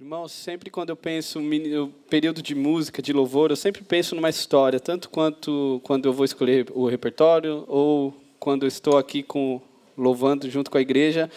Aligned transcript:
Irmãos, 0.00 0.32
sempre 0.32 0.70
quando 0.70 0.88
eu 0.88 0.96
penso 0.96 1.38
no 1.40 1.88
período 2.08 2.40
de 2.40 2.54
música, 2.54 3.02
de 3.02 3.12
louvor, 3.12 3.50
eu 3.50 3.56
sempre 3.56 3.82
penso 3.82 4.14
numa 4.14 4.30
história, 4.30 4.80
tanto 4.80 5.10
quanto 5.10 5.78
quando 5.84 6.06
eu 6.06 6.12
vou 6.14 6.24
escolher 6.24 6.66
o 6.74 6.88
repertório 6.88 7.66
ou 7.68 8.16
quando 8.38 8.62
eu 8.62 8.66
estou 8.66 8.96
aqui 8.96 9.22
com 9.22 9.60
louvando 9.98 10.48
junto 10.48 10.70
com 10.70 10.78
a 10.78 10.80
igreja. 10.80 11.30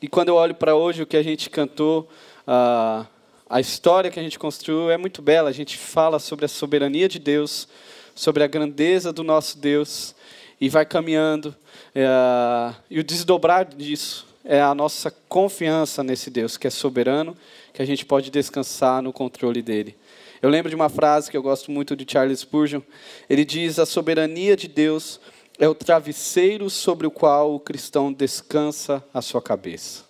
E 0.00 0.08
quando 0.08 0.28
eu 0.28 0.36
olho 0.36 0.54
para 0.54 0.74
hoje 0.74 1.02
o 1.02 1.06
que 1.06 1.14
a 1.14 1.22
gente 1.22 1.50
cantou, 1.50 2.08
a, 2.46 3.04
a 3.50 3.60
história 3.60 4.10
que 4.10 4.18
a 4.18 4.22
gente 4.22 4.38
construiu 4.38 4.90
é 4.90 4.96
muito 4.96 5.20
bela. 5.20 5.50
A 5.50 5.52
gente 5.52 5.76
fala 5.76 6.18
sobre 6.18 6.46
a 6.46 6.48
soberania 6.48 7.06
de 7.06 7.18
Deus, 7.18 7.68
sobre 8.14 8.42
a 8.42 8.46
grandeza 8.46 9.12
do 9.12 9.22
nosso 9.22 9.58
Deus 9.58 10.14
e 10.58 10.70
vai 10.70 10.86
caminhando. 10.86 11.54
É, 11.94 12.74
e 12.88 12.98
o 12.98 13.04
desdobrar 13.04 13.66
disso 13.66 14.26
é 14.42 14.58
a 14.58 14.74
nossa 14.74 15.10
confiança 15.28 16.02
nesse 16.02 16.30
Deus 16.30 16.56
que 16.56 16.66
é 16.66 16.70
soberano 16.70 17.36
que 17.72 17.82
a 17.82 17.84
gente 17.84 18.04
pode 18.04 18.30
descansar 18.30 19.02
no 19.02 19.12
controle 19.12 19.62
dele. 19.62 19.96
Eu 20.42 20.48
lembro 20.48 20.70
de 20.70 20.76
uma 20.76 20.88
frase 20.88 21.30
que 21.30 21.36
eu 21.36 21.42
gosto 21.42 21.70
muito 21.70 21.94
de 21.94 22.10
Charles 22.10 22.40
Spurgeon. 22.40 22.80
Ele 23.28 23.44
diz: 23.44 23.78
A 23.78 23.84
soberania 23.84 24.56
de 24.56 24.68
Deus 24.68 25.20
é 25.58 25.68
o 25.68 25.74
travesseiro 25.74 26.70
sobre 26.70 27.06
o 27.06 27.10
qual 27.10 27.54
o 27.54 27.60
cristão 27.60 28.12
descansa 28.12 29.04
a 29.12 29.20
sua 29.20 29.42
cabeça. 29.42 30.04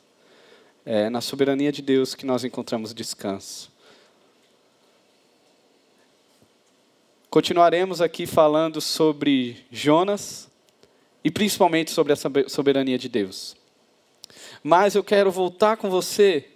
É 0.87 1.11
na 1.11 1.21
soberania 1.21 1.73
de 1.73 1.83
Deus 1.83 2.15
que 2.15 2.25
nós 2.25 2.45
encontramos 2.45 2.95
descanso. 2.95 3.71
Continuaremos 7.29 8.01
aqui 8.01 8.27
falando 8.27 8.81
sobre 8.81 9.65
Jonas 9.71 10.49
e 11.23 11.31
principalmente 11.31 11.91
sobre 11.91 12.13
a 12.13 12.17
soberania 12.49 12.99
de 12.99 13.09
Deus. 13.09 13.57
Mas 14.63 14.95
eu 14.95 15.05
quero 15.05 15.31
voltar 15.31 15.77
com 15.77 15.89
você 15.89 16.50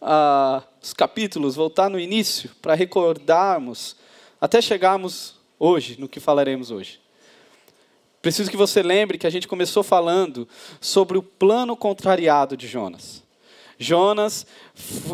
ah, 0.00 0.62
os 0.82 0.92
capítulos, 0.92 1.54
voltar 1.54 1.88
no 1.88 1.98
início, 1.98 2.50
para 2.62 2.74
recordarmos, 2.74 3.96
até 4.40 4.60
chegarmos 4.60 5.34
hoje, 5.58 5.96
no 5.98 6.08
que 6.08 6.20
falaremos 6.20 6.70
hoje. 6.70 7.00
Preciso 8.20 8.50
que 8.50 8.56
você 8.56 8.82
lembre 8.82 9.18
que 9.18 9.26
a 9.26 9.30
gente 9.30 9.46
começou 9.46 9.82
falando 9.82 10.48
sobre 10.80 11.16
o 11.16 11.22
plano 11.22 11.76
contrariado 11.76 12.56
de 12.56 12.66
Jonas. 12.66 13.22
Jonas 13.78 14.44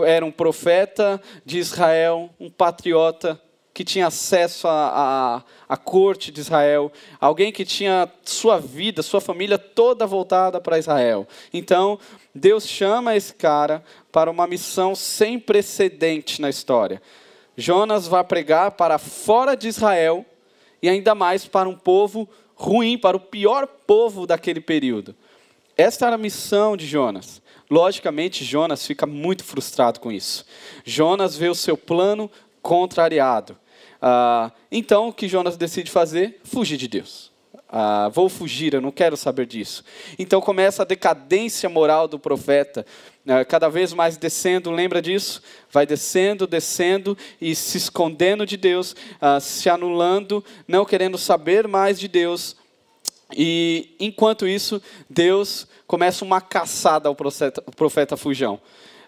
era 0.07 0.25
um 0.25 0.33
profeta 0.33 1.21
de 1.45 1.59
Israel, 1.59 2.31
um 2.41 2.49
patriota 2.49 3.41
que 3.75 3.85
tinha 3.85 4.07
acesso 4.07 4.69
à, 4.69 5.43
à, 5.69 5.75
à, 5.75 5.77
corte 5.77 6.31
de 6.31 6.41
Israel, 6.41 6.93
alguém 7.21 7.53
que 7.53 7.65
tinha 7.65 8.09
sua 8.25 8.59
vida, 8.59 9.03
sua 9.03 9.21
família 9.21 9.59
toda 9.59 10.07
voltada 10.07 10.61
para 10.61 10.79
Israel. 10.79 11.27
Então, 11.53 11.99
Deus 12.35 12.67
chama 12.67 13.15
esse 13.15 13.33
cara 13.35 13.85
para 14.11 14.31
uma 14.31 14.47
missão 14.47 14.95
sem 14.95 15.39
precedente 15.39 16.41
na 16.41 16.51
história. 16.51 17.01
Jonas 17.57 18.09
vai 18.09 18.25
pregar 18.25 18.73
para 18.73 18.99
fora 18.99 19.55
de 19.55 19.69
Israel 19.69 20.27
e 20.83 20.89
ainda 20.89 21.15
mais 21.15 21.47
para 21.47 21.69
um 21.69 21.77
povo 21.77 22.29
ruim, 22.57 22.99
para 22.99 23.17
o 23.17 23.21
pior 23.21 23.67
povo 23.67 24.27
daquele 24.27 24.61
período. 24.61 25.15
Esta 25.77 26.07
era 26.07 26.17
a 26.17 26.19
missão 26.19 26.77
de 26.77 26.87
Jonas. 26.87 27.43
Logicamente, 27.71 28.45
Jonas 28.45 28.87
fica 28.87 29.07
muito 29.07 29.45
frustrado 29.45 30.01
com 30.01 30.13
isso. 30.13 30.45
Jonas 30.85 31.37
vê 31.37 31.49
o 31.49 31.55
seu 31.55 31.77
plano 31.77 32.31
contrariado. 32.61 33.57
Ah, 34.01 34.53
então, 34.71 35.09
o 35.09 35.13
que 35.13 35.29
Jonas 35.29 35.57
decide 35.57 35.91
fazer? 35.91 36.41
Fugir 36.45 36.77
de 36.77 36.89
Deus. 36.89 37.34
Ah, 37.77 38.09
vou 38.09 38.29
fugir, 38.29 38.73
eu 38.73 38.81
não 38.81 38.93
quero 38.93 39.17
saber 39.17 39.47
disso. 39.47 39.83
Então 40.17 40.41
começa 40.41 40.83
a 40.83 40.85
decadência 40.85 41.69
moral 41.69 42.07
do 42.07 42.21
profeta, 42.21 42.87
ah, 43.27 43.45
cada 43.45 43.69
vez 43.69 43.93
mais 43.93 44.17
descendo, 44.17 44.71
lembra 44.71 45.03
disso? 45.03 45.43
Vai 45.73 45.85
descendo, 45.85 46.47
descendo 46.47 47.19
e 47.41 47.53
se 47.53 47.77
escondendo 47.77 48.47
de 48.47 48.57
Deus, 48.57 48.95
ah, 49.21 49.41
se 49.41 49.69
anulando, 49.69 50.45
não 50.69 50.85
querendo 50.85 51.19
saber 51.19 51.67
mais 51.67 51.99
de 51.99 52.07
Deus. 52.07 52.55
E 53.37 53.97
enquanto 53.99 54.47
isso, 54.47 54.81
Deus 55.11 55.67
começa 55.85 56.25
uma 56.25 56.41
caçada 56.41 57.09
ao 57.09 57.15
profeta, 57.17 57.61
profeta 57.61 58.17
Fujão. 58.17 58.61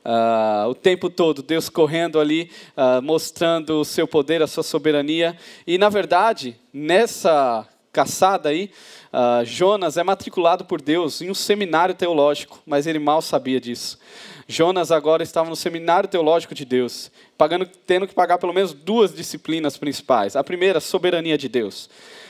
Uh, 0.04 0.68
o 0.68 0.74
tempo 0.74 1.10
todo, 1.10 1.42
Deus 1.42 1.68
correndo 1.68 2.20
ali, 2.20 2.50
uh, 2.76 3.02
mostrando 3.02 3.80
o 3.80 3.84
seu 3.84 4.06
poder, 4.06 4.40
a 4.40 4.46
sua 4.46 4.62
soberania. 4.62 5.36
E, 5.66 5.78
na 5.78 5.88
verdade, 5.88 6.56
nessa 6.72 7.66
caçada 7.96 8.50
aí, 8.50 8.70
uh, 9.10 9.42
Jonas 9.46 9.96
é 9.96 10.02
matriculado 10.02 10.66
por 10.66 10.82
Deus 10.82 11.22
em 11.22 11.30
um 11.30 11.34
seminário 11.34 11.94
teológico, 11.94 12.60
mas 12.66 12.86
ele 12.86 12.98
mal 12.98 13.22
sabia 13.22 13.58
disso. 13.58 13.98
Jonas 14.46 14.92
agora 14.92 15.22
estava 15.22 15.48
no 15.48 15.56
seminário 15.56 16.06
teológico 16.06 16.54
de 16.54 16.66
Deus, 16.66 17.10
pagando, 17.38 17.64
tendo 17.64 18.06
que 18.06 18.14
pagar 18.14 18.36
pelo 18.36 18.52
menos 18.52 18.74
duas 18.74 19.14
disciplinas 19.14 19.78
principais. 19.78 20.36
A 20.36 20.44
primeira, 20.44 20.78
soberania 20.78 21.38
de 21.38 21.48
Deus. 21.48 21.88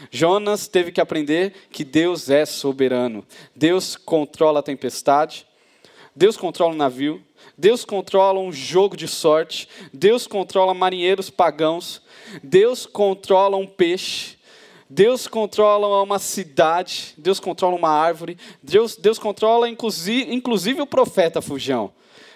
Jonas 0.08 0.68
teve 0.68 0.92
que 0.92 1.00
aprender 1.00 1.52
que 1.72 1.84
Deus 1.84 2.30
é 2.30 2.46
soberano. 2.46 3.26
Deus 3.52 3.96
controla 3.96 4.60
a 4.60 4.62
tempestade, 4.62 5.44
Deus 6.14 6.36
controla 6.36 6.74
o 6.74 6.76
navio, 6.76 7.20
Deus 7.58 7.84
controla 7.84 8.38
um 8.38 8.52
jogo 8.52 8.96
de 8.96 9.08
sorte, 9.08 9.68
Deus 9.92 10.28
controla 10.28 10.72
marinheiros 10.72 11.28
pagãos, 11.28 12.00
Deus 12.42 12.86
controla 12.86 13.56
um 13.56 13.66
peixe, 13.66 14.35
Deus 14.88 15.26
controla 15.26 16.02
uma 16.02 16.18
cidade, 16.18 17.14
Deus 17.18 17.40
controla 17.40 17.76
uma 17.76 17.90
árvore, 17.90 18.38
Deus, 18.62 18.96
Deus 18.96 19.18
controla 19.18 19.68
inclusive, 19.68 20.32
inclusive 20.32 20.80
o 20.80 20.86
profeta 20.86 21.42
Fujão. 21.42 21.92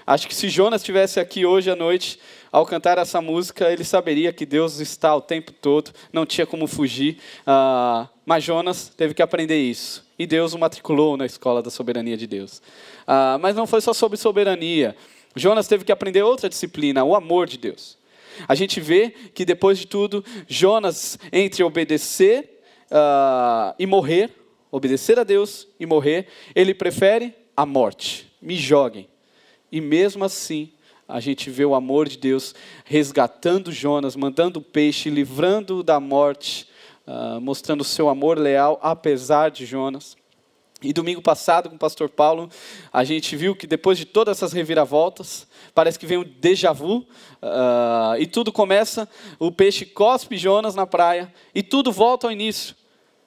Acho 0.06 0.26
que 0.26 0.34
se 0.34 0.48
Jonas 0.48 0.80
estivesse 0.80 1.20
aqui 1.20 1.46
hoje 1.46 1.70
à 1.70 1.76
noite, 1.76 2.18
ao 2.50 2.66
cantar 2.66 2.98
essa 2.98 3.20
música, 3.20 3.70
ele 3.70 3.84
saberia 3.84 4.32
que 4.32 4.44
Deus 4.44 4.80
está 4.80 5.14
o 5.14 5.20
tempo 5.20 5.52
todo, 5.52 5.92
não 6.12 6.26
tinha 6.26 6.46
como 6.46 6.66
fugir. 6.66 7.18
Uh, 7.42 8.08
mas 8.26 8.42
Jonas 8.42 8.88
teve 8.88 9.14
que 9.14 9.22
aprender 9.22 9.58
isso. 9.58 10.04
E 10.18 10.26
Deus 10.26 10.52
o 10.52 10.58
matriculou 10.58 11.16
na 11.16 11.26
escola 11.26 11.62
da 11.62 11.70
soberania 11.70 12.16
de 12.16 12.26
Deus. 12.26 12.60
Ah, 13.06 13.38
mas 13.40 13.56
não 13.56 13.66
foi 13.66 13.80
só 13.80 13.94
sobre 13.94 14.18
soberania. 14.18 14.94
Jonas 15.34 15.66
teve 15.66 15.84
que 15.84 15.90
aprender 15.90 16.22
outra 16.22 16.48
disciplina, 16.48 17.02
o 17.02 17.16
amor 17.16 17.46
de 17.46 17.56
Deus. 17.56 17.96
A 18.48 18.54
gente 18.54 18.80
vê 18.80 19.10
que 19.34 19.44
depois 19.44 19.78
de 19.78 19.86
tudo, 19.86 20.24
Jonas, 20.46 21.18
entre 21.32 21.62
obedecer 21.62 22.62
uh, 22.90 23.74
e 23.78 23.86
morrer, 23.86 24.30
obedecer 24.70 25.18
a 25.18 25.24
Deus 25.24 25.66
e 25.78 25.86
morrer, 25.86 26.26
ele 26.54 26.74
prefere 26.74 27.34
a 27.56 27.66
morte. 27.66 28.30
Me 28.40 28.56
joguem. 28.56 29.08
E 29.70 29.80
mesmo 29.80 30.24
assim, 30.24 30.72
a 31.06 31.20
gente 31.20 31.50
vê 31.50 31.64
o 31.64 31.74
amor 31.74 32.08
de 32.08 32.18
Deus 32.18 32.54
resgatando 32.84 33.72
Jonas, 33.72 34.16
mandando 34.16 34.60
o 34.60 34.62
peixe, 34.62 35.10
livrando 35.10 35.82
da 35.82 35.98
morte, 35.98 36.68
uh, 37.06 37.40
mostrando 37.40 37.80
o 37.80 37.84
seu 37.84 38.08
amor 38.08 38.38
leal 38.38 38.78
apesar 38.82 39.50
de 39.50 39.66
Jonas. 39.66 40.16
E 40.82 40.92
domingo 40.94 41.20
passado, 41.20 41.68
com 41.68 41.76
o 41.76 41.78
pastor 41.78 42.08
Paulo, 42.08 42.48
a 42.90 43.04
gente 43.04 43.36
viu 43.36 43.54
que 43.54 43.66
depois 43.66 43.98
de 43.98 44.06
todas 44.06 44.38
essas 44.38 44.52
reviravoltas, 44.52 45.46
parece 45.74 45.98
que 45.98 46.06
vem 46.06 46.18
um 46.18 46.24
déjà 46.24 46.72
vu, 46.72 46.98
uh, 47.42 48.16
e 48.18 48.26
tudo 48.26 48.50
começa, 48.50 49.08
o 49.38 49.52
peixe 49.52 49.84
cospe 49.84 50.38
Jonas 50.38 50.74
na 50.74 50.86
praia, 50.86 51.32
e 51.54 51.62
tudo 51.62 51.92
volta 51.92 52.26
ao 52.26 52.32
início. 52.32 52.74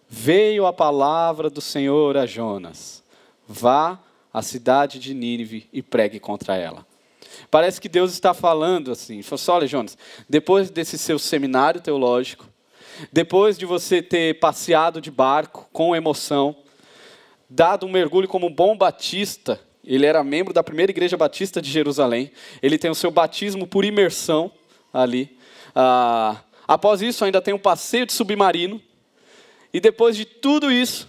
Veio 0.09 0.65
a 0.65 0.73
palavra 0.73 1.49
do 1.49 1.61
Senhor 1.61 2.17
a 2.17 2.25
Jonas: 2.25 3.03
vá 3.47 3.99
à 4.33 4.41
cidade 4.41 4.97
de 4.97 5.13
Nínive 5.13 5.69
e 5.71 5.81
pregue 5.81 6.19
contra 6.19 6.55
ela. 6.55 6.85
Parece 7.51 7.79
que 7.79 7.89
Deus 7.89 8.11
está 8.11 8.33
falando 8.33 8.91
assim: 8.91 9.21
falou 9.21 9.35
assim, 9.35 9.51
olha, 9.51 9.67
Jonas, 9.67 9.97
depois 10.27 10.71
desse 10.71 10.97
seu 10.97 11.19
seminário 11.19 11.81
teológico, 11.81 12.47
depois 13.11 13.57
de 13.57 13.65
você 13.65 14.01
ter 14.01 14.39
passeado 14.39 14.99
de 14.99 15.11
barco 15.11 15.67
com 15.71 15.95
emoção, 15.95 16.55
dado 17.55 17.85
um 17.85 17.91
mergulho 17.91 18.27
como 18.27 18.47
um 18.47 18.53
bom 18.53 18.75
batista, 18.75 19.59
ele 19.83 20.05
era 20.05 20.23
membro 20.23 20.53
da 20.53 20.63
primeira 20.63 20.91
igreja 20.91 21.15
batista 21.15 21.61
de 21.61 21.69
Jerusalém, 21.69 22.31
ele 22.61 22.79
tem 22.79 22.89
o 22.89 22.95
seu 22.95 23.11
batismo 23.11 23.67
por 23.67 23.85
imersão 23.85 24.51
ali. 24.91 25.37
Ah, 25.75 26.41
após 26.67 27.01
isso, 27.01 27.23
ainda 27.23 27.41
tem 27.41 27.53
um 27.53 27.59
passeio 27.59 28.07
de 28.07 28.13
submarino, 28.13 28.81
e 29.71 29.79
depois 29.79 30.15
de 30.17 30.25
tudo 30.25 30.71
isso, 30.71 31.07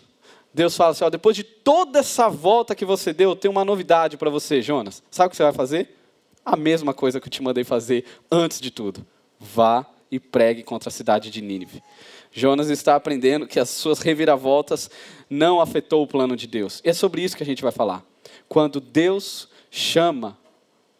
Deus 0.53 0.77
fala 0.77 0.91
assim: 0.91 1.05
ó, 1.05 1.11
depois 1.11 1.35
de 1.35 1.45
toda 1.45 2.01
essa 2.01 2.29
volta 2.29 2.75
que 2.75 2.85
você 2.85 3.13
deu, 3.13 3.31
eu 3.31 3.37
tenho 3.37 3.53
uma 3.53 3.65
novidade 3.65 4.17
para 4.17 4.29
você, 4.29 4.61
Jonas. 4.61 5.03
Sabe 5.11 5.29
o 5.29 5.31
que 5.31 5.37
você 5.37 5.43
vai 5.45 5.53
fazer? 5.53 5.97
A 6.45 6.57
mesma 6.57 6.93
coisa 6.93 7.21
que 7.21 7.27
eu 7.27 7.31
te 7.31 7.43
mandei 7.43 7.65
fazer 7.65 8.05
antes 8.31 8.61
de 8.61 8.71
tudo. 8.71 9.07
Vá 9.41 9.87
e 10.11 10.21
pregue 10.21 10.63
contra 10.63 10.91
a 10.91 10.93
cidade 10.93 11.31
de 11.31 11.41
Nínive. 11.41 11.83
Jonas 12.31 12.69
está 12.69 12.97
aprendendo 12.97 13.47
que 13.47 13.61
as 13.61 13.71
suas 13.71 14.01
reviravoltas 14.01 14.91
não 15.29 15.61
afetou 15.61 16.03
o 16.03 16.07
plano 16.07 16.37
de 16.37 16.47
Deus. 16.47 16.81
E 16.85 16.91
é 16.91 16.93
sobre 16.93 17.23
isso 17.23 17.37
que 17.37 17.43
a 17.43 17.47
gente 17.47 17.63
vai 17.63 17.73
falar. 17.73 18.05
Quando 18.49 18.81
Deus 18.81 19.49
chama, 19.71 20.39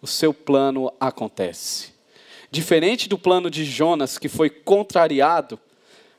o 0.01 0.07
seu 0.07 0.35
plano 0.35 0.93
acontece. 0.99 1.95
Diferente 2.51 3.09
do 3.09 3.19
plano 3.19 3.51
de 3.51 3.65
Jonas, 3.65 4.19
que 4.19 4.29
foi 4.29 4.49
contrariado, 4.49 5.59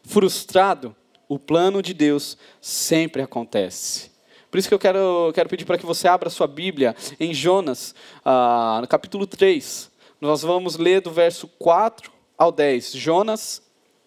frustrado, 0.04 0.96
o 1.28 1.40
plano 1.40 1.82
de 1.82 1.94
Deus 1.94 2.38
sempre 2.62 3.22
acontece. 3.22 4.12
Por 4.50 4.60
isso 4.60 4.68
que 4.68 4.74
eu 4.74 4.80
quero, 4.80 5.32
quero 5.34 5.50
pedir 5.50 5.66
para 5.66 5.78
que 5.78 5.86
você 5.86 6.08
abra 6.08 6.30
sua 6.30 6.48
Bíblia 6.48 6.96
em 7.20 7.34
Jonas, 7.34 7.94
ah, 8.24 8.80
no 8.82 8.88
capítulo 8.88 9.28
3. 9.28 9.92
Nós 10.22 10.44
vamos 10.44 10.78
ler 10.78 11.02
do 11.02 11.12
verso 11.12 11.48
4 11.60 12.12
ao 12.38 12.52
10. 12.52 12.94
Jonas, 12.94 13.62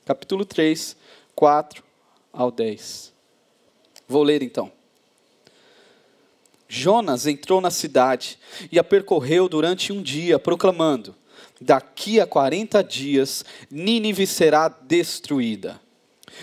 capítulo 0.05 0.45
3, 0.45 0.97
4 1.35 1.85
ao 2.33 2.51
10. 2.51 3.13
Vou 4.09 4.23
ler 4.23 4.43
então. 4.43 4.73
Jonas 6.67 7.27
entrou 7.27 7.61
na 7.61 7.71
cidade 7.71 8.39
e 8.73 8.79
a 8.79 8.85
percorreu 8.85 9.49
durante 9.49 9.93
um 9.93 10.03
dia, 10.03 10.39
proclamando: 10.39 11.15
Daqui 11.61 12.21
a 12.21 12.27
40 12.27 12.83
dias, 12.83 13.45
Nínive 13.71 14.27
será 14.27 14.69
destruída. 14.69 15.81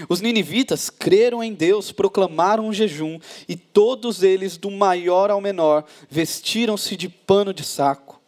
Os 0.10 0.20
ninivitas 0.20 0.90
creram 0.90 1.44
em 1.44 1.54
Deus, 1.54 1.92
proclamaram 1.92 2.68
um 2.68 2.74
jejum, 2.74 3.20
e 3.48 3.56
todos 3.56 4.24
eles, 4.24 4.58
do 4.58 4.70
maior 4.70 5.32
ao 5.32 5.40
menor, 5.40 5.86
vestiram-se 6.10 6.98
de 6.98 7.08
pano 7.08 7.54
de 7.54 7.64
saco. 7.64 8.20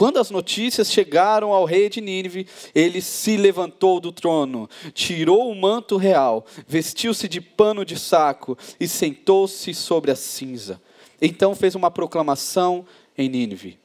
Quando 0.00 0.18
as 0.18 0.30
notícias 0.30 0.90
chegaram 0.90 1.52
ao 1.52 1.66
rei 1.66 1.90
de 1.90 2.00
Nínive, 2.00 2.46
ele 2.74 3.02
se 3.02 3.36
levantou 3.36 4.00
do 4.00 4.10
trono, 4.10 4.66
tirou 4.94 5.50
o 5.50 5.54
manto 5.54 5.98
real, 5.98 6.46
vestiu-se 6.66 7.28
de 7.28 7.38
pano 7.38 7.84
de 7.84 7.98
saco 7.98 8.56
e 8.80 8.88
sentou-se 8.88 9.74
sobre 9.74 10.10
a 10.10 10.16
cinza. 10.16 10.80
Então 11.20 11.54
fez 11.54 11.74
uma 11.74 11.90
proclamação 11.90 12.86
em 13.18 13.28
Nínive. 13.28 13.78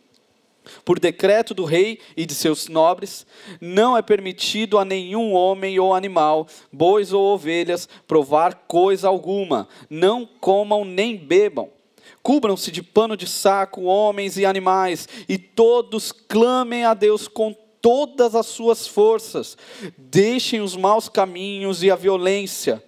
Por 0.85 1.01
decreto 1.01 1.53
do 1.53 1.65
rei 1.65 2.00
e 2.15 2.25
de 2.25 2.33
seus 2.33 2.69
nobres, 2.69 3.27
não 3.59 3.97
é 3.97 4.01
permitido 4.01 4.77
a 4.77 4.85
nenhum 4.85 5.33
homem 5.33 5.77
ou 5.81 5.94
animal, 5.94 6.47
bois 6.71 7.12
ou 7.12 7.25
ovelhas, 7.33 7.89
provar 8.07 8.63
coisa 8.69 9.09
alguma. 9.09 9.67
Não 9.89 10.25
comam 10.39 10.85
nem 10.85 11.17
bebam. 11.17 11.75
Cubram-se 12.22 12.72
de 12.72 12.81
pano 12.81 13.16
de 13.16 13.28
saco 13.28 13.84
homens 13.84 14.38
e 14.38 14.46
animais, 14.46 15.07
e 15.28 15.38
todos 15.38 16.12
clamem 16.12 16.86
a 16.86 16.94
Deus 16.94 17.28
com 17.28 17.56
todas 17.81 18.36
as 18.36 18.46
suas 18.46 18.88
forças. 18.88 19.57
Deixem 19.98 20.62
os 20.62 20.75
maus 20.75 21.07
caminhos 21.07 21.84
e 21.84 21.92
a 21.92 21.96
violência 21.96 22.84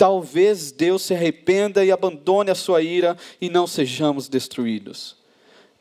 talvez 0.00 0.72
Deus 0.72 1.02
se 1.02 1.12
arrependa 1.12 1.84
e 1.84 1.92
abandone 1.92 2.50
a 2.50 2.54
sua 2.54 2.80
ira 2.80 3.18
e 3.38 3.50
não 3.50 3.66
sejamos 3.66 4.30
destruídos. 4.30 5.14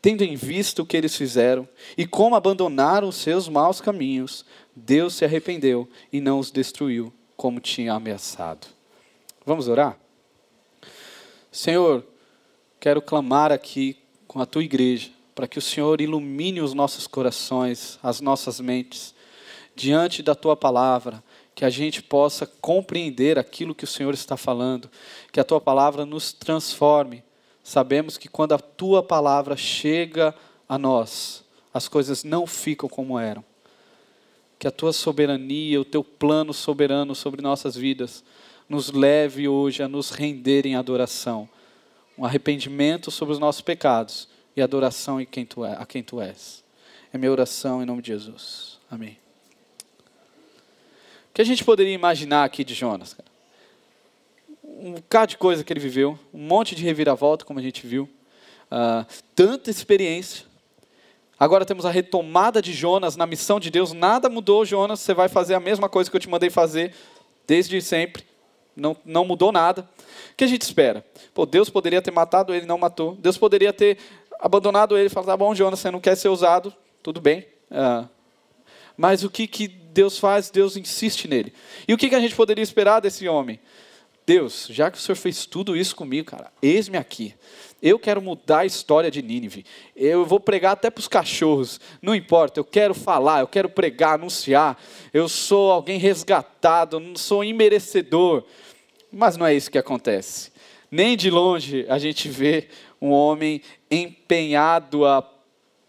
Tendo 0.02 0.26
em 0.26 0.36
vista 0.36 0.82
o 0.82 0.86
que 0.86 0.98
eles 0.98 1.16
fizeram 1.16 1.66
e 1.98 2.06
como 2.06 2.36
abandonaram 2.36 3.08
os 3.08 3.16
seus 3.16 3.48
maus 3.48 3.80
caminhos, 3.80 4.44
Deus 4.76 5.14
se 5.14 5.24
arrependeu 5.24 5.88
e 6.12 6.20
não 6.20 6.38
os 6.38 6.52
destruiu 6.52 7.14
como 7.38 7.62
tinha 7.62 7.94
ameaçado. 7.94 8.68
Vamos 9.46 9.70
orar? 9.70 9.98
Senhor, 11.50 12.06
quero 12.80 13.02
clamar 13.02 13.52
aqui 13.52 13.98
com 14.28 14.42
a 14.42 14.46
tua 14.46 14.64
igreja 14.64 15.12
para 15.36 15.48
que 15.48 15.58
o 15.58 15.62
Senhor 15.62 16.02
ilumine 16.02 16.62
os 16.62 16.74
nossos 16.74 17.08
corações, 17.08 17.98
as 18.04 18.20
nossas 18.20 18.60
mentes, 18.60 19.14
diante 19.76 20.22
da 20.22 20.36
tua 20.36 20.56
palavra 20.56 21.24
que 21.56 21.66
a 21.66 21.70
gente 21.70 22.02
possa 22.02 22.46
compreender 22.46 23.38
aquilo 23.38 23.76
que 23.76 23.84
o 23.84 23.88
Senhor 23.88 24.14
está 24.14 24.38
falando, 24.38 24.90
que 25.32 25.40
a 25.40 25.44
tua 25.44 25.60
palavra 25.60 26.06
nos 26.06 26.32
transforme. 26.32 27.24
Sabemos 27.64 28.18
que 28.18 28.30
quando 28.30 28.54
a 28.54 28.60
tua 28.60 29.04
palavra 29.04 29.58
chega 29.58 30.34
a 30.68 30.78
nós, 30.78 31.44
as 31.74 31.88
coisas 31.88 32.24
não 32.24 32.48
ficam 32.48 32.88
como 32.88 33.20
eram. 33.20 33.44
Que 34.58 34.68
a 34.68 34.72
tua 34.72 34.94
soberania, 34.94 35.80
o 35.80 35.86
teu 35.86 36.04
plano 36.04 36.54
soberano 36.54 37.14
sobre 37.14 37.42
nossas 37.42 37.76
vidas, 37.76 38.24
nos 38.68 38.92
leve 38.92 39.48
hoje 39.48 39.84
a 39.84 39.88
nos 39.88 40.12
render 40.12 40.66
em 40.66 40.76
adoração, 40.76 41.50
um 42.20 42.26
arrependimento 42.26 43.10
sobre 43.10 43.34
os 43.34 43.40
nossos 43.40 43.62
pecados 43.62 44.28
e 44.56 44.62
adoração 44.62 45.20
em 45.20 45.26
quem 45.26 45.46
tu 45.46 45.66
é, 45.66 45.76
a 45.80 45.86
quem 45.86 46.04
tu 46.04 46.22
és. 46.22 46.64
É 47.12 47.18
minha 47.18 47.32
oração 47.32 47.82
em 47.82 47.86
nome 47.86 48.04
de 48.04 48.10
Jesus. 48.10 48.78
Amém 48.92 49.18
que 51.40 51.42
a 51.42 51.46
gente 51.46 51.64
poderia 51.64 51.94
imaginar 51.94 52.44
aqui 52.44 52.66
de 52.66 52.74
Jonas? 52.74 53.14
Cara? 53.14 53.30
Um 54.62 54.92
bocado 54.96 55.30
de 55.30 55.38
coisa 55.38 55.64
que 55.64 55.72
ele 55.72 55.80
viveu, 55.80 56.20
um 56.34 56.38
monte 56.38 56.76
de 56.76 56.84
reviravolta, 56.84 57.46
como 57.46 57.60
a 57.60 57.62
gente 57.62 57.88
viu, 57.88 58.10
uh, 58.70 59.06
tanta 59.34 59.70
experiência. 59.70 60.46
Agora 61.40 61.64
temos 61.64 61.86
a 61.86 61.90
retomada 61.90 62.62
de 62.62 62.74
Jonas 62.74 63.16
na 63.16 63.26
missão 63.26 63.58
de 63.58 63.72
Deus. 63.72 63.94
Nada 63.94 64.28
mudou, 64.28 64.66
Jonas. 64.66 65.00
Você 65.00 65.14
vai 65.14 65.30
fazer 65.30 65.54
a 65.54 65.62
mesma 65.62 65.88
coisa 65.88 66.12
que 66.12 66.18
eu 66.18 66.20
te 66.20 66.28
mandei 66.28 66.50
fazer 66.50 66.94
desde 67.48 67.82
sempre. 67.82 68.26
Não, 68.80 68.96
não 69.06 69.26
mudou 69.26 69.52
nada. 69.52 69.88
O 70.32 70.36
que 70.36 70.44
a 70.44 70.48
gente 70.48 70.62
espera? 70.62 71.06
Pô, 71.34 71.46
Deus 71.46 71.70
poderia 71.70 72.02
ter 72.02 72.12
matado 72.12 72.54
ele, 72.54 72.66
não 72.66 72.78
matou. 72.78 73.16
Deus 73.16 73.38
poderia 73.38 73.74
ter 73.74 73.98
abandonado 74.40 74.98
ele 74.98 75.08
e 75.08 75.10
falado: 75.10 75.28
tá 75.28 75.38
bom, 75.38 75.54
Jonas, 75.54 75.80
você 75.80 75.92
não 75.92 76.00
quer 76.00 76.16
ser 76.16 76.30
usado, 76.30 76.74
tudo 77.04 77.20
bem. 77.20 77.46
Uh, 77.70 78.08
mas 78.98 79.24
o 79.24 79.30
que, 79.30 79.48
que 79.48 79.68
Deus 79.68 80.18
faz, 80.18 80.50
Deus 80.50 80.78
insiste 80.78 81.28
nele. 81.28 81.54
E 81.88 81.94
o 81.94 81.98
que, 81.98 82.10
que 82.10 82.16
a 82.16 82.20
gente 82.20 82.36
poderia 82.36 82.64
esperar 82.64 83.00
desse 83.00 83.28
homem? 83.28 83.60
Deus, 84.26 84.68
já 84.70 84.92
que 84.92 84.98
o 84.98 85.02
Senhor 85.02 85.16
fez 85.16 85.48
tudo 85.48 85.76
isso 85.76 85.96
comigo, 85.96 86.30
cara, 86.30 86.52
eis-me 86.62 86.98
aqui. 86.98 87.34
Eu 87.82 87.98
quero 87.98 88.22
mudar 88.22 88.60
a 88.60 88.66
história 88.66 89.10
de 89.10 89.24
Nínive. 89.24 89.66
Eu 89.96 90.24
vou 90.24 90.40
pregar 90.40 90.74
até 90.74 90.92
para 90.92 91.00
os 91.00 91.08
cachorros. 91.08 91.80
Não 92.02 92.14
importa, 92.14 92.60
eu 92.60 92.64
quero 92.64 92.94
falar, 92.94 93.40
eu 93.40 93.48
quero 93.48 93.70
pregar, 93.70 94.16
anunciar. 94.16 94.80
Eu 95.12 95.28
sou 95.28 95.72
alguém 95.72 95.98
resgatado, 95.98 97.00
não 97.00 97.16
sou 97.16 97.44
imerecedor. 97.44 98.44
Mas 99.12 99.38
não 99.38 99.46
é 99.46 99.54
isso 99.54 99.72
que 99.72 99.78
acontece. 99.78 100.52
Nem 100.92 101.16
de 101.16 101.30
longe 101.30 101.86
a 101.90 101.98
gente 101.98 102.30
vê 102.30 102.68
um 103.02 103.12
homem 103.12 103.62
empenhado 103.90 105.06
a 105.06 105.28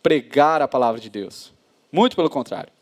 pregar 0.03 0.63
a 0.63 0.69
palavra 0.69 1.01
de 1.01 1.11
Deus. 1.11 1.53
Muito 1.93 2.17
pelo 2.17 2.31
contrário. 2.31 2.73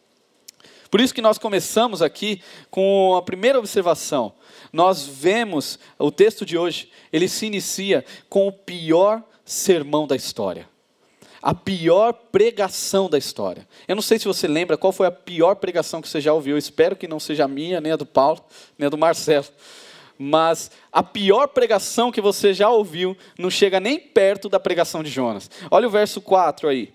Por 0.90 1.00
isso 1.00 1.14
que 1.14 1.20
nós 1.20 1.38
começamos 1.38 2.00
aqui 2.00 2.40
com 2.70 3.14
a 3.16 3.22
primeira 3.22 3.58
observação. 3.58 4.32
Nós 4.72 5.06
vemos 5.06 5.78
o 5.98 6.10
texto 6.10 6.46
de 6.46 6.56
hoje, 6.56 6.90
ele 7.12 7.28
se 7.28 7.46
inicia 7.46 8.04
com 8.28 8.48
o 8.48 8.52
pior 8.52 9.22
sermão 9.44 10.06
da 10.06 10.16
história. 10.16 10.68
A 11.40 11.54
pior 11.54 12.12
pregação 12.12 13.08
da 13.08 13.16
história. 13.16 13.66
Eu 13.86 13.94
não 13.94 14.02
sei 14.02 14.18
se 14.18 14.24
você 14.24 14.48
lembra 14.48 14.76
qual 14.76 14.92
foi 14.92 15.06
a 15.06 15.10
pior 15.10 15.54
pregação 15.56 16.02
que 16.02 16.08
você 16.08 16.20
já 16.20 16.32
ouviu. 16.32 16.54
Eu 16.54 16.58
espero 16.58 16.96
que 16.96 17.06
não 17.06 17.20
seja 17.20 17.44
a 17.44 17.48
minha, 17.48 17.80
nem 17.80 17.92
a 17.92 17.96
do 17.96 18.06
Paulo, 18.06 18.44
nem 18.76 18.86
a 18.86 18.90
do 18.90 18.98
Marcelo. 18.98 19.46
Mas 20.18 20.70
a 20.90 21.02
pior 21.02 21.46
pregação 21.48 22.10
que 22.10 22.20
você 22.20 22.52
já 22.52 22.68
ouviu 22.68 23.16
não 23.38 23.48
chega 23.48 23.78
nem 23.78 23.98
perto 23.98 24.48
da 24.48 24.58
pregação 24.58 25.02
de 25.02 25.10
Jonas. 25.10 25.48
Olha 25.70 25.86
o 25.86 25.90
verso 25.90 26.20
4 26.20 26.68
aí. 26.68 26.92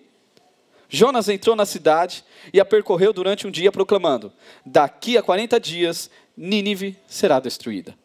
Jonas 0.89 1.27
entrou 1.27 1.55
na 1.55 1.65
cidade 1.65 2.23
e 2.53 2.59
a 2.59 2.65
percorreu 2.65 3.11
durante 3.11 3.47
um 3.47 3.51
dia, 3.51 3.71
proclamando: 3.71 4.31
Daqui 4.63 5.17
a 5.17 5.23
40 5.23 5.59
dias, 5.59 6.11
Nínive 6.37 6.97
será 7.07 7.39
destruída. 7.39 7.97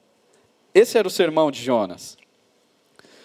Esse 0.72 0.96
era 0.96 1.06
o 1.06 1.10
sermão 1.10 1.50
de 1.50 1.62
Jonas. 1.62 2.16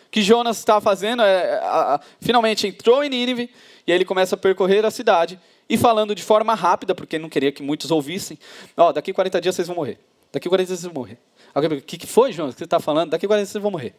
O 0.07 0.09
que 0.11 0.21
Jonas 0.21 0.57
está 0.57 0.81
fazendo 0.81 1.23
é, 1.23 1.59
a, 1.59 1.95
a, 1.95 1.99
finalmente 2.19 2.67
entrou 2.67 3.03
em 3.03 3.09
Nínive 3.09 3.49
e 3.87 3.91
aí 3.91 3.97
ele 3.97 4.05
começa 4.05 4.35
a 4.35 4.37
percorrer 4.37 4.85
a 4.85 4.91
cidade 4.91 5.39
e 5.69 5.77
falando 5.77 6.13
de 6.13 6.23
forma 6.23 6.53
rápida, 6.53 6.93
porque 6.93 7.17
não 7.17 7.29
queria 7.29 7.51
que 7.51 7.63
muitos 7.63 7.89
ouvissem: 7.89 8.37
Ó, 8.75 8.89
oh, 8.89 8.93
daqui 8.93 9.11
a 9.11 9.13
40 9.13 9.39
dias 9.39 9.55
vocês 9.55 9.67
vão 9.67 9.77
morrer. 9.77 9.97
Daqui 10.31 10.47
a 10.47 10.49
40 10.49 10.67
dias 10.67 10.79
vocês 10.79 10.91
vão 10.91 11.01
morrer. 11.01 11.19
O 11.55 11.81
que, 11.81 11.97
que 11.97 12.07
foi, 12.07 12.31
Jonas, 12.31 12.55
que 12.55 12.59
você 12.59 12.63
está 12.65 12.79
falando? 12.79 13.11
Daqui 13.11 13.25
a 13.25 13.29
40 13.29 13.43
dias 13.43 13.49
vocês 13.51 13.61
vão 13.61 13.71
morrer. 13.71 13.95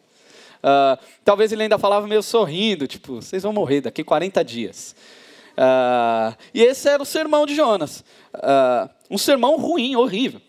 Uh, 0.65 0.99
talvez 1.23 1.51
ele 1.51 1.63
ainda 1.63 1.77
falava 1.77 2.07
meio 2.07 2.23
sorrindo, 2.23 2.87
tipo, 2.87 3.21
vocês 3.21 3.43
vão 3.43 3.53
morrer 3.53 3.81
daqui 3.81 4.01
a 4.01 4.05
40 4.05 4.43
dias. 4.43 4.95
Uh, 5.53 6.35
e 6.53 6.63
esse 6.63 6.89
era 6.89 7.01
o 7.01 7.05
sermão 7.05 7.45
de 7.45 7.55
Jonas. 7.55 8.03
Uh, 8.33 8.89
um 9.09 9.17
sermão 9.17 9.57
ruim, 9.57 9.95
horrível. 9.95 10.41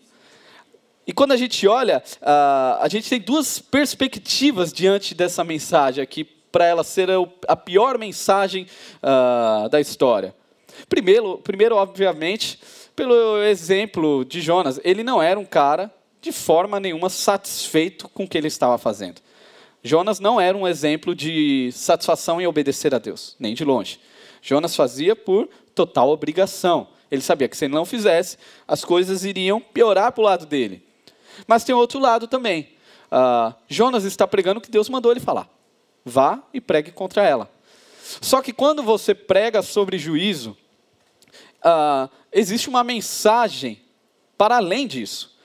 E 1.05 1.13
quando 1.13 1.31
a 1.31 1.37
gente 1.37 1.65
olha, 1.65 2.03
a 2.21 2.85
gente 2.89 3.09
tem 3.09 3.21
duas 3.21 3.59
perspectivas 3.59 4.73
diante 4.73 5.15
dessa 5.15 5.41
mensagem 5.41 6.03
aqui, 6.03 6.25
para 6.25 6.65
ela 6.65 6.83
ser 6.83 7.07
a 7.47 7.55
pior 7.55 7.97
mensagem 7.97 8.67
da 9.71 9.79
história. 9.79 10.35
Primeiro, 10.89 11.37
primeiro, 11.37 11.77
obviamente, 11.77 12.59
pelo 12.93 13.41
exemplo 13.43 14.25
de 14.25 14.41
Jonas. 14.41 14.81
Ele 14.83 15.01
não 15.01 15.21
era 15.21 15.39
um 15.39 15.45
cara, 15.45 15.89
de 16.27 16.31
forma 16.33 16.77
nenhuma, 16.77 17.09
satisfeito 17.09 18.09
com 18.09 18.25
o 18.25 18.27
que 18.27 18.37
ele 18.37 18.49
estava 18.49 18.77
fazendo. 18.77 19.21
Jonas 19.81 20.19
não 20.19 20.41
era 20.41 20.57
um 20.57 20.67
exemplo 20.67 21.15
de 21.15 21.69
satisfação 21.71 22.41
em 22.41 22.45
obedecer 22.45 22.93
a 22.93 22.99
Deus, 22.99 23.37
nem 23.39 23.53
de 23.53 23.63
longe. 23.63 23.97
Jonas 24.41 24.75
fazia 24.75 25.15
por 25.15 25.47
total 25.73 26.09
obrigação. 26.09 26.89
Ele 27.09 27.21
sabia 27.21 27.47
que 27.47 27.55
se 27.55 27.63
ele 27.63 27.73
não 27.73 27.85
fizesse, 27.85 28.37
as 28.67 28.83
coisas 28.83 29.23
iriam 29.23 29.61
piorar 29.61 30.11
para 30.11 30.21
o 30.21 30.25
lado 30.25 30.45
dele. 30.45 30.83
Mas 31.47 31.63
tem 31.63 31.73
outro 31.73 31.97
lado 31.97 32.27
também. 32.27 32.73
Uh, 33.09 33.55
Jonas 33.69 34.03
está 34.03 34.27
pregando 34.27 34.57
o 34.57 34.61
que 34.61 34.69
Deus 34.69 34.89
mandou 34.89 35.11
ele 35.11 35.21
falar. 35.21 35.49
Vá 36.03 36.43
e 36.53 36.59
pregue 36.59 36.91
contra 36.91 37.23
ela. 37.23 37.49
Só 38.19 38.41
que 38.41 38.51
quando 38.51 38.83
você 38.83 39.15
prega 39.15 39.61
sobre 39.61 39.97
juízo, 39.97 40.57
uh, 41.63 42.09
existe 42.33 42.67
uma 42.67 42.83
mensagem 42.83 43.79
para 44.37 44.57
além 44.57 44.85
disso. 44.85 45.36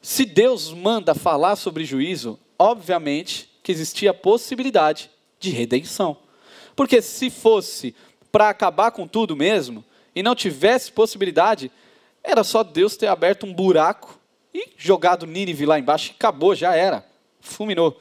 Se 0.00 0.24
Deus 0.24 0.72
manda 0.72 1.14
falar 1.14 1.56
sobre 1.56 1.84
juízo, 1.84 2.38
obviamente 2.58 3.50
que 3.62 3.72
existia 3.72 4.10
a 4.10 4.14
possibilidade 4.14 5.10
de 5.38 5.50
redenção. 5.50 6.16
Porque 6.74 7.02
se 7.02 7.30
fosse 7.30 7.94
para 8.30 8.48
acabar 8.48 8.90
com 8.90 9.06
tudo 9.06 9.36
mesmo, 9.36 9.84
e 10.18 10.22
não 10.22 10.34
tivesse 10.34 10.90
possibilidade, 10.90 11.70
era 12.24 12.42
só 12.42 12.64
Deus 12.64 12.96
ter 12.96 13.06
aberto 13.06 13.46
um 13.46 13.54
buraco 13.54 14.18
e 14.52 14.70
jogado 14.76 15.26
Nínive 15.26 15.64
lá 15.64 15.78
embaixo 15.78 16.10
e 16.10 16.14
acabou, 16.14 16.56
já 16.56 16.74
era. 16.74 17.06
Fulminou. 17.40 18.00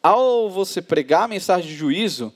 Ao 0.00 0.48
você 0.48 0.80
pregar 0.80 1.24
a 1.24 1.28
mensagem 1.28 1.68
de 1.68 1.76
juízo, 1.76 2.32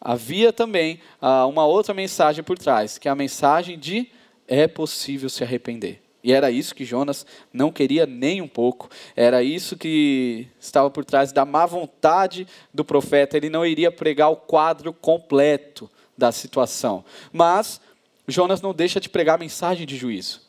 havia 0.00 0.50
também 0.50 0.98
ah, 1.20 1.44
uma 1.44 1.66
outra 1.66 1.92
mensagem 1.92 2.42
por 2.42 2.56
trás, 2.56 2.96
que 2.96 3.06
é 3.06 3.10
a 3.10 3.14
mensagem 3.14 3.78
de 3.78 4.10
é 4.48 4.66
possível 4.66 5.28
se 5.28 5.44
arrepender. 5.44 6.02
E 6.26 6.32
era 6.32 6.50
isso 6.50 6.74
que 6.74 6.84
Jonas 6.84 7.24
não 7.52 7.70
queria 7.70 8.04
nem 8.04 8.42
um 8.42 8.48
pouco. 8.48 8.90
Era 9.14 9.44
isso 9.44 9.76
que 9.76 10.48
estava 10.58 10.90
por 10.90 11.04
trás 11.04 11.30
da 11.30 11.44
má 11.44 11.64
vontade 11.66 12.48
do 12.74 12.84
profeta. 12.84 13.36
Ele 13.36 13.48
não 13.48 13.64
iria 13.64 13.92
pregar 13.92 14.30
o 14.30 14.36
quadro 14.36 14.92
completo 14.92 15.88
da 16.18 16.32
situação. 16.32 17.04
Mas 17.32 17.80
Jonas 18.26 18.60
não 18.60 18.74
deixa 18.74 18.98
de 18.98 19.08
pregar 19.08 19.36
a 19.36 19.38
mensagem 19.38 19.86
de 19.86 19.96
juízo. 19.96 20.40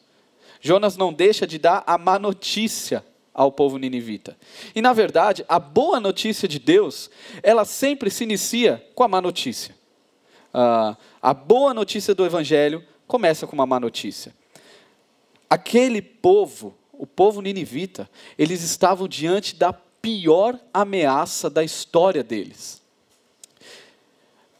Jonas 0.60 0.98
não 0.98 1.14
deixa 1.14 1.46
de 1.46 1.60
dar 1.60 1.84
a 1.86 1.96
má 1.96 2.18
notícia 2.18 3.06
ao 3.32 3.52
povo 3.52 3.78
ninivita. 3.78 4.36
E 4.74 4.82
na 4.82 4.94
verdade, 4.94 5.46
a 5.48 5.60
boa 5.60 6.00
notícia 6.00 6.48
de 6.48 6.58
Deus, 6.58 7.08
ela 7.44 7.66
sempre 7.66 8.10
se 8.10 8.24
inicia 8.24 8.84
com 8.96 9.04
a 9.04 9.08
má 9.08 9.22
notícia. 9.22 9.76
Uh, 10.52 10.98
a 11.22 11.36
boa 11.36 11.72
notícia 11.72 12.16
do 12.16 12.26
Evangelho 12.26 12.84
começa 13.06 13.46
com 13.46 13.54
uma 13.54 13.68
má 13.68 13.80
notícia. 13.80 14.34
Aquele 15.50 16.02
povo, 16.02 16.76
o 16.92 17.08
povo 17.08 17.42
ninivita, 17.42 18.10
eles 18.38 18.62
estavam 18.64 19.08
diante 19.08 19.56
da 19.56 19.72
pior 19.72 20.60
ameaça 20.74 21.50
da 21.50 21.64
história 21.64 22.24
deles. 22.24 22.82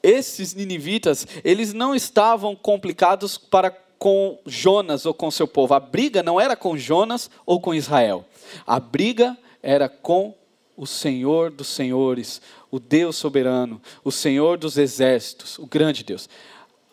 Esses 0.02 0.54
ninivitas, 0.54 1.28
eles 1.44 1.74
não 1.74 1.94
estavam 1.94 2.56
complicados 2.56 3.38
para 3.38 3.72
com 4.00 4.38
Jonas 4.46 5.06
ou 5.06 5.14
com 5.14 5.30
seu 5.32 5.48
povo. 5.48 5.74
A 5.74 5.80
briga 5.80 6.22
não 6.24 6.40
era 6.40 6.56
com 6.56 6.78
Jonas 6.78 7.30
ou 7.46 7.60
com 7.60 7.74
Israel. 7.74 8.26
A 8.66 8.80
briga 8.80 9.38
era 9.62 9.90
com 9.90 10.36
o 10.78 10.86
Senhor 10.86 11.50
dos 11.50 11.68
senhores, 11.68 12.42
o 12.70 12.80
Deus 12.80 13.16
soberano, 13.16 13.82
o 14.04 14.12
Senhor 14.12 14.58
dos 14.58 14.78
exércitos, 14.78 15.58
o 15.58 15.66
grande 15.66 16.04
Deus. 16.04 16.30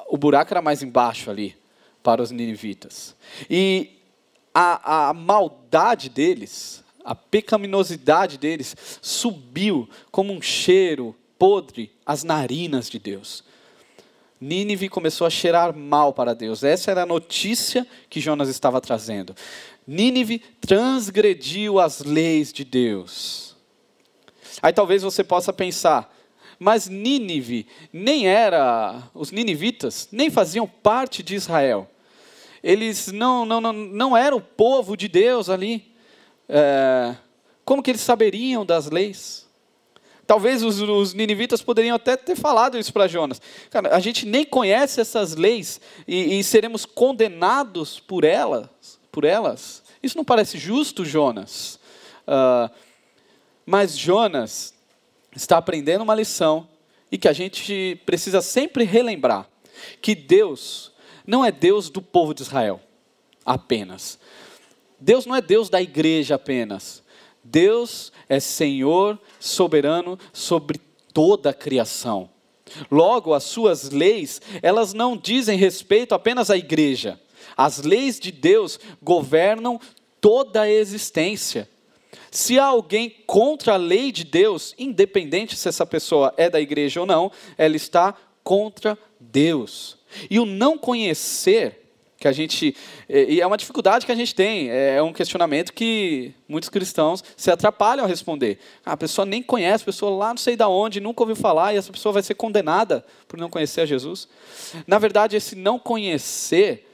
O 0.08 0.16
buraco 0.16 0.52
era 0.52 0.62
mais 0.62 0.82
embaixo 0.82 1.30
ali 1.30 1.54
para 2.04 2.22
os 2.22 2.30
ninivitas. 2.30 3.16
E 3.50 3.98
a, 4.54 5.08
a 5.08 5.14
maldade 5.14 6.10
deles, 6.10 6.84
a 7.02 7.14
pecaminosidade 7.14 8.38
deles, 8.38 8.76
subiu 9.02 9.88
como 10.12 10.32
um 10.32 10.40
cheiro 10.40 11.16
podre 11.38 11.90
às 12.06 12.22
narinas 12.22 12.88
de 12.88 12.98
Deus. 12.98 13.42
Nínive 14.40 14.90
começou 14.90 15.26
a 15.26 15.30
cheirar 15.30 15.74
mal 15.74 16.12
para 16.12 16.34
Deus. 16.34 16.62
Essa 16.62 16.90
era 16.90 17.02
a 17.04 17.06
notícia 17.06 17.86
que 18.10 18.20
Jonas 18.20 18.50
estava 18.50 18.80
trazendo. 18.80 19.34
Nínive 19.86 20.40
transgrediu 20.60 21.80
as 21.80 22.00
leis 22.00 22.52
de 22.52 22.64
Deus. 22.64 23.56
Aí 24.60 24.72
talvez 24.72 25.02
você 25.02 25.24
possa 25.24 25.52
pensar, 25.52 26.14
mas 26.58 26.88
Nínive 26.88 27.66
nem 27.92 28.28
era, 28.28 29.02
os 29.14 29.30
ninivitas 29.30 30.08
nem 30.12 30.30
faziam 30.30 30.66
parte 30.66 31.22
de 31.22 31.34
Israel. 31.34 31.88
Eles 32.64 33.12
não, 33.12 33.44
não, 33.44 33.60
não, 33.60 33.74
não 33.74 34.16
eram 34.16 34.38
o 34.38 34.40
povo 34.40 34.96
de 34.96 35.06
Deus 35.06 35.50
ali. 35.50 35.94
É, 36.48 37.14
como 37.62 37.82
que 37.82 37.90
eles 37.90 38.00
saberiam 38.00 38.64
das 38.64 38.88
leis? 38.88 39.46
Talvez 40.26 40.62
os, 40.62 40.80
os, 40.80 41.12
ninivitas 41.12 41.60
poderiam 41.60 41.94
até 41.94 42.16
ter 42.16 42.34
falado 42.34 42.78
isso 42.78 42.90
para 42.90 43.06
Jonas. 43.06 43.38
Cara, 43.68 43.94
a 43.94 44.00
gente 44.00 44.24
nem 44.24 44.46
conhece 44.46 44.98
essas 44.98 45.34
leis 45.34 45.78
e, 46.08 46.38
e, 46.38 46.42
seremos 46.42 46.86
condenados 46.86 48.00
por 48.00 48.24
elas, 48.24 48.98
por 49.12 49.24
elas. 49.24 49.82
Isso 50.02 50.16
não 50.16 50.24
parece 50.24 50.56
justo, 50.56 51.04
Jonas. 51.04 51.78
Uh, 52.26 52.74
mas 53.66 53.94
Jonas 53.94 54.72
está 55.36 55.58
aprendendo 55.58 56.00
uma 56.00 56.14
lição 56.14 56.66
e 57.12 57.18
que 57.18 57.28
a 57.28 57.32
gente 57.34 58.00
precisa 58.06 58.40
sempre 58.40 58.84
relembrar 58.84 59.46
que 60.00 60.14
Deus 60.14 60.93
não 61.26 61.44
é 61.44 61.50
Deus 61.50 61.88
do 61.88 62.02
povo 62.02 62.34
de 62.34 62.42
Israel 62.42 62.80
apenas. 63.44 64.18
Deus 64.98 65.26
não 65.26 65.34
é 65.34 65.40
Deus 65.40 65.68
da 65.68 65.80
igreja 65.80 66.36
apenas. 66.36 67.02
Deus 67.42 68.12
é 68.28 68.40
Senhor 68.40 69.18
soberano 69.38 70.18
sobre 70.32 70.80
toda 71.12 71.50
a 71.50 71.54
criação. 71.54 72.30
Logo, 72.90 73.34
as 73.34 73.44
suas 73.44 73.90
leis, 73.90 74.40
elas 74.62 74.94
não 74.94 75.16
dizem 75.16 75.58
respeito 75.58 76.14
apenas 76.14 76.50
à 76.50 76.56
igreja. 76.56 77.20
As 77.56 77.82
leis 77.82 78.18
de 78.18 78.32
Deus 78.32 78.80
governam 79.02 79.78
toda 80.20 80.62
a 80.62 80.70
existência. 80.70 81.68
Se 82.30 82.58
há 82.58 82.64
alguém 82.64 83.10
contra 83.26 83.74
a 83.74 83.76
lei 83.76 84.10
de 84.10 84.24
Deus, 84.24 84.74
independente 84.78 85.56
se 85.56 85.68
essa 85.68 85.84
pessoa 85.84 86.32
é 86.36 86.48
da 86.48 86.60
igreja 86.60 87.00
ou 87.00 87.06
não, 87.06 87.30
ela 87.56 87.76
está 87.76 88.14
contra 88.42 88.98
Deus. 89.20 89.98
E 90.30 90.38
o 90.38 90.46
não 90.46 90.76
conhecer, 90.78 91.84
que 92.18 92.28
a 92.28 92.32
gente. 92.32 92.74
E 93.08 93.40
é 93.40 93.46
uma 93.46 93.56
dificuldade 93.56 94.06
que 94.06 94.12
a 94.12 94.14
gente 94.14 94.34
tem, 94.34 94.70
é 94.70 95.02
um 95.02 95.12
questionamento 95.12 95.72
que 95.72 96.32
muitos 96.48 96.70
cristãos 96.70 97.22
se 97.36 97.50
atrapalham 97.50 98.04
a 98.04 98.08
responder. 98.08 98.58
Ah, 98.84 98.92
a 98.92 98.96
pessoa 98.96 99.26
nem 99.26 99.42
conhece, 99.42 99.82
a 99.82 99.86
pessoa 99.86 100.16
lá 100.16 100.28
não 100.30 100.38
sei 100.38 100.56
de 100.56 100.64
onde, 100.64 101.00
nunca 101.00 101.22
ouviu 101.22 101.36
falar, 101.36 101.74
e 101.74 101.76
essa 101.76 101.92
pessoa 101.92 102.12
vai 102.12 102.22
ser 102.22 102.34
condenada 102.34 103.04
por 103.28 103.38
não 103.38 103.50
conhecer 103.50 103.82
a 103.82 103.86
Jesus. 103.86 104.26
Na 104.86 104.98
verdade, 104.98 105.36
esse 105.36 105.54
não 105.54 105.78
conhecer 105.78 106.90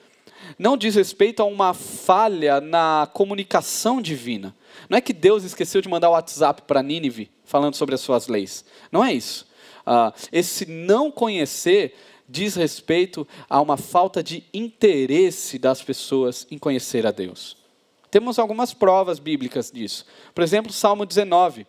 não 0.58 0.76
diz 0.76 0.96
respeito 0.96 1.40
a 1.42 1.44
uma 1.44 1.74
falha 1.74 2.60
na 2.60 3.08
comunicação 3.12 4.02
divina. 4.02 4.56
Não 4.88 4.98
é 4.98 5.00
que 5.00 5.12
Deus 5.12 5.44
esqueceu 5.44 5.80
de 5.80 5.88
mandar 5.88 6.08
o 6.08 6.12
WhatsApp 6.12 6.62
para 6.62 6.82
Nínive 6.82 7.30
falando 7.44 7.76
sobre 7.76 7.94
as 7.94 8.00
suas 8.00 8.26
leis. 8.26 8.64
Não 8.90 9.04
é 9.04 9.12
isso. 9.12 9.46
Ah, 9.86 10.12
esse 10.32 10.66
não 10.66 11.10
conhecer 11.10 11.94
diz 12.30 12.54
respeito 12.54 13.26
a 13.49 13.60
uma 13.60 13.76
falta 13.76 14.22
de 14.22 14.44
interesse 14.54 15.58
das 15.58 15.82
pessoas 15.82 16.46
em 16.50 16.58
conhecer 16.58 17.06
a 17.06 17.10
Deus. 17.10 17.56
Temos 18.10 18.38
algumas 18.38 18.72
provas 18.72 19.18
bíblicas 19.18 19.70
disso. 19.70 20.06
Por 20.34 20.42
exemplo, 20.42 20.72
Salmo 20.72 21.04
19. 21.04 21.66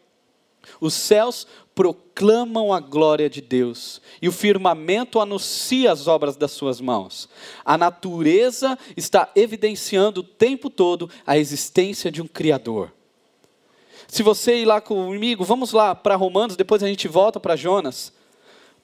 Os 0.80 0.94
céus 0.94 1.48
proclamam 1.74 2.72
a 2.72 2.80
glória 2.80 3.28
de 3.28 3.42
Deus, 3.42 4.00
e 4.22 4.28
o 4.28 4.32
firmamento 4.32 5.20
anuncia 5.20 5.92
as 5.92 6.08
obras 6.08 6.36
das 6.36 6.52
suas 6.52 6.80
mãos. 6.80 7.28
A 7.66 7.78
natureza 7.78 8.78
está 8.96 9.32
evidenciando 9.36 10.22
o 10.22 10.24
tempo 10.24 10.70
todo 10.70 11.10
a 11.26 11.38
existência 11.38 12.12
de 12.12 12.22
um 12.22 12.28
Criador. 12.28 12.92
Se 14.08 14.22
você 14.22 14.62
ir 14.62 14.66
lá 14.66 14.80
comigo, 14.80 15.44
vamos 15.44 15.72
lá 15.72 15.96
para 15.96 16.16
Romanos, 16.16 16.56
depois 16.56 16.84
a 16.84 16.88
gente 16.88 17.08
volta 17.08 17.40
para 17.40 17.56
Jonas. 17.56 18.14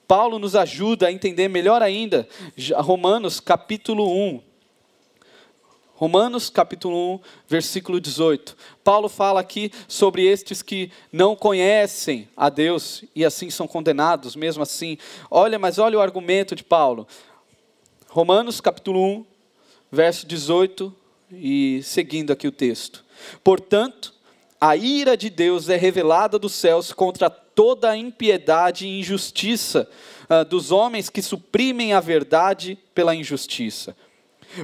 Paulo 0.08 0.38
nos 0.38 0.56
ajuda 0.56 1.08
a 1.08 1.12
entender 1.12 1.48
melhor 1.48 1.82
ainda 1.82 2.26
Romanos 2.78 3.40
capítulo 3.40 4.10
1. 4.10 4.40
Romanos 5.94 6.48
capítulo 6.48 7.16
1, 7.16 7.20
versículo 7.46 8.00
18. 8.00 8.56
Paulo 8.82 9.10
fala 9.10 9.40
aqui 9.40 9.70
sobre 9.86 10.24
estes 10.24 10.62
que 10.62 10.90
não 11.12 11.36
conhecem 11.36 12.26
a 12.34 12.48
Deus 12.48 13.04
e 13.14 13.22
assim 13.22 13.50
são 13.50 13.68
condenados, 13.68 14.34
mesmo 14.34 14.62
assim. 14.62 14.96
Olha, 15.30 15.58
mas 15.58 15.78
olha 15.78 15.98
o 15.98 16.00
argumento 16.00 16.56
de 16.56 16.64
Paulo. 16.64 17.06
Romanos 18.08 18.62
capítulo 18.62 19.04
1, 19.04 19.26
verso 19.92 20.26
18 20.26 20.94
e 21.30 21.82
seguindo 21.82 22.32
aqui 22.32 22.48
o 22.48 22.52
texto. 22.52 23.04
Portanto, 23.44 24.14
a 24.60 24.76
ira 24.76 25.16
de 25.16 25.30
Deus 25.30 25.68
é 25.68 25.76
revelada 25.76 26.38
dos 26.38 26.52
céus 26.52 26.92
contra 26.92 27.30
toda 27.30 27.90
a 27.90 27.96
impiedade 27.96 28.86
e 28.86 29.00
injustiça 29.00 29.88
uh, 30.28 30.44
dos 30.44 30.70
homens 30.70 31.08
que 31.08 31.22
suprimem 31.22 31.92
a 31.92 32.00
verdade 32.00 32.78
pela 32.94 33.14
injustiça. 33.14 33.96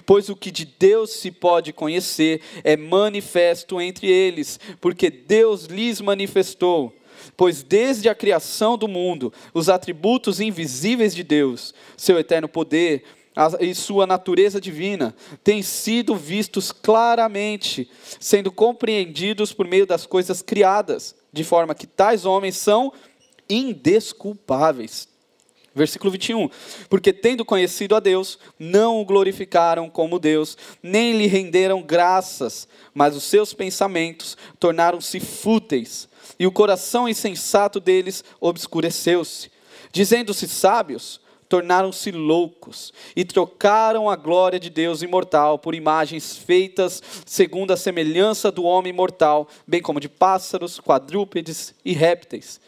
Pois 0.07 0.29
o 0.29 0.37
que 0.37 0.51
de 0.51 0.65
Deus 0.65 1.11
se 1.11 1.31
pode 1.31 1.73
conhecer 1.73 2.41
é 2.63 2.77
manifesto 2.77 3.81
entre 3.81 4.09
eles, 4.09 4.59
porque 4.81 5.11
Deus 5.11 5.67
lhes 5.67 6.01
manifestou. 6.01 6.95
Pois 7.37 7.63
desde 7.63 8.09
a 8.09 8.15
criação 8.15 8.77
do 8.77 8.89
mundo, 8.89 9.33
os 9.53 9.69
atributos 9.69 10.41
invisíveis 10.41 11.15
de 11.15 11.23
Deus, 11.23 11.75
seu 11.97 12.19
eterno 12.19 12.49
poder, 12.49 13.05
e 13.61 13.75
sua 13.75 14.07
natureza 14.07 14.61
divina 14.61 15.15
têm 15.43 15.63
sido 15.63 16.15
vistos 16.15 16.71
claramente, 16.71 17.91
sendo 18.21 18.53
compreendidos 18.53 19.53
por 19.53 19.67
meio 19.67 19.87
das 19.87 20.07
coisas 20.07 20.41
criadas 20.41 21.17
de 21.33 21.43
forma 21.43 21.75
que 21.75 21.87
tais 21.87 22.25
homens 22.25 22.57
são 22.57 22.93
indesculpáveis. 23.49 25.09
Versículo 25.75 26.13
21. 26.13 26.49
Porque 26.89 27.13
tendo 27.13 27.45
conhecido 27.45 27.97
a 27.97 28.01
Deus, 28.01 28.39
não 28.57 29.01
o 29.01 29.05
glorificaram 29.05 29.91
como 29.91 30.21
Deus, 30.21 30.57
nem 30.81 31.19
lhe 31.19 31.27
renderam 31.27 31.83
graças, 31.83 32.69
mas 32.95 33.17
os 33.17 33.25
seus 33.25 33.53
pensamentos 33.53 34.37
tornaram-se 34.61 35.19
fúteis, 35.19 36.09
e 36.39 36.47
o 36.47 36.53
coração 36.53 37.09
insensato 37.09 37.81
deles 37.81 38.23
obscureceu-se. 38.41 39.51
Dizendo-se 39.93 40.49
sábios, 40.49 41.21
tornaram-se 41.55 42.11
loucos 42.11 42.93
e 43.15 43.25
trocaram 43.25 44.11
a 44.11 44.17
glória 44.17 44.59
de 44.59 44.69
Deus 44.69 45.03
imortal 45.03 45.57
por 45.57 45.73
imagens 45.73 46.37
feitas 46.37 47.01
segundo 47.25 47.71
a 47.71 47.77
semelhança 47.77 48.51
do 48.51 48.65
homem 48.65 48.93
mortal, 48.93 49.47
bem 49.65 49.81
como 49.81 50.01
de 50.01 50.09
pássaros, 50.09 50.81
quadrúpedes 50.81 51.73
e 51.85 51.93
répteis. 51.93 52.61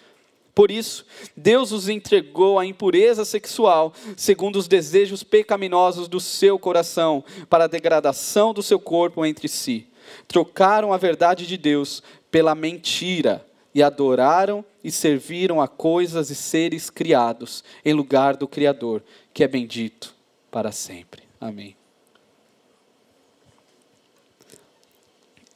Por 0.55 0.71
isso, 0.71 1.05
Deus 1.37 1.73
os 1.73 1.89
entregou 1.89 2.61
à 2.61 2.65
impureza 2.65 3.25
sexual, 3.25 3.93
segundo 4.17 4.55
os 4.55 4.69
desejos 4.69 5.25
pecaminosos 5.25 6.07
do 6.07 6.21
seu 6.21 6.57
coração, 6.57 7.25
para 7.51 7.65
a 7.65 7.69
degradação 7.69 8.55
do 8.55 8.63
seu 8.63 8.79
corpo 8.79 9.27
entre 9.27 9.49
si. 9.49 9.89
Trocaram 10.29 10.93
a 10.93 10.97
verdade 10.97 11.45
de 11.45 11.57
Deus 11.57 12.05
pela 12.31 12.55
mentira 12.55 13.45
e 13.77 13.83
adoraram 13.83 14.65
e 14.83 14.91
serviram 14.91 15.61
a 15.61 15.69
coisas 15.69 16.31
e 16.31 16.35
seres 16.35 16.89
criados 16.89 17.63
em 17.85 17.93
lugar 17.93 18.35
do 18.35 18.49
Criador, 18.49 19.03
que 19.35 19.45
é 19.45 19.49
bendito 19.49 20.15
para 20.51 20.73
sempre. 20.73 21.25
Amém. 21.39 21.77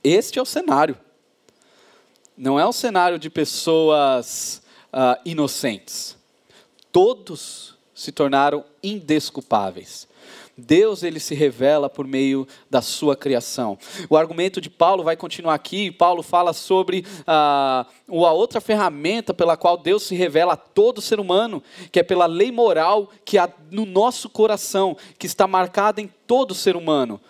Este 0.05 0.39
é 0.39 0.43
o 0.43 0.45
cenário. 0.45 0.99
Não 2.37 2.61
é 2.61 2.67
o 2.67 2.75
cenário 2.75 3.19
de 3.19 3.31
pessoas 3.31 4.61
uh, 4.93 5.19
inocentes. 5.25 6.15
Todos 6.93 7.75
se 7.95 8.13
tornaram 8.13 8.67
indesculpáveis. 8.83 10.07
Deus 10.61 11.03
ele 11.03 11.19
se 11.19 11.35
revela 11.35 11.89
por 11.89 12.07
meio 12.07 12.47
da 12.69 12.83
sua 12.83 13.17
criação. 13.17 13.79
O 14.09 14.17
argumento 14.17 14.61
de 14.61 14.71
Paulo 14.71 15.03
vai 15.03 15.17
continuar 15.17 15.55
aqui. 15.55 15.91
Paulo 15.91 16.23
fala 16.23 16.53
sobre 16.53 17.05
ah, 17.27 17.87
a 18.09 18.33
outra 18.33 18.61
ferramenta 18.61 19.33
pela 19.33 19.57
qual 19.57 19.77
Deus 19.77 20.03
se 20.03 20.15
revela 20.15 20.53
a 20.53 20.57
todo 20.57 21.01
ser 21.01 21.19
humano, 21.19 21.63
que 21.91 21.99
é 21.99 22.03
pela 22.03 22.27
lei 22.27 22.53
moral 22.53 23.11
que 23.25 23.39
há 23.39 23.51
no 23.71 23.87
nosso 23.87 24.29
coração, 24.29 24.97
que 25.19 25.27
está 25.27 25.47
marcada 25.47 26.01
em 26.01 26.11
todo 26.27 26.55
ser 26.55 26.77
humano. 26.77 27.21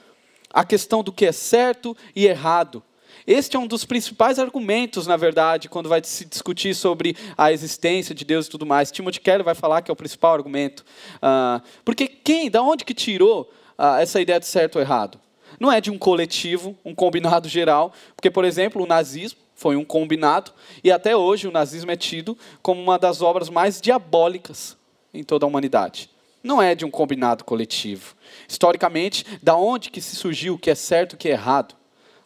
A 0.52 0.64
questão 0.64 1.02
do 1.02 1.12
que 1.12 1.26
é 1.26 1.32
certo 1.32 1.96
e 2.14 2.26
errado. 2.26 2.82
Este 3.30 3.56
é 3.56 3.60
um 3.60 3.66
dos 3.68 3.84
principais 3.84 4.40
argumentos, 4.40 5.06
na 5.06 5.16
verdade, 5.16 5.68
quando 5.68 5.88
vai 5.88 6.02
se 6.02 6.24
discutir 6.24 6.74
sobre 6.74 7.16
a 7.38 7.52
existência 7.52 8.12
de 8.12 8.24
Deus 8.24 8.48
e 8.48 8.50
tudo 8.50 8.66
mais. 8.66 8.90
Timothy 8.90 9.20
Keller 9.20 9.44
vai 9.44 9.54
falar 9.54 9.82
que 9.82 9.88
é 9.88 9.92
o 9.92 9.96
principal 9.96 10.34
argumento. 10.34 10.84
Uh, 11.18 11.62
porque 11.84 12.08
quem, 12.08 12.50
da 12.50 12.60
onde 12.60 12.84
que 12.84 12.92
tirou 12.92 13.42
uh, 13.78 14.00
essa 14.00 14.20
ideia 14.20 14.40
de 14.40 14.46
certo 14.46 14.74
ou 14.74 14.82
errado? 14.82 15.16
Não 15.60 15.70
é 15.70 15.80
de 15.80 15.92
um 15.92 15.96
coletivo, 15.96 16.76
um 16.84 16.92
combinado 16.92 17.48
geral. 17.48 17.92
Porque, 18.16 18.32
por 18.32 18.44
exemplo, 18.44 18.82
o 18.82 18.86
nazismo 18.86 19.38
foi 19.54 19.76
um 19.76 19.84
combinado, 19.84 20.50
e 20.82 20.90
até 20.90 21.16
hoje 21.16 21.46
o 21.46 21.52
nazismo 21.52 21.92
é 21.92 21.96
tido 21.96 22.36
como 22.60 22.82
uma 22.82 22.98
das 22.98 23.22
obras 23.22 23.48
mais 23.48 23.80
diabólicas 23.80 24.76
em 25.14 25.22
toda 25.22 25.46
a 25.46 25.48
humanidade. 25.48 26.10
Não 26.42 26.60
é 26.60 26.74
de 26.74 26.84
um 26.84 26.90
combinado 26.90 27.44
coletivo. 27.44 28.16
Historicamente, 28.48 29.24
da 29.40 29.54
onde 29.54 29.88
que 29.88 30.00
se 30.00 30.16
surgiu 30.16 30.54
o 30.54 30.58
que 30.58 30.68
é 30.68 30.74
certo 30.74 31.12
e 31.12 31.14
o 31.14 31.18
que 31.18 31.28
é 31.28 31.32
errado? 31.32 31.78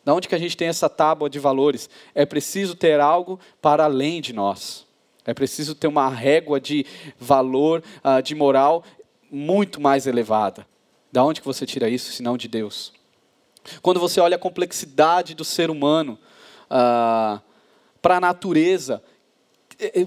Da 0.04 0.12
onde 0.14 0.28
que 0.28 0.34
a 0.34 0.38
gente 0.38 0.56
tem 0.56 0.68
essa 0.68 0.88
tábua 0.88 1.30
de 1.30 1.38
valores? 1.38 1.88
É 2.14 2.26
preciso 2.26 2.74
ter 2.74 3.00
algo 3.00 3.40
para 3.62 3.84
além 3.84 4.20
de 4.20 4.32
nós. 4.32 4.86
É 5.24 5.32
preciso 5.32 5.74
ter 5.74 5.86
uma 5.86 6.08
régua 6.08 6.60
de 6.60 6.84
valor, 7.18 7.82
uh, 8.04 8.22
de 8.22 8.34
moral 8.34 8.84
muito 9.30 9.80
mais 9.80 10.06
elevada. 10.06 10.66
Da 11.10 11.24
onde 11.24 11.40
que 11.40 11.46
você 11.46 11.64
tira 11.64 11.88
isso, 11.88 12.12
se 12.12 12.22
não 12.22 12.36
de 12.36 12.48
Deus? 12.48 12.92
Quando 13.80 13.98
você 13.98 14.20
olha 14.20 14.36
a 14.36 14.38
complexidade 14.38 15.34
do 15.34 15.44
ser 15.44 15.70
humano 15.70 16.18
uh, 16.66 17.40
para 18.02 18.16
a 18.16 18.20
natureza, 18.20 19.02
é, 19.78 20.02
é, 20.02 20.06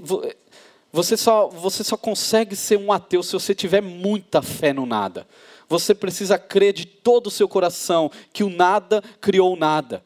você 0.92 1.18
só, 1.18 1.48
você 1.48 1.84
só 1.84 1.98
consegue 1.98 2.56
ser 2.56 2.77
um 2.77 2.92
ateu 2.92 3.24
se 3.24 3.34
você 3.34 3.56
tiver 3.56 3.82
muita 3.82 4.41
fé 4.41 4.71
no 4.71 4.86
nada. 4.86 5.28
Você 5.69 5.93
precisa 5.93 6.38
crer 6.38 6.73
de 6.73 6.86
todo 6.86 7.27
o 7.27 7.32
seu 7.32 7.47
coração 7.47 8.10
que 8.32 8.43
o 8.43 8.49
nada 8.49 9.03
criou 9.19 9.56
nada. 9.56 10.03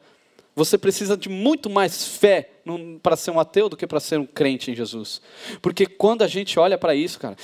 Você 0.54 0.76
precisa 0.76 1.16
de 1.16 1.28
muito 1.28 1.70
mais 1.70 2.06
fé 2.06 2.50
para 3.02 3.16
ser 3.16 3.30
um 3.30 3.40
ateu 3.40 3.68
do 3.68 3.76
que 3.76 3.86
para 3.86 4.00
ser 4.00 4.18
um 4.18 4.26
crente 4.26 4.70
em 4.70 4.74
Jesus. 4.74 5.22
Porque 5.62 5.86
quando 5.86 6.22
a 6.22 6.26
gente 6.26 6.58
olha 6.58 6.76
para 6.76 6.94
isso, 6.94 7.18
cara, 7.18 7.36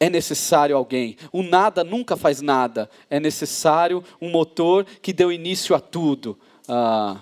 é 0.00 0.10
necessário 0.10 0.76
alguém. 0.76 1.16
O 1.32 1.42
nada 1.42 1.84
nunca 1.84 2.16
faz 2.16 2.40
nada. 2.40 2.90
É 3.08 3.20
necessário 3.20 4.02
um 4.20 4.30
motor 4.30 4.84
que 5.00 5.12
deu 5.12 5.30
início 5.30 5.76
a 5.76 5.80
tudo. 5.80 6.38
Ah, 6.68 7.20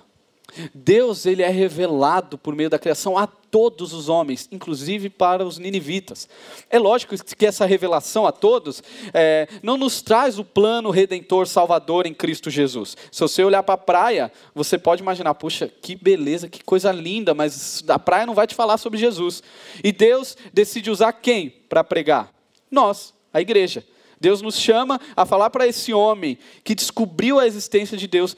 Deus 0.74 1.26
ele 1.26 1.42
é 1.42 1.48
revelado 1.48 2.36
por 2.38 2.54
meio 2.54 2.70
da 2.70 2.78
criação 2.78 3.16
a 3.16 3.26
todos 3.26 3.92
os 3.92 4.08
homens, 4.08 4.48
inclusive 4.50 5.10
para 5.10 5.44
os 5.44 5.58
ninivitas. 5.58 6.26
É 6.70 6.78
lógico 6.78 7.14
que 7.36 7.44
essa 7.44 7.66
revelação 7.66 8.26
a 8.26 8.32
todos 8.32 8.82
é, 9.12 9.46
não 9.62 9.76
nos 9.76 10.00
traz 10.00 10.38
o 10.38 10.44
plano 10.44 10.90
redentor 10.90 11.46
salvador 11.46 12.06
em 12.06 12.14
Cristo 12.14 12.48
Jesus. 12.48 12.96
Se 13.10 13.20
você 13.20 13.44
olhar 13.44 13.62
para 13.62 13.74
a 13.74 13.78
praia, 13.78 14.32
você 14.54 14.78
pode 14.78 15.02
imaginar, 15.02 15.34
puxa, 15.34 15.68
que 15.68 15.94
beleza, 15.94 16.48
que 16.48 16.64
coisa 16.64 16.90
linda, 16.90 17.34
mas 17.34 17.84
a 17.88 17.98
praia 17.98 18.24
não 18.24 18.34
vai 18.34 18.46
te 18.46 18.54
falar 18.54 18.78
sobre 18.78 18.98
Jesus. 18.98 19.42
E 19.84 19.92
Deus 19.92 20.36
decide 20.52 20.90
usar 20.90 21.12
quem 21.12 21.50
para 21.68 21.84
pregar? 21.84 22.32
Nós, 22.70 23.12
a 23.32 23.40
igreja. 23.40 23.84
Deus 24.18 24.40
nos 24.40 24.56
chama 24.56 25.00
a 25.16 25.26
falar 25.26 25.50
para 25.50 25.66
esse 25.66 25.92
homem 25.92 26.38
que 26.62 26.76
descobriu 26.76 27.40
a 27.40 27.46
existência 27.46 27.98
de 27.98 28.06
Deus 28.06 28.36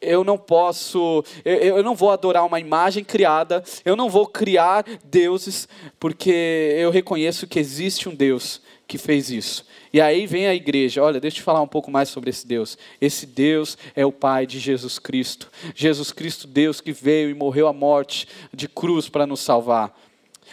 eu 0.00 0.22
não 0.22 0.36
posso, 0.36 1.24
eu, 1.44 1.54
eu, 1.54 1.82
não 1.82 1.94
vou 1.94 2.10
adorar 2.10 2.44
uma 2.44 2.60
imagem 2.60 3.02
criada, 3.02 3.62
eu 3.84 3.96
não 3.96 4.08
vou 4.10 4.26
criar 4.26 4.84
deuses, 5.04 5.68
porque 5.98 6.74
eu 6.76 6.90
reconheço 6.90 7.46
que 7.46 7.58
existe 7.58 8.08
um 8.08 8.14
Deus 8.14 8.60
que 8.86 8.98
fez 8.98 9.30
isso. 9.30 9.66
E 9.92 10.00
aí 10.00 10.26
vem 10.26 10.46
a 10.46 10.54
igreja, 10.54 11.02
olha, 11.02 11.18
deixa 11.18 11.36
eu 11.36 11.40
te 11.40 11.44
falar 11.44 11.60
um 11.60 11.66
pouco 11.66 11.90
mais 11.90 12.08
sobre 12.08 12.30
esse 12.30 12.46
Deus. 12.46 12.78
Esse 13.00 13.26
Deus 13.26 13.76
é 13.94 14.04
o 14.04 14.12
Pai 14.12 14.46
de 14.46 14.58
Jesus 14.58 14.98
Cristo. 14.98 15.50
Jesus 15.74 16.12
Cristo, 16.12 16.46
Deus 16.46 16.80
que 16.80 16.92
veio 16.92 17.30
e 17.30 17.34
morreu 17.34 17.66
a 17.66 17.72
morte 17.72 18.28
de 18.52 18.68
cruz 18.68 19.08
para 19.08 19.26
nos 19.26 19.40
salvar. 19.40 19.96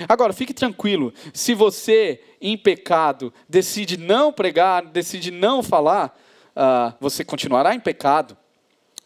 Agora, 0.10 0.34
fique 0.34 0.54
tranquilo, 0.54 1.14
se 1.32 1.54
você, 1.54 2.20
em 2.42 2.58
pecado, 2.58 3.32
decide 3.48 3.96
não 3.96 4.34
pregar, 4.34 4.84
decide 4.84 5.30
não 5.30 5.62
falar, 5.62 6.18
uh, 6.56 6.96
você 7.00 7.24
continuará 7.24 7.76
em 7.76 7.80
pecado 7.80 8.36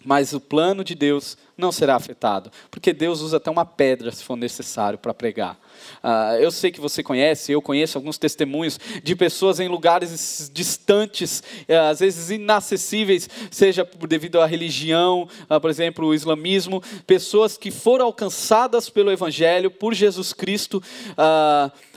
mas 0.07 0.31
o 0.31 0.39
plano 0.39 0.85
de 0.85 0.95
Deus 0.95 1.37
não 1.57 1.69
será 1.69 1.97
afetado, 1.97 2.49
porque 2.71 2.93
Deus 2.93 3.19
usa 3.19 3.35
até 3.35 3.51
uma 3.51 3.65
pedra 3.65 4.09
se 4.09 4.23
for 4.23 4.37
necessário 4.37 4.97
para 4.97 5.13
pregar. 5.13 5.59
Uh, 6.01 6.39
eu 6.39 6.49
sei 6.49 6.71
que 6.71 6.79
você 6.79 7.03
conhece, 7.03 7.51
eu 7.51 7.61
conheço 7.61 7.97
alguns 7.97 8.17
testemunhos 8.17 8.79
de 9.03 9.15
pessoas 9.17 9.59
em 9.59 9.67
lugares 9.67 10.49
distantes, 10.53 11.43
uh, 11.67 11.89
às 11.91 11.99
vezes 11.99 12.29
inacessíveis, 12.29 13.29
seja 13.51 13.85
devido 14.07 14.39
à 14.39 14.45
religião, 14.45 15.27
uh, 15.49 15.59
por 15.59 15.69
exemplo, 15.69 16.07
o 16.07 16.13
islamismo, 16.15 16.81
pessoas 17.05 17.57
que 17.57 17.69
foram 17.69 18.05
alcançadas 18.05 18.89
pelo 18.89 19.11
Evangelho, 19.11 19.69
por 19.69 19.93
Jesus 19.93 20.31
Cristo, 20.31 20.81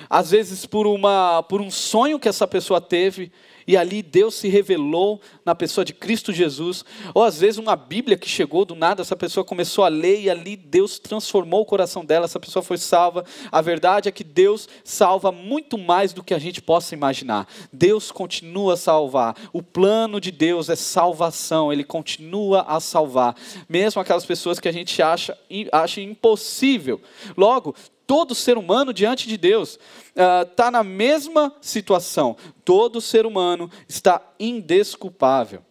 às 0.09 0.33
vezes 0.33 0.67
por, 0.67 0.85
uma, 0.85 1.45
por 1.45 1.61
um 1.61 1.71
sonho 1.71 2.19
que 2.19 2.29
essa 2.29 2.49
pessoa 2.49 2.81
teve 2.81 3.31
e 3.67 3.77
ali 3.77 4.03
Deus 4.03 4.35
se 4.35 4.49
revelou 4.49 5.21
na 5.45 5.55
pessoa 5.55 5.85
de 5.85 5.93
Cristo 5.93 6.33
Jesus, 6.33 6.85
ou 7.15 7.25
às 7.25 7.39
vezes 7.41 7.59
uma 7.59 7.77
Bíblia 7.77 8.17
que 8.17 8.29
chegou 8.29 8.65
do 8.65 8.75
nada, 8.75 9.03
essa 9.03 9.17
pessoa 9.17 9.45
começou 9.45 9.85
a 9.85 9.89
ler 9.89 10.21
e 10.21 10.31
ali 10.31 10.57
Deus 10.57 10.99
transformou 10.99 11.63
o 11.63 11.67
coração 11.67 12.05
dela, 12.05 12.25
essa 12.25 12.41
pessoa 12.41 12.63
foi 12.63 12.79
salva. 12.79 13.25
A 13.51 13.61
verdade 13.61 14.09
é 14.09 14.13
que 14.13 14.25
Deus 14.25 14.69
salva 14.85 15.31
muito 15.33 15.77
mais 15.79 16.13
do 16.13 16.23
que 16.23 16.35
a 16.35 16.39
gente 16.39 16.61
possa 16.61 16.95
imaginar. 16.95 17.49
Deus 17.73 18.11
continua 18.11 18.75
a 18.75 18.77
salvar. 18.77 19.37
O 19.53 19.63
plano 19.63 20.21
de 20.21 20.31
Deus 20.31 20.69
é 20.69 20.77
salvação, 20.77 21.73
ele 21.73 21.85
continua 21.85 22.63
a 22.63 22.81
salvar, 22.81 23.37
mesmo 23.69 24.01
aquelas 24.01 24.25
pessoas 24.25 24.59
que 24.59 24.69
a 24.69 24.73
gente 24.73 25.01
acha, 25.03 25.37
acha 25.73 26.01
impossível. 26.01 27.01
Logo, 27.37 27.75
todo 28.11 28.35
ser 28.35 28.59
humano 28.59 28.93
diante 28.93 29.29
de 29.29 29.37
Deus 29.37 29.79
está 30.17 30.65
ah, 30.65 30.69
uh, 30.69 30.71
na 30.73 30.83
mesma 30.83 31.55
situação. 31.61 32.37
Todo 32.65 33.01
ser 33.01 33.25
humano 33.25 33.71
está 33.89 34.21
indesculpável. 34.37 35.63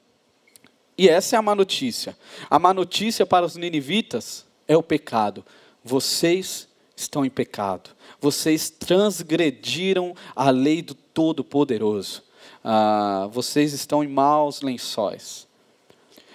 E 0.97 1.09
essa 1.09 1.35
é 1.35 1.37
a 1.37 1.41
má 1.41 1.53
notícia. 1.53 2.17
A 2.49 2.57
má 2.57 2.73
notícia 2.73 3.25
para 3.25 3.45
os 3.45 3.57
ninivitas 3.57 4.45
é 4.69 4.77
o 4.77 4.81
pecado. 4.81 5.43
Vocês 5.83 6.69
estão 6.95 7.25
em 7.25 7.29
pecado. 7.29 7.89
Vocês 8.21 8.69
transgrediram 8.69 10.15
a 10.33 10.49
lei 10.49 10.81
do 10.81 10.93
Todo-Poderoso. 10.93 12.23
Uh, 12.63 13.27
vocês 13.31 13.73
estão 13.73 14.01
em 14.01 14.07
maus 14.07 14.61
lençóis. 14.61 15.45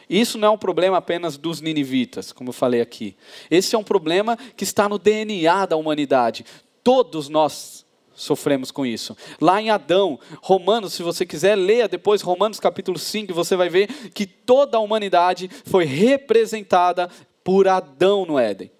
Isso 0.08 0.38
não 0.38 0.48
é 0.48 0.50
um 0.50 0.58
problema 0.58 0.98
apenas 0.98 1.36
dos 1.36 1.60
ninivitas, 1.60 2.32
como 2.32 2.50
eu 2.50 2.52
falei 2.52 2.80
aqui. 2.80 3.16
Esse 3.50 3.74
é 3.74 3.78
um 3.78 3.84
problema 3.84 4.36
que 4.56 4.64
está 4.64 4.88
no 4.88 4.98
DNA 4.98 5.66
da 5.66 5.76
humanidade. 5.76 6.44
Todos 6.82 7.28
nós 7.28 7.84
sofremos 8.14 8.70
com 8.70 8.86
isso. 8.86 9.16
Lá 9.40 9.60
em 9.60 9.70
Adão, 9.70 10.18
Romanos, 10.40 10.92
se 10.92 11.02
você 11.02 11.26
quiser, 11.26 11.56
leia 11.56 11.88
depois 11.88 12.22
Romanos 12.22 12.60
capítulo 12.60 12.98
5, 12.98 13.34
você 13.34 13.56
vai 13.56 13.68
ver 13.68 13.88
que 14.10 14.26
toda 14.26 14.76
a 14.76 14.80
humanidade 14.80 15.50
foi 15.64 15.84
representada 15.84 17.10
por 17.42 17.66
Adão 17.68 18.24
no 18.24 18.38
Éden. 18.38 18.70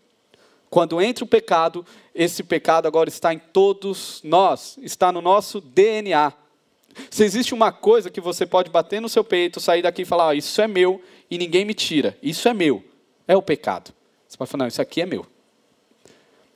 Quando 0.71 1.01
entra 1.01 1.25
o 1.25 1.29
pecado, 1.29 1.87
esse 2.15 2.43
pecado 2.43 2.87
agora 2.87 3.09
está 3.09 3.33
em 3.33 3.39
todos 3.39 4.21
nós, 4.25 4.77
está 4.83 5.13
no 5.13 5.21
nosso 5.21 5.61
DNA. 5.61 6.33
Se 7.11 7.25
existe 7.25 7.55
uma 7.55 7.73
coisa 7.73 8.11
que 8.11 8.21
você 8.21 8.47
pode 8.47 8.71
bater 8.71 9.01
no 9.01 9.09
seu 9.09 9.23
peito, 9.23 9.61
sair 9.61 9.83
daqui 9.83 10.03
e 10.03 10.05
falar, 10.05 10.29
oh, 10.29 10.33
isso 10.33 10.61
é 10.61 10.67
meu 10.67 11.01
e 11.31 11.39
ninguém 11.39 11.65
me 11.65 11.75
tira, 11.75 12.17
isso 12.23 12.49
é 12.49 12.55
meu, 12.55 12.85
é 13.27 13.37
o 13.37 13.43
pecado. 13.43 13.93
Você 14.29 14.37
pode 14.37 14.51
falar, 14.51 14.65
não, 14.65 14.69
isso 14.69 14.83
aqui 14.83 15.01
é 15.01 15.07
meu. 15.07 15.27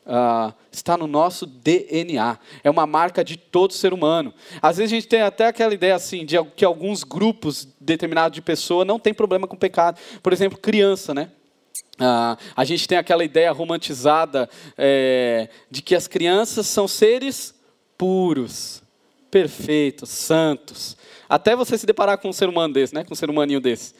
Uh, 0.08 0.54
está 0.72 0.96
no 0.96 1.06
nosso 1.06 1.44
DNA. 1.44 2.38
É 2.64 2.70
uma 2.70 2.86
marca 2.86 3.22
de 3.22 3.36
todo 3.36 3.74
ser 3.74 3.92
humano. 3.92 4.32
Às 4.62 4.78
vezes 4.78 4.90
a 4.90 4.96
gente 4.96 5.06
tem 5.06 5.20
até 5.20 5.46
aquela 5.46 5.74
ideia 5.74 5.94
assim 5.94 6.24
de 6.24 6.42
que 6.56 6.64
alguns 6.64 7.04
grupos 7.04 7.68
determinados 7.78 8.34
de 8.34 8.40
pessoa 8.40 8.86
não 8.86 8.98
tem 8.98 9.12
problema 9.12 9.46
com 9.46 9.54
pecado. 9.54 10.00
Por 10.22 10.32
exemplo, 10.32 10.58
criança, 10.58 11.12
né? 11.12 11.30
Uh, 12.00 12.38
a 12.56 12.64
gente 12.64 12.88
tem 12.88 12.96
aquela 12.96 13.22
ideia 13.22 13.52
romantizada 13.52 14.48
é, 14.78 15.48
de 15.70 15.82
que 15.82 15.94
as 15.94 16.06
crianças 16.06 16.66
são 16.66 16.88
seres 16.88 17.54
puros, 17.98 18.82
perfeitos, 19.30 20.08
santos. 20.08 20.96
Até 21.28 21.54
você 21.54 21.76
se 21.76 21.84
deparar 21.84 22.16
com 22.16 22.30
um 22.30 22.32
ser 22.32 22.48
humano 22.48 22.72
desse, 22.72 22.94
né? 22.94 23.04
Com 23.04 23.12
um 23.12 23.16
ser 23.16 23.28
humaninho 23.28 23.60
desse. 23.60 23.94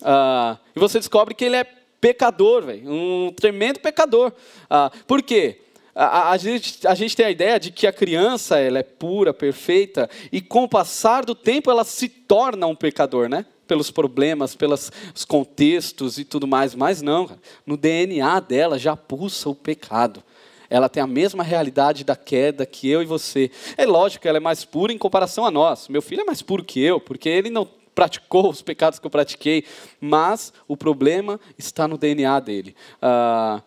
Uh, 0.00 0.58
e 0.74 0.80
você 0.80 0.98
descobre 0.98 1.34
que 1.34 1.44
ele 1.44 1.56
é 1.56 1.64
pecador, 2.00 2.62
véio, 2.62 2.90
um 2.90 3.32
tremendo 3.32 3.78
pecador. 3.78 4.32
Ah, 4.68 4.90
por 5.06 5.22
quê? 5.22 5.60
A, 5.94 6.30
a, 6.30 6.36
gente, 6.36 6.86
a 6.86 6.94
gente 6.94 7.16
tem 7.16 7.26
a 7.26 7.30
ideia 7.30 7.60
de 7.60 7.70
que 7.70 7.86
a 7.86 7.92
criança 7.92 8.58
ela 8.58 8.78
é 8.78 8.82
pura, 8.82 9.34
perfeita, 9.34 10.08
e 10.32 10.40
com 10.40 10.64
o 10.64 10.68
passar 10.68 11.24
do 11.24 11.34
tempo 11.34 11.70
ela 11.70 11.84
se 11.84 12.08
torna 12.08 12.66
um 12.66 12.74
pecador, 12.74 13.28
né? 13.28 13.44
Pelos 13.66 13.90
problemas, 13.90 14.54
pelos 14.54 14.90
contextos 15.28 16.18
e 16.18 16.24
tudo 16.24 16.46
mais. 16.46 16.74
Mas 16.74 17.02
não, 17.02 17.30
no 17.66 17.76
DNA 17.76 18.40
dela 18.40 18.78
já 18.78 18.96
pulsa 18.96 19.48
o 19.48 19.54
pecado. 19.54 20.22
Ela 20.68 20.88
tem 20.88 21.02
a 21.02 21.06
mesma 21.06 21.42
realidade 21.42 22.04
da 22.04 22.14
queda 22.14 22.64
que 22.64 22.88
eu 22.88 23.02
e 23.02 23.04
você. 23.04 23.50
É 23.76 23.84
lógico 23.84 24.22
que 24.22 24.28
ela 24.28 24.38
é 24.38 24.40
mais 24.40 24.64
pura 24.64 24.92
em 24.92 24.98
comparação 24.98 25.44
a 25.44 25.50
nós. 25.50 25.88
Meu 25.88 26.00
filho 26.00 26.22
é 26.22 26.24
mais 26.24 26.42
puro 26.42 26.64
que 26.64 26.80
eu, 26.80 27.00
porque 27.00 27.28
ele 27.28 27.50
não 27.50 27.68
praticou 27.94 28.48
os 28.48 28.62
pecados 28.62 28.98
que 28.98 29.06
eu 29.06 29.10
pratiquei, 29.10 29.64
mas 30.00 30.52
o 30.66 30.76
problema 30.76 31.40
está 31.58 31.86
no 31.86 31.98
DNA 31.98 32.40
dele. 32.40 32.74
Ah, 33.00 33.62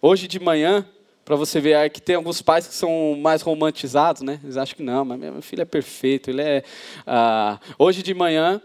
hoje 0.00 0.26
de 0.26 0.40
manhã, 0.40 0.86
para 1.24 1.36
você 1.36 1.60
ver 1.60 1.74
aí 1.74 1.90
que 1.90 2.00
tem 2.00 2.16
alguns 2.16 2.40
pais 2.40 2.66
que 2.66 2.74
são 2.74 3.16
mais 3.20 3.42
romantizados, 3.42 4.22
né? 4.22 4.40
Eles 4.42 4.56
acham 4.56 4.76
que 4.76 4.82
não, 4.82 5.04
mas 5.04 5.18
meu 5.18 5.42
filho 5.42 5.62
é 5.62 5.66
perfeito, 5.66 6.30
ele 6.30 6.42
é. 6.42 6.64
Ah, 7.06 7.58
hoje 7.78 8.02
de 8.02 8.14
manhã, 8.14 8.60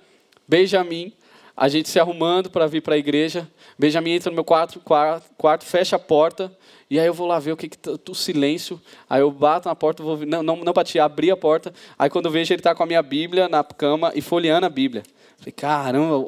Benjamin, 0.47 1.13
a 1.55 1.67
gente 1.67 1.89
se 1.89 1.99
arrumando 1.99 2.49
para 2.49 2.65
vir 2.65 2.81
para 2.81 2.95
a 2.95 2.97
igreja, 2.97 3.47
Benjamin 3.77 4.11
entra 4.11 4.29
no 4.29 4.35
meu 4.35 4.43
quarto, 4.43 4.79
quarto, 4.79 5.29
quarto, 5.37 5.65
fecha 5.65 5.95
a 5.97 5.99
porta, 5.99 6.51
e 6.93 6.99
aí 6.99 7.07
eu 7.07 7.13
vou 7.15 7.25
lá 7.25 7.39
ver 7.39 7.53
o 7.53 7.57
que, 7.57 7.67
que 7.67 7.75
tá, 7.75 7.89
o 8.07 8.13
silêncio. 8.13 8.79
Aí 9.09 9.19
eu 9.19 9.31
bato 9.31 9.67
na 9.67 9.73
porta, 9.73 10.03
vou 10.03 10.15
não, 10.27 10.43
não, 10.43 10.57
não 10.57 10.71
bati, 10.71 10.99
abri 10.99 11.31
a 11.31 11.35
porta. 11.35 11.73
Aí 11.97 12.07
quando 12.07 12.27
eu 12.27 12.31
vejo 12.31 12.53
ele 12.53 12.59
está 12.59 12.75
com 12.75 12.83
a 12.83 12.85
minha 12.85 13.01
Bíblia 13.01 13.49
na 13.49 13.63
cama 13.63 14.11
e 14.13 14.21
folheando 14.21 14.67
a 14.67 14.69
Bíblia. 14.69 15.01
Falei, 15.39 15.53
caramba, 15.53 16.23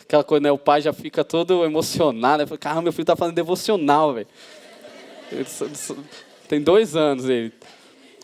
aquela 0.00 0.24
coisa, 0.24 0.44
né? 0.44 0.50
O 0.50 0.56
pai 0.56 0.80
já 0.80 0.94
fica 0.94 1.22
todo 1.22 1.62
emocionado. 1.62 2.42
Eu 2.42 2.46
falei, 2.46 2.58
caramba, 2.58 2.84
meu 2.84 2.92
filho 2.92 3.02
está 3.02 3.16
fazendo 3.16 3.34
devocional, 3.34 4.14
velho. 4.14 4.26
Tem 6.48 6.62
dois 6.62 6.96
anos 6.96 7.28
ele. 7.28 7.52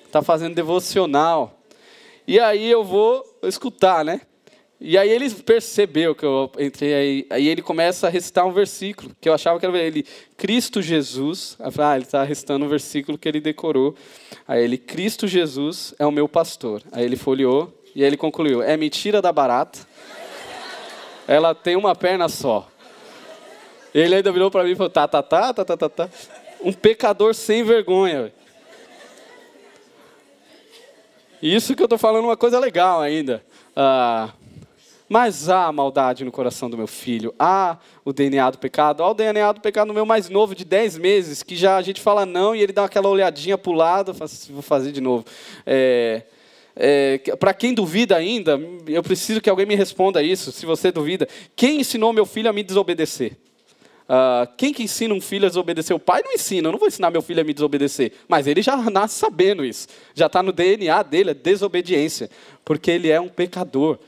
Está 0.07 0.23
fazendo 0.23 0.55
devocional. 0.55 1.61
E 2.27 2.41
aí 2.41 2.71
eu 2.71 2.83
vou 2.83 3.23
escutar, 3.43 4.03
né? 4.07 4.23
E 4.81 4.99
aí 4.99 5.09
ele 5.09 5.31
percebeu 5.31 6.15
que 6.15 6.25
eu 6.25 6.51
entrei 6.59 6.95
aí. 6.95 7.27
Aí 7.31 7.49
ele 7.49 7.63
começa 7.63 8.07
a 8.07 8.11
recitar 8.11 8.47
um 8.47 8.53
versículo, 8.53 9.11
que 9.21 9.29
eu 9.29 9.35
achava 9.35 9.59
que 9.59 9.65
era 9.65 9.79
ele. 9.79 10.05
Cristo 10.37 10.83
Jesus. 10.83 11.57
Ah, 11.61 11.95
ele 11.95 12.05
está 12.05 12.23
recitando 12.23 12.65
um 12.65 12.69
versículo 12.69 13.17
que 13.17 13.29
ele 13.29 13.41
decorou. 13.41 13.95
Aí 14.47 14.63
ele, 14.63 14.77
Cristo 14.77 15.27
Jesus 15.27 15.95
é 15.99 16.05
o 16.05 16.13
meu 16.13 16.29
pastor. 16.29 16.83
Aí 16.93 17.05
ele 17.05 17.17
folheou 17.17 17.73
e 17.95 18.03
aí 18.03 18.09
ele 18.09 18.17
concluiu: 18.17 18.63
é 18.63 18.77
mentira 18.77 19.23
da 19.23 19.33
barata. 19.33 19.79
Ela 21.27 21.55
tem 21.55 21.77
uma 21.77 21.95
perna 21.95 22.29
só. 22.29 22.69
Ele 23.95 24.17
ainda 24.17 24.33
virou 24.33 24.51
para 24.51 24.65
mim 24.65 24.73
e 24.73 24.77
falou: 24.77 24.91
tá, 24.91 25.07
tá, 25.07 25.23
tá, 25.23 25.55
tá, 25.55 25.65
tá, 25.65 25.77
tá, 25.77 25.89
tá. 25.89 26.11
Um 26.61 26.73
pecador 26.73 27.35
sem 27.35 27.63
vergonha. 27.63 28.33
Isso 31.41 31.77
que 31.77 31.83
eu 31.83 31.87
estou 31.87 31.99
falando 31.99 32.25
uma 32.25 32.37
coisa 32.37 32.59
legal 32.59 33.01
ainda. 33.01 33.45
Ah, 33.77 34.33
mas 35.09 35.49
há 35.49 35.71
maldade 35.71 36.25
no 36.25 36.33
coração 36.33 36.71
do 36.71 36.77
meu 36.77 36.87
filho, 36.87 37.35
há 37.39 37.79
o 38.05 38.13
DNA 38.13 38.51
do 38.51 38.59
pecado, 38.59 39.03
há 39.03 39.11
o 39.11 39.15
DNA 39.15 39.53
do 39.53 39.61
pecado 39.61 39.89
no 39.89 39.95
meu 39.95 40.07
mais 40.07 40.29
novo, 40.29 40.55
de 40.55 40.65
10 40.65 40.99
meses, 40.99 41.43
que 41.43 41.57
já 41.57 41.77
a 41.77 41.83
gente 41.83 42.01
fala 42.01 42.25
não 42.25 42.55
e 42.55 42.63
ele 42.63 42.73
dá 42.73 42.85
aquela 42.85 43.09
olhadinha 43.09 43.59
para 43.59 43.71
o 43.71 43.75
lado, 43.75 44.17
assim, 44.21 44.53
vou 44.53 44.63
fazer 44.63 44.93
de 44.93 45.01
novo. 45.01 45.25
É, 45.67 46.23
é, 46.77 47.19
para 47.39 47.55
quem 47.55 47.73
duvida 47.73 48.17
ainda, 48.17 48.61
eu 48.87 49.03
preciso 49.03 49.41
que 49.41 49.49
alguém 49.49 49.67
me 49.67 49.75
responda 49.75 50.23
isso, 50.23 50.51
se 50.51 50.67
você 50.67 50.91
duvida. 50.91 51.29
Quem 51.55 51.81
ensinou 51.81 52.13
meu 52.13 52.27
filho 52.27 52.51
a 52.51 52.53
me 52.53 52.63
desobedecer? 52.63 53.37
Uh, 54.05 54.47
quem 54.59 54.73
que 54.73 54.83
ensina 54.83 55.15
um 55.15 55.21
filho 55.21 55.47
a 55.47 55.49
desobedecer? 55.49 55.97
O 55.97 56.01
pai 56.01 56.23
não 56.23 56.33
ensina, 56.33 56.69
eu 56.69 56.73
não 56.73 56.79
vou 56.79 56.89
ensinar 56.89 57.11
meu 57.11 57.23
filho 57.23 57.41
a 57.41 57.45
me 57.45 57.55
desobedecer. 57.55 58.13
Mas 58.29 58.47
ele 58.47 58.61
já 58.61 58.77
nasce 58.91 59.19
sabendo 59.19 59.65
isso. 59.65 59.89
Já 60.15 60.27
está 60.27 60.43
no 60.43 60.53
DNA 60.53 61.03
dele, 61.03 61.31
a 61.31 61.35
desobediência. 61.35 62.29
Porque 62.65 62.91
ele 62.91 63.11
é 63.11 63.21
um 63.21 63.29
pecador. 63.29 63.99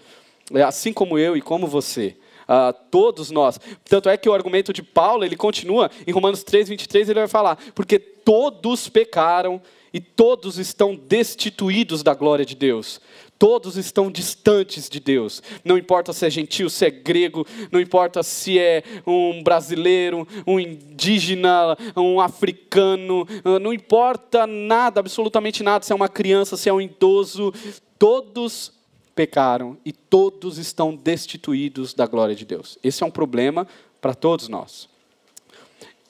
É 0.52 0.62
assim 0.62 0.92
como 0.92 1.18
eu 1.18 1.36
e 1.36 1.40
como 1.40 1.66
você. 1.66 2.16
Uh, 2.48 2.72
todos 2.90 3.30
nós. 3.30 3.58
Tanto 3.84 4.08
é 4.08 4.16
que 4.16 4.28
o 4.28 4.34
argumento 4.34 4.72
de 4.72 4.82
Paulo, 4.82 5.24
ele 5.24 5.36
continua 5.36 5.90
em 6.06 6.12
Romanos 6.12 6.44
3, 6.44 6.68
23, 6.68 7.08
ele 7.08 7.18
vai 7.18 7.28
falar, 7.28 7.58
porque 7.74 7.98
todos 7.98 8.88
pecaram 8.88 9.60
e 9.92 10.00
todos 10.00 10.58
estão 10.58 10.94
destituídos 10.94 12.02
da 12.02 12.14
glória 12.14 12.44
de 12.44 12.54
Deus. 12.54 13.00
Todos 13.38 13.76
estão 13.76 14.10
distantes 14.10 14.88
de 14.88 15.00
Deus. 15.00 15.42
Não 15.64 15.76
importa 15.76 16.12
se 16.12 16.24
é 16.24 16.30
gentil, 16.30 16.70
se 16.70 16.86
é 16.86 16.90
grego, 16.90 17.46
não 17.72 17.80
importa 17.80 18.22
se 18.22 18.58
é 18.58 18.82
um 19.06 19.42
brasileiro, 19.42 20.26
um 20.46 20.60
indígena, 20.60 21.76
um 21.96 22.20
africano, 22.20 23.26
ah, 23.44 23.58
não 23.58 23.72
importa 23.72 24.46
nada, 24.46 25.00
absolutamente 25.00 25.62
nada, 25.62 25.84
se 25.84 25.92
é 25.92 25.96
uma 25.96 26.08
criança, 26.08 26.56
se 26.56 26.68
é 26.68 26.72
um 26.72 26.80
idoso, 26.80 27.52
todos 27.98 28.75
pecaram 29.16 29.78
e 29.84 29.92
todos 29.92 30.58
estão 30.58 30.94
destituídos 30.94 31.94
da 31.94 32.06
glória 32.06 32.36
de 32.36 32.44
Deus. 32.44 32.78
Esse 32.84 33.02
é 33.02 33.06
um 33.06 33.10
problema 33.10 33.66
para 34.00 34.14
todos 34.14 34.46
nós. 34.46 34.88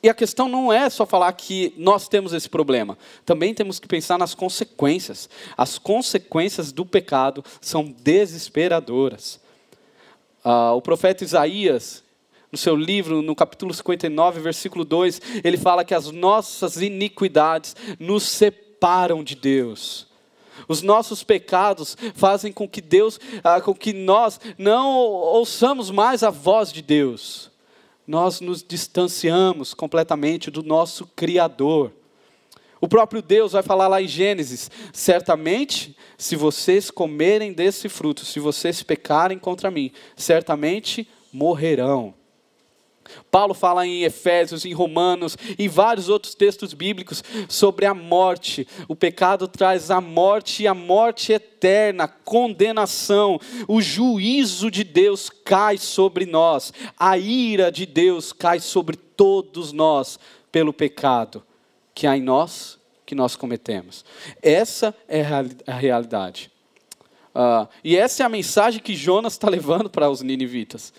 E 0.02 0.08
a 0.08 0.14
questão 0.14 0.48
não 0.48 0.72
é 0.72 0.90
só 0.90 1.06
falar 1.06 1.32
que 1.32 1.72
nós 1.76 2.08
temos 2.08 2.32
esse 2.32 2.48
problema, 2.48 2.98
também 3.24 3.54
temos 3.54 3.78
que 3.78 3.88
pensar 3.88 4.18
nas 4.18 4.34
consequências. 4.34 5.30
As 5.56 5.78
consequências 5.78 6.72
do 6.72 6.84
pecado 6.84 7.44
são 7.60 7.84
desesperadoras. 7.84 9.40
Uh, 10.44 10.74
o 10.76 10.82
profeta 10.82 11.24
Isaías, 11.24 12.04
no 12.52 12.58
seu 12.58 12.76
livro, 12.76 13.22
no 13.22 13.34
capítulo 13.34 13.72
59, 13.72 14.40
versículo 14.40 14.84
2, 14.84 15.20
ele 15.42 15.56
fala 15.56 15.84
que 15.84 15.94
as 15.94 16.10
nossas 16.10 16.76
iniquidades 16.76 17.74
nos 17.98 18.24
separam 18.24 19.24
de 19.24 19.34
Deus. 19.34 20.06
Os 20.68 20.82
nossos 20.82 21.22
pecados 21.22 21.96
fazem 22.14 22.52
com 22.52 22.68
que 22.68 22.80
Deus, 22.80 23.18
ah, 23.42 23.60
com 23.60 23.74
que 23.74 23.92
nós 23.92 24.40
não 24.58 24.90
ouçamos 24.90 25.90
mais 25.90 26.22
a 26.22 26.30
voz 26.30 26.72
de 26.72 26.82
Deus. 26.82 27.50
Nós 28.06 28.40
nos 28.40 28.62
distanciamos 28.62 29.74
completamente 29.74 30.50
do 30.50 30.62
nosso 30.62 31.06
Criador. 31.16 31.92
O 32.80 32.88
próprio 32.88 33.22
Deus 33.22 33.52
vai 33.52 33.62
falar 33.62 33.88
lá 33.88 34.00
em 34.00 34.08
Gênesis: 34.08 34.70
certamente, 34.92 35.96
se 36.16 36.36
vocês 36.36 36.90
comerem 36.90 37.52
desse 37.52 37.88
fruto, 37.88 38.24
se 38.24 38.38
vocês 38.38 38.82
pecarem 38.82 39.38
contra 39.38 39.70
mim, 39.70 39.90
certamente 40.16 41.08
morrerão. 41.32 42.14
Paulo 43.30 43.54
fala 43.54 43.86
em 43.86 44.02
Efésios, 44.02 44.64
em 44.64 44.72
Romanos, 44.72 45.36
em 45.58 45.68
vários 45.68 46.08
outros 46.08 46.34
textos 46.34 46.74
bíblicos 46.74 47.22
sobre 47.48 47.86
a 47.86 47.94
morte. 47.94 48.66
O 48.88 48.96
pecado 48.96 49.48
traz 49.48 49.90
a 49.90 50.00
morte 50.00 50.62
e 50.62 50.66
a 50.66 50.74
morte 50.74 51.32
eterna, 51.32 52.08
condenação. 52.08 53.40
O 53.66 53.80
juízo 53.80 54.70
de 54.70 54.84
Deus 54.84 55.30
cai 55.30 55.78
sobre 55.78 56.26
nós. 56.26 56.72
A 56.98 57.18
ira 57.18 57.70
de 57.70 57.86
Deus 57.86 58.32
cai 58.32 58.60
sobre 58.60 58.96
todos 58.96 59.72
nós 59.72 60.18
pelo 60.52 60.72
pecado 60.72 61.42
que 61.94 62.06
há 62.06 62.14
em 62.14 62.22
nós, 62.22 62.78
que 63.06 63.14
nós 63.14 63.36
cometemos. 63.36 64.04
Essa 64.42 64.94
é 65.08 65.22
a 65.66 65.72
realidade. 65.72 66.50
Uh, 67.34 67.68
e 67.82 67.96
essa 67.96 68.22
é 68.22 68.26
a 68.26 68.28
mensagem 68.28 68.80
que 68.80 68.94
Jonas 68.94 69.32
está 69.34 69.48
levando 69.48 69.88
para 69.88 70.08
os 70.10 70.20
ninivitas. 70.20 70.92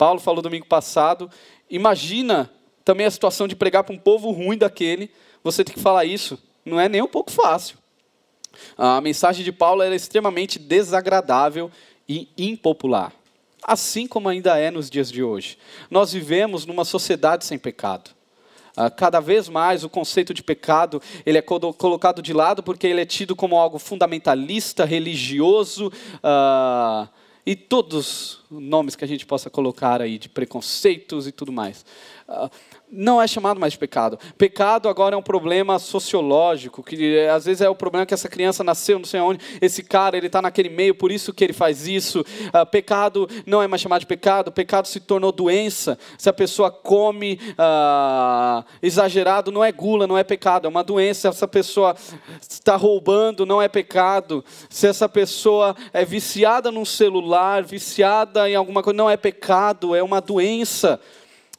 Paulo 0.00 0.18
falou 0.18 0.40
domingo 0.40 0.64
passado. 0.64 1.30
Imagina 1.68 2.50
também 2.86 3.04
a 3.04 3.10
situação 3.10 3.46
de 3.46 3.54
pregar 3.54 3.84
para 3.84 3.94
um 3.94 3.98
povo 3.98 4.30
ruim 4.30 4.56
daquele. 4.56 5.10
Você 5.44 5.62
tem 5.62 5.74
que 5.74 5.80
falar 5.82 6.06
isso. 6.06 6.38
Não 6.64 6.80
é 6.80 6.88
nem 6.88 7.02
um 7.02 7.06
pouco 7.06 7.30
fácil. 7.30 7.76
A 8.78 8.98
mensagem 9.02 9.44
de 9.44 9.52
Paulo 9.52 9.82
era 9.82 9.94
extremamente 9.94 10.58
desagradável 10.58 11.70
e 12.08 12.30
impopular. 12.38 13.12
Assim 13.62 14.06
como 14.06 14.30
ainda 14.30 14.56
é 14.56 14.70
nos 14.70 14.88
dias 14.88 15.12
de 15.12 15.22
hoje. 15.22 15.58
Nós 15.90 16.14
vivemos 16.14 16.64
numa 16.64 16.86
sociedade 16.86 17.44
sem 17.44 17.58
pecado. 17.58 18.10
Uh, 18.78 18.90
cada 18.96 19.20
vez 19.20 19.50
mais 19.50 19.84
o 19.84 19.90
conceito 19.90 20.32
de 20.32 20.42
pecado 20.42 21.02
ele 21.26 21.36
é 21.36 21.42
colocado 21.42 22.22
de 22.22 22.32
lado 22.32 22.62
porque 22.62 22.86
ele 22.86 23.02
é 23.02 23.04
tido 23.04 23.36
como 23.36 23.58
algo 23.58 23.78
fundamentalista, 23.78 24.86
religioso 24.86 25.88
uh, 25.88 27.06
e 27.50 27.56
todos 27.56 28.44
os 28.48 28.60
nomes 28.60 28.94
que 28.94 29.04
a 29.04 29.08
gente 29.08 29.26
possa 29.26 29.50
colocar 29.50 30.00
aí 30.00 30.20
de 30.20 30.28
preconceitos 30.28 31.26
e 31.26 31.32
tudo 31.32 31.50
mais. 31.50 31.84
Não 32.92 33.22
é 33.22 33.26
chamado 33.28 33.60
mais 33.60 33.74
de 33.74 33.78
pecado. 33.78 34.18
Pecado 34.36 34.88
agora 34.88 35.14
é 35.14 35.18
um 35.18 35.22
problema 35.22 35.78
sociológico, 35.78 36.82
que 36.82 37.18
é, 37.18 37.30
às 37.30 37.44
vezes 37.44 37.60
é 37.60 37.68
o 37.68 37.74
problema 37.74 38.04
que 38.04 38.12
essa 38.12 38.28
criança 38.28 38.64
nasceu, 38.64 38.98
não 38.98 39.06
sei 39.06 39.20
onde, 39.20 39.40
esse 39.60 39.84
cara, 39.84 40.16
ele 40.16 40.26
está 40.26 40.42
naquele 40.42 40.68
meio, 40.68 40.92
por 40.92 41.12
isso 41.12 41.32
que 41.32 41.44
ele 41.44 41.52
faz 41.52 41.86
isso. 41.86 42.20
Uh, 42.20 42.66
pecado 42.66 43.28
não 43.46 43.62
é 43.62 43.68
mais 43.68 43.80
chamado 43.80 44.00
de 44.00 44.06
pecado, 44.06 44.50
pecado 44.50 44.88
se 44.88 44.98
tornou 44.98 45.30
doença. 45.30 45.96
Se 46.18 46.28
a 46.28 46.32
pessoa 46.32 46.68
come 46.68 47.38
uh, 47.52 48.64
exagerado, 48.82 49.52
não 49.52 49.64
é 49.64 49.70
gula, 49.70 50.08
não 50.08 50.18
é 50.18 50.24
pecado, 50.24 50.66
é 50.66 50.68
uma 50.68 50.82
doença. 50.82 51.20
Se 51.20 51.28
essa 51.28 51.48
pessoa 51.48 51.94
está 52.40 52.74
roubando, 52.74 53.46
não 53.46 53.62
é 53.62 53.68
pecado. 53.68 54.44
Se 54.68 54.88
essa 54.88 55.08
pessoa 55.08 55.76
é 55.92 56.04
viciada 56.04 56.72
num 56.72 56.84
celular, 56.84 57.62
viciada 57.62 58.50
em 58.50 58.56
alguma 58.56 58.82
coisa, 58.82 58.96
não 58.96 59.08
é 59.08 59.16
pecado, 59.16 59.94
é 59.94 60.02
uma 60.02 60.20
doença. 60.20 61.00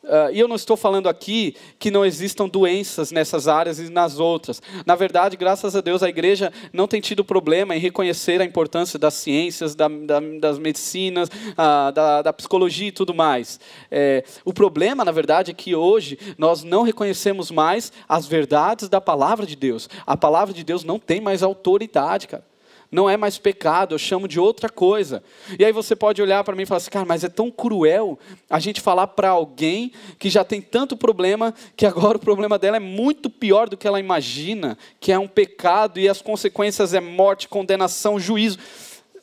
Uh, 0.04 0.34
e 0.34 0.40
eu 0.40 0.48
não 0.48 0.56
estou 0.56 0.76
falando 0.76 1.08
aqui 1.08 1.56
que 1.78 1.92
não 1.92 2.04
existam 2.04 2.50
doenças 2.50 3.12
nessas 3.12 3.48
áreas 3.48 3.80
e 3.80 3.88
nas 3.90 4.20
outras. 4.20 4.62
Na 4.84 4.96
verdade, 4.96 5.38
graças 5.38 5.76
a 5.76 5.82
Deus, 5.82 6.02
a 6.02 6.10
igreja 6.10 6.52
não 6.74 6.88
tem 6.88 7.00
tido 7.00 7.24
problema 7.24 7.76
em 7.76 7.80
reconhecer 7.80 8.42
a 8.42 8.46
importância 8.46 8.98
das 8.98 9.14
ciências, 9.14 9.76
da, 9.76 9.88
da, 9.88 10.20
das 10.40 10.58
medicinas, 10.58 11.30
uh, 11.30 11.92
da, 11.94 12.24
da, 12.24 12.34
psicologia 12.34 12.88
e 12.88 12.92
tudo 12.92 13.14
mais. 13.14 13.60
É, 13.92 14.24
o 14.44 14.52
problema, 14.52 15.06
na 15.06 15.12
verdade, 15.12 15.52
é 15.52 15.54
que 15.54 15.76
hoje 15.76 16.18
nós 16.36 16.64
não 16.64 16.82
reconhecemos 16.82 17.52
mais 17.52 17.92
as 18.10 18.26
verdades 18.26 18.90
da 18.90 19.00
palavra 19.00 19.46
de 19.46 19.56
Deus. 19.56 19.88
A 20.06 20.18
palavra 20.18 20.54
de 20.54 20.64
Deus 20.64 20.84
não 20.84 20.98
tem 20.98 21.22
mais 21.22 21.44
autoridade, 21.44 22.28
cara 22.28 22.51
não 22.92 23.10
é 23.10 23.16
mais 23.16 23.38
pecado, 23.38 23.96
eu 23.96 24.00
chamo 24.00 24.28
de 24.28 24.38
outra 24.38 24.68
coisa. 24.68 25.24
E 25.58 25.64
aí 25.64 25.72
você 25.72 25.96
pode 25.96 26.22
olhar 26.22 26.44
para 26.44 26.56
mim 26.56 26.64
e 26.64 26.66
falar 26.66 26.78
assim, 26.78 26.90
cara, 26.90 27.06
mas 27.06 27.24
é 27.24 27.30
tão 27.30 27.50
cruel 27.50 28.20
a 28.50 28.60
gente 28.60 28.82
falar 28.82 29.08
para 29.08 29.30
alguém 29.30 29.94
que 30.20 30.30
já 30.30 30.44
tem 30.44 30.62
tanto 30.62 30.98
problema, 30.98 31.54
que 31.78 31.86
agora 31.86 32.18
o 32.18 32.22
problema 32.22 32.60
dela 32.60 32.76
é 32.76 32.82
muito 32.82 33.30
pior 33.30 33.70
do 33.70 33.78
que 33.78 33.88
ela 33.88 34.00
imagina, 34.00 34.78
que 35.00 35.12
é 35.12 35.18
um 35.18 35.28
pecado 35.28 36.02
e 36.02 36.10
as 36.10 36.22
consequências 36.22 36.94
é 36.94 37.00
morte, 37.00 37.48
condenação, 37.48 38.20
juízo. 38.20 38.60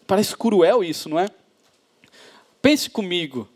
Parece 0.06 0.34
cruel 0.34 0.82
isso, 0.82 1.10
não 1.10 1.18
é? 1.18 1.28
Pense 2.62 2.88
comigo, 2.88 3.46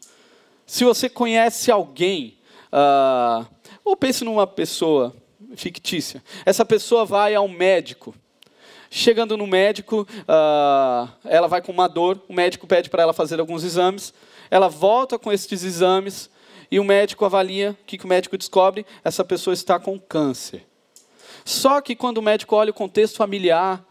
se 0.66 0.84
você 0.84 1.08
conhece 1.08 1.70
alguém, 1.70 2.36
uh, 2.72 3.46
ou 3.82 3.96
pense 3.96 4.24
numa 4.24 4.46
pessoa 4.46 5.14
fictícia, 5.56 6.22
essa 6.44 6.64
pessoa 6.64 7.04
vai 7.04 7.34
ao 7.34 7.48
médico, 7.48 8.14
Chegando 8.94 9.38
no 9.38 9.46
médico, 9.46 10.06
uh, 10.28 11.10
ela 11.24 11.48
vai 11.48 11.62
com 11.62 11.72
uma 11.72 11.88
dor, 11.88 12.20
o 12.28 12.34
médico 12.34 12.66
pede 12.66 12.90
para 12.90 13.02
ela 13.02 13.14
fazer 13.14 13.40
alguns 13.40 13.64
exames, 13.64 14.12
ela 14.50 14.68
volta 14.68 15.18
com 15.18 15.32
esses 15.32 15.64
exames 15.64 16.28
e 16.70 16.78
o 16.78 16.84
médico 16.84 17.24
avalia, 17.24 17.70
o 17.70 17.84
que, 17.86 17.96
que 17.96 18.04
o 18.04 18.08
médico 18.08 18.36
descobre? 18.36 18.84
Essa 19.02 19.24
pessoa 19.24 19.54
está 19.54 19.80
com 19.80 19.98
câncer. 19.98 20.66
Só 21.42 21.80
que 21.80 21.96
quando 21.96 22.18
o 22.18 22.22
médico 22.22 22.54
olha 22.54 22.70
o 22.70 22.74
contexto 22.74 23.16
familiar, 23.16 23.82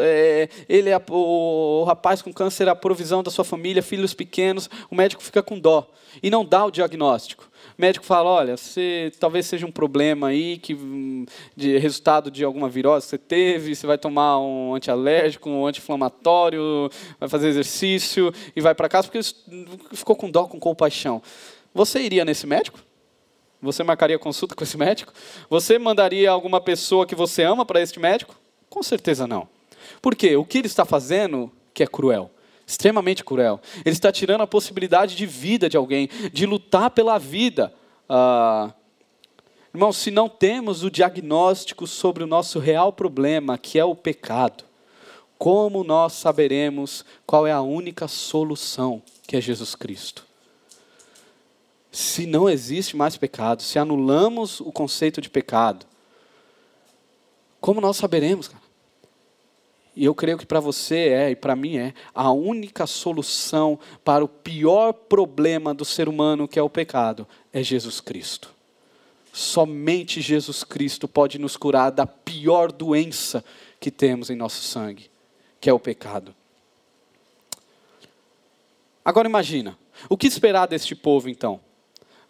é, 0.00 0.48
ele 0.68 0.90
é, 0.90 1.02
o, 1.10 1.80
o 1.80 1.84
rapaz 1.84 2.22
com 2.22 2.32
câncer 2.32 2.68
a 2.68 2.76
provisão 2.76 3.24
da 3.24 3.30
sua 3.32 3.44
família, 3.44 3.82
filhos 3.82 4.14
pequenos, 4.14 4.70
o 4.88 4.94
médico 4.94 5.20
fica 5.20 5.42
com 5.42 5.58
dó 5.58 5.84
e 6.22 6.30
não 6.30 6.44
dá 6.44 6.64
o 6.64 6.70
diagnóstico. 6.70 7.50
O 7.78 7.82
médico 7.82 8.06
fala, 8.06 8.30
olha, 8.30 8.56
você, 8.56 9.12
talvez 9.20 9.44
seja 9.44 9.66
um 9.66 9.70
problema 9.70 10.28
aí, 10.28 10.56
que, 10.56 10.74
de 11.54 11.76
resultado 11.76 12.30
de 12.30 12.42
alguma 12.42 12.70
virose 12.70 13.04
que 13.04 13.10
você 13.10 13.18
teve, 13.18 13.74
você 13.74 13.86
vai 13.86 13.98
tomar 13.98 14.38
um 14.38 14.74
antialérgico, 14.74 15.50
um 15.50 15.66
anti-inflamatório, 15.66 16.90
vai 17.20 17.28
fazer 17.28 17.48
exercício 17.48 18.32
e 18.54 18.62
vai 18.62 18.74
para 18.74 18.88
casa, 18.88 19.08
porque 19.08 19.20
ficou 19.92 20.16
com 20.16 20.30
dó, 20.30 20.44
com 20.44 20.58
compaixão. 20.58 21.22
Você 21.74 22.00
iria 22.00 22.24
nesse 22.24 22.46
médico? 22.46 22.78
Você 23.60 23.82
marcaria 23.82 24.18
consulta 24.18 24.54
com 24.54 24.64
esse 24.64 24.78
médico? 24.78 25.12
Você 25.50 25.78
mandaria 25.78 26.30
alguma 26.30 26.62
pessoa 26.62 27.06
que 27.06 27.14
você 27.14 27.42
ama 27.42 27.66
para 27.66 27.82
este 27.82 28.00
médico? 28.00 28.34
Com 28.70 28.82
certeza 28.82 29.26
não. 29.26 29.46
Por 30.00 30.14
quê? 30.14 30.34
O 30.36 30.44
que 30.44 30.58
ele 30.58 30.66
está 30.66 30.86
fazendo 30.86 31.52
que 31.74 31.82
é 31.82 31.86
cruel? 31.86 32.30
Extremamente 32.66 33.24
cruel. 33.24 33.60
Ele 33.84 33.94
está 33.94 34.10
tirando 34.10 34.40
a 34.40 34.46
possibilidade 34.46 35.14
de 35.14 35.24
vida 35.24 35.68
de 35.68 35.76
alguém, 35.76 36.08
de 36.32 36.44
lutar 36.44 36.90
pela 36.90 37.16
vida. 37.16 37.72
Ah, 38.08 38.72
se 39.92 40.10
não 40.10 40.28
temos 40.28 40.82
o 40.82 40.90
diagnóstico 40.90 41.86
sobre 41.86 42.24
o 42.24 42.26
nosso 42.26 42.58
real 42.58 42.92
problema, 42.92 43.56
que 43.56 43.78
é 43.78 43.84
o 43.84 43.94
pecado, 43.94 44.64
como 45.38 45.84
nós 45.84 46.14
saberemos 46.14 47.04
qual 47.26 47.46
é 47.46 47.52
a 47.52 47.60
única 47.60 48.08
solução, 48.08 49.02
que 49.26 49.36
é 49.36 49.40
Jesus 49.40 49.74
Cristo? 49.74 50.24
Se 51.92 52.26
não 52.26 52.48
existe 52.48 52.96
mais 52.96 53.16
pecado, 53.16 53.62
se 53.62 53.78
anulamos 53.78 54.60
o 54.60 54.72
conceito 54.72 55.20
de 55.20 55.30
pecado, 55.30 55.86
como 57.60 57.80
nós 57.80 57.96
saberemos, 57.96 58.48
cara? 58.48 58.65
E 59.96 60.04
eu 60.04 60.14
creio 60.14 60.36
que 60.36 60.44
para 60.44 60.60
você 60.60 61.08
é, 61.08 61.30
e 61.30 61.36
para 61.36 61.56
mim 61.56 61.78
é, 61.78 61.94
a 62.14 62.30
única 62.30 62.86
solução 62.86 63.80
para 64.04 64.22
o 64.22 64.28
pior 64.28 64.92
problema 64.92 65.72
do 65.72 65.86
ser 65.86 66.06
humano, 66.06 66.46
que 66.46 66.58
é 66.58 66.62
o 66.62 66.68
pecado, 66.68 67.26
é 67.50 67.62
Jesus 67.62 67.98
Cristo. 67.98 68.54
Somente 69.32 70.20
Jesus 70.20 70.62
Cristo 70.62 71.08
pode 71.08 71.38
nos 71.38 71.56
curar 71.56 71.90
da 71.90 72.06
pior 72.06 72.70
doença 72.70 73.42
que 73.80 73.90
temos 73.90 74.28
em 74.28 74.36
nosso 74.36 74.62
sangue, 74.62 75.10
que 75.58 75.70
é 75.70 75.72
o 75.72 75.80
pecado. 75.80 76.34
Agora 79.02 79.26
imagina, 79.26 79.78
o 80.10 80.16
que 80.16 80.26
esperar 80.26 80.66
deste 80.66 80.94
povo 80.94 81.30
então? 81.30 81.60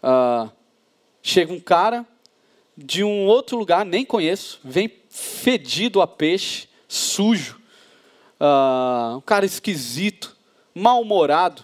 Uh, 0.01 0.49
chega 1.21 1.51
um 1.51 1.59
cara 1.59 2.05
de 2.77 3.03
um 3.03 3.25
outro 3.25 3.57
lugar, 3.57 3.85
nem 3.85 4.05
conheço, 4.05 4.59
vem 4.63 4.89
fedido 5.09 6.01
a 6.01 6.07
peixe, 6.07 6.67
sujo, 6.87 7.56
uh, 8.39 9.17
um 9.17 9.21
cara 9.21 9.45
esquisito, 9.45 10.35
mal-humorado. 10.73 11.63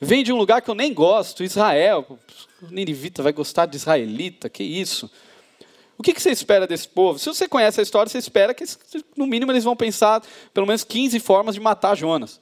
Vem 0.00 0.24
de 0.24 0.32
um 0.32 0.36
lugar 0.36 0.60
que 0.62 0.70
eu 0.70 0.74
nem 0.74 0.92
gosto, 0.92 1.44
Israel. 1.44 2.18
O 2.60 2.66
Ninivita 2.70 3.22
vai 3.22 3.32
gostar 3.32 3.66
de 3.66 3.76
israelita, 3.76 4.48
que 4.48 4.64
isso? 4.64 5.10
O 5.96 6.02
que, 6.02 6.12
que 6.12 6.20
você 6.20 6.30
espera 6.30 6.66
desse 6.66 6.88
povo? 6.88 7.18
Se 7.18 7.26
você 7.26 7.46
conhece 7.46 7.78
a 7.78 7.82
história, 7.82 8.10
você 8.10 8.18
espera 8.18 8.52
que, 8.52 8.64
no 9.16 9.26
mínimo, 9.26 9.52
eles 9.52 9.62
vão 9.62 9.76
pensar 9.76 10.20
pelo 10.52 10.66
menos 10.66 10.82
15 10.82 11.20
formas 11.20 11.54
de 11.54 11.60
matar 11.60 11.96
Jonas. 11.96 12.40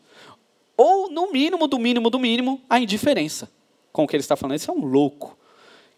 Ou, 0.77 1.11
no 1.11 1.31
mínimo, 1.31 1.69
do 1.69 1.79
mínimo, 1.79 2.09
do 2.09 2.19
mínimo, 2.19 2.63
a 2.71 2.81
indiferença 2.81 3.51
com 3.93 4.05
o 4.05 4.09
que 4.09 4.17
ele 4.17 4.23
está 4.23 4.37
falando. 4.37 4.57
Esse 4.57 4.71
é 4.71 4.73
um 4.73 4.85
louco. 4.85 5.37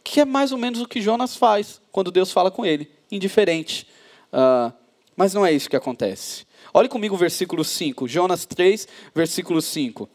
Que 0.02 0.22
é 0.22 0.24
mais 0.24 0.50
ou 0.50 0.58
menos 0.58 0.80
o 0.80 0.88
que 0.88 1.00
Jonas 1.00 1.36
faz 1.36 1.80
quando 1.92 2.10
Deus 2.10 2.32
fala 2.32 2.50
com 2.50 2.66
ele. 2.66 2.90
Indiferente. 3.10 3.86
Uh, 4.32 4.72
mas 5.14 5.32
não 5.32 5.46
é 5.46 5.52
isso 5.52 5.70
que 5.70 5.76
acontece. 5.76 6.44
Olhe 6.74 6.88
comigo 6.88 7.14
o 7.14 7.18
versículo 7.18 7.62
5, 7.62 8.08
Jonas 8.08 8.46
3, 8.46 8.88
versículo 9.14 9.60
5. 9.60 10.08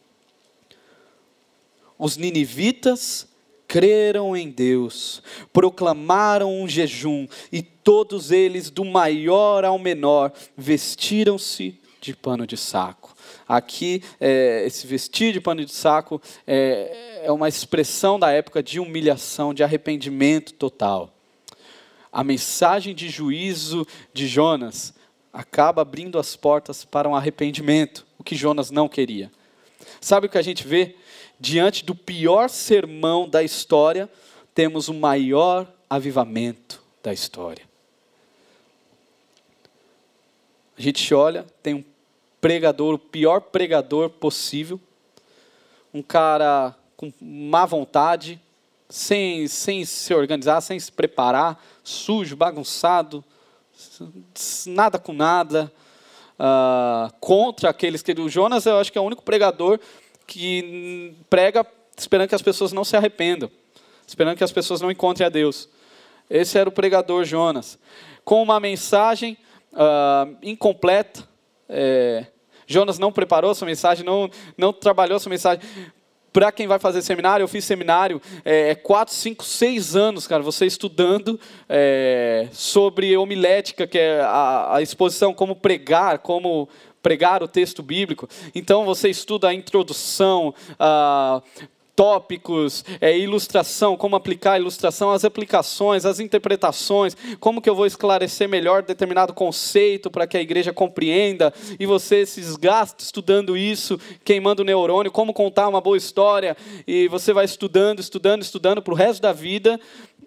Os 2.00 2.18
ninivitas 2.18 3.28
creram 3.68 4.36
em 4.36 4.50
Deus, 4.50 5.22
proclamaram 5.54 6.62
um 6.62 6.68
jejum, 6.68 7.28
e 7.52 7.62
todos 7.62 8.32
eles, 8.32 8.72
do 8.72 8.84
maior 8.84 9.66
ao 9.66 9.78
menor, 9.78 10.32
vestiram-se 10.56 11.80
de 12.02 12.16
pano 12.16 12.48
de 12.48 12.58
saco. 12.58 13.16
Aqui, 13.48 14.02
é, 14.20 14.64
esse 14.66 14.88
vestir 14.88 15.34
de 15.34 15.42
pano 15.42 15.64
de 15.64 15.72
saco 15.72 16.20
é, 16.48 17.22
é 17.24 17.32
uma 17.32 17.48
expressão 17.48 18.18
da 18.18 18.32
época 18.32 18.64
de 18.64 18.80
humilhação, 18.80 19.54
de 19.54 19.64
arrependimento 19.64 20.54
total. 20.54 21.14
A 22.12 22.24
mensagem 22.24 22.96
de 22.96 23.10
juízo 23.10 23.86
de 24.12 24.26
Jonas 24.28 24.97
acaba 25.38 25.84
abrindo 25.84 26.18
as 26.18 26.36
portas 26.36 26.84
para 26.84 27.08
um 27.08 27.16
arrependimento, 27.16 28.08
o 28.18 28.24
que 28.24 28.36
Jonas 28.36 28.72
não 28.72 28.90
queria. 28.90 29.32
Sabe 30.02 30.26
o 30.26 30.30
que 30.32 30.38
a 30.40 30.42
gente 30.42 30.68
vê? 30.68 30.96
Diante 31.40 31.86
do 31.86 31.94
pior 31.94 32.50
sermão 32.50 33.30
da 33.30 33.44
história, 33.44 34.10
temos 34.56 34.88
o 34.88 34.96
maior 34.96 35.72
avivamento 35.88 36.82
da 37.04 37.14
história. 37.14 37.64
A 40.76 40.82
gente 40.82 41.14
olha, 41.14 41.46
tem 41.62 41.76
um 41.76 41.84
pregador, 42.42 42.96
o 42.96 43.00
pior 43.00 43.42
pregador 43.42 44.10
possível, 44.10 44.80
um 45.94 46.02
cara 46.02 46.76
com 46.96 47.14
má 47.22 47.64
vontade, 47.64 48.42
sem, 48.90 49.48
sem 49.48 49.86
se 49.86 50.16
organizar, 50.16 50.62
sem 50.62 50.80
se 50.80 50.92
preparar, 50.92 51.64
sujo, 51.84 52.36
bagunçado, 52.36 53.24
nada 54.68 55.00
com 55.00 55.14
nada, 55.14 55.72
uh, 56.40 57.14
contra 57.20 57.70
aqueles 57.70 58.02
que. 58.02 58.12
O 58.14 58.30
Jonas, 58.30 58.66
eu 58.66 58.78
acho 58.78 58.92
que 58.92 58.98
é 58.98 59.02
o 59.02 59.06
único 59.06 59.24
pregador 59.24 59.80
que 60.26 61.16
prega 61.30 61.66
esperando 61.98 62.30
que 62.30 62.36
as 62.36 62.42
pessoas 62.42 62.72
não 62.72 62.84
se 62.84 62.96
arrependam, 62.96 63.50
esperando 64.06 64.38
que 64.38 64.44
as 64.44 64.52
pessoas 64.52 64.80
não 64.80 64.92
encontrem 64.92 65.26
a 65.26 65.30
Deus. 65.30 65.68
Esse 66.30 66.58
era 66.58 66.70
o 66.70 66.72
pregador 66.72 67.24
Jonas. 67.24 67.80
Com 68.24 68.44
uma 68.44 68.60
mensagem 68.60 69.38
uh, 69.74 70.38
incompleta. 70.42 71.28
É, 71.70 72.28
Jonas 72.66 73.00
não 73.00 73.12
preparou 73.12 73.56
sua 73.56 73.66
mensagem, 73.66 74.06
não, 74.06 74.30
não 74.58 74.74
trabalhou 74.74 75.20
sua 75.20 75.30
mensagem. 75.30 75.64
Para 76.38 76.52
quem 76.52 76.68
vai 76.68 76.78
fazer 76.78 77.02
seminário, 77.02 77.44
eu 77.44 77.48
fiz 77.48 77.66
seminário 77.66 78.22
é, 78.46 78.76
quatro, 78.76 79.12
cinco, 79.12 79.44
seis 79.44 79.96
anos, 79.96 80.28
cara, 80.28 80.44
você 80.44 80.68
estudando 80.68 81.40
é, 81.68 82.48
sobre 82.52 83.18
homilética, 83.18 83.88
que 83.88 83.98
é 83.98 84.22
a, 84.22 84.76
a 84.76 84.82
exposição, 84.84 85.34
como 85.34 85.56
pregar, 85.56 86.20
como 86.20 86.70
pregar 87.02 87.42
o 87.42 87.48
texto 87.48 87.82
bíblico. 87.82 88.30
Então 88.54 88.86
você 88.86 89.10
estuda 89.10 89.48
a 89.48 89.54
introdução, 89.56 90.54
a 90.78 91.42
tópicos, 91.98 92.86
é, 93.02 93.18
ilustração, 93.18 93.98
como 93.98 94.16
aplicar 94.16 94.52
a 94.52 94.60
ilustração, 94.60 95.10
as 95.10 95.26
aplicações, 95.26 96.06
as 96.06 96.20
interpretações, 96.20 97.18
como 97.40 97.60
que 97.60 97.68
eu 97.68 97.74
vou 97.74 97.88
esclarecer 97.88 98.48
melhor 98.48 98.84
determinado 98.84 99.34
conceito 99.34 100.12
para 100.12 100.28
que 100.28 100.38
a 100.38 100.42
igreja 100.42 100.72
compreenda, 100.72 101.52
e 101.80 101.88
você 101.88 102.24
se 102.24 102.40
desgasta 102.40 103.04
estudando 103.04 103.58
isso, 103.58 104.00
queimando 104.24 104.62
o 104.62 104.66
neurônio, 104.66 105.12
como 105.12 105.34
contar 105.34 105.68
uma 105.68 105.82
boa 105.82 105.98
história, 105.98 106.56
e 106.86 107.08
você 107.08 107.34
vai 107.34 107.46
estudando, 107.46 108.00
estudando, 108.00 108.44
estudando 108.44 108.80
para 108.80 108.94
o 108.94 108.98
resto 108.98 109.20
da 109.20 109.34
vida, 109.34 109.80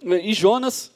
e 0.03 0.35
Jonas 0.35 0.91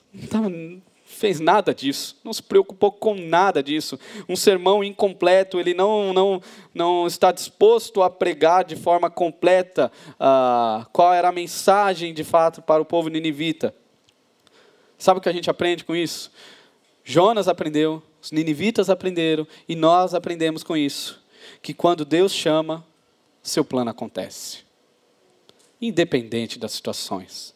fez 1.25 1.41
nada 1.41 1.75
disso, 1.75 2.19
não 2.23 2.35
se 2.35 2.43
preocupou 2.43 2.93
com 2.93 3.15
nada 3.15 3.63
disso. 3.63 3.99
Um 4.29 4.37
sermão 4.37 4.85
incompleto, 4.85 5.59
ele 5.59 5.73
não, 5.73 6.13
não, 6.13 6.43
não 6.75 7.07
está 7.07 7.33
disposto 7.33 8.03
a 8.03 8.11
pregar 8.11 8.63
de 8.63 8.77
forma 8.77 9.09
completa 9.09 9.91
uh, 10.21 10.85
qual 10.93 11.15
era 11.15 11.31
a 11.31 11.33
mensagem 11.33 12.13
de 12.13 12.23
fato 12.23 12.61
para 12.61 12.83
o 12.83 12.85
povo 12.85 13.09
ninivita. 13.09 13.75
Sabe 14.99 15.19
o 15.19 15.23
que 15.23 15.29
a 15.31 15.33
gente 15.33 15.49
aprende 15.49 15.83
com 15.83 15.97
isso? 15.97 16.31
Jonas 17.03 17.49
aprendeu, 17.49 18.03
os 18.21 18.31
ninivitas 18.31 18.91
aprenderam 18.91 19.47
e 19.67 19.75
nós 19.75 20.13
aprendemos 20.13 20.63
com 20.63 20.77
isso. 20.77 21.25
Que 21.63 21.73
quando 21.73 22.05
Deus 22.05 22.33
chama, 22.33 22.85
seu 23.43 23.65
plano 23.65 23.91
acontece. 23.91 24.59
Independente 25.81 26.59
das 26.59 26.73
situações. 26.73 27.55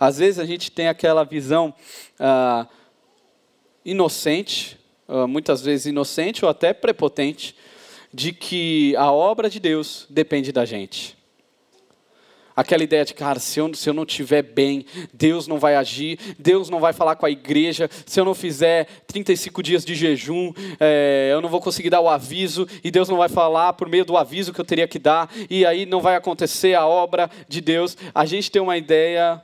Às 0.00 0.16
vezes 0.16 0.38
a 0.38 0.46
gente 0.46 0.70
tem 0.70 0.88
aquela 0.88 1.22
visão. 1.22 1.74
Uh, 2.18 2.66
inocente, 3.84 4.78
ah, 5.06 5.26
muitas 5.26 5.62
vezes 5.62 5.86
inocente 5.86 6.44
ou 6.44 6.50
até 6.50 6.72
prepotente, 6.72 7.54
de 8.12 8.32
que 8.32 8.94
a 8.96 9.10
obra 9.10 9.50
de 9.50 9.58
Deus 9.58 10.06
depende 10.08 10.52
da 10.52 10.64
gente. 10.64 11.16
Aquela 12.56 12.84
ideia 12.84 13.04
de, 13.04 13.12
cara, 13.14 13.40
se 13.40 13.58
eu, 13.58 13.74
se 13.74 13.90
eu 13.90 13.92
não 13.92 14.04
estiver 14.04 14.40
bem, 14.40 14.86
Deus 15.12 15.48
não 15.48 15.58
vai 15.58 15.74
agir, 15.74 16.20
Deus 16.38 16.70
não 16.70 16.78
vai 16.78 16.92
falar 16.92 17.16
com 17.16 17.26
a 17.26 17.30
igreja, 17.30 17.90
se 18.06 18.20
eu 18.20 18.24
não 18.24 18.32
fizer 18.32 18.86
35 19.08 19.60
dias 19.60 19.84
de 19.84 19.96
jejum, 19.96 20.52
é, 20.78 21.30
eu 21.32 21.40
não 21.40 21.48
vou 21.48 21.60
conseguir 21.60 21.90
dar 21.90 22.00
o 22.00 22.08
aviso, 22.08 22.68
e 22.84 22.92
Deus 22.92 23.08
não 23.08 23.16
vai 23.16 23.28
falar 23.28 23.72
por 23.72 23.88
meio 23.88 24.04
do 24.04 24.16
aviso 24.16 24.52
que 24.52 24.60
eu 24.60 24.64
teria 24.64 24.86
que 24.86 25.00
dar, 25.00 25.28
e 25.50 25.66
aí 25.66 25.84
não 25.84 26.00
vai 26.00 26.14
acontecer 26.14 26.74
a 26.74 26.86
obra 26.86 27.28
de 27.48 27.60
Deus. 27.60 27.96
A 28.14 28.24
gente 28.24 28.48
tem 28.52 28.62
uma 28.62 28.76
ideia 28.76 29.42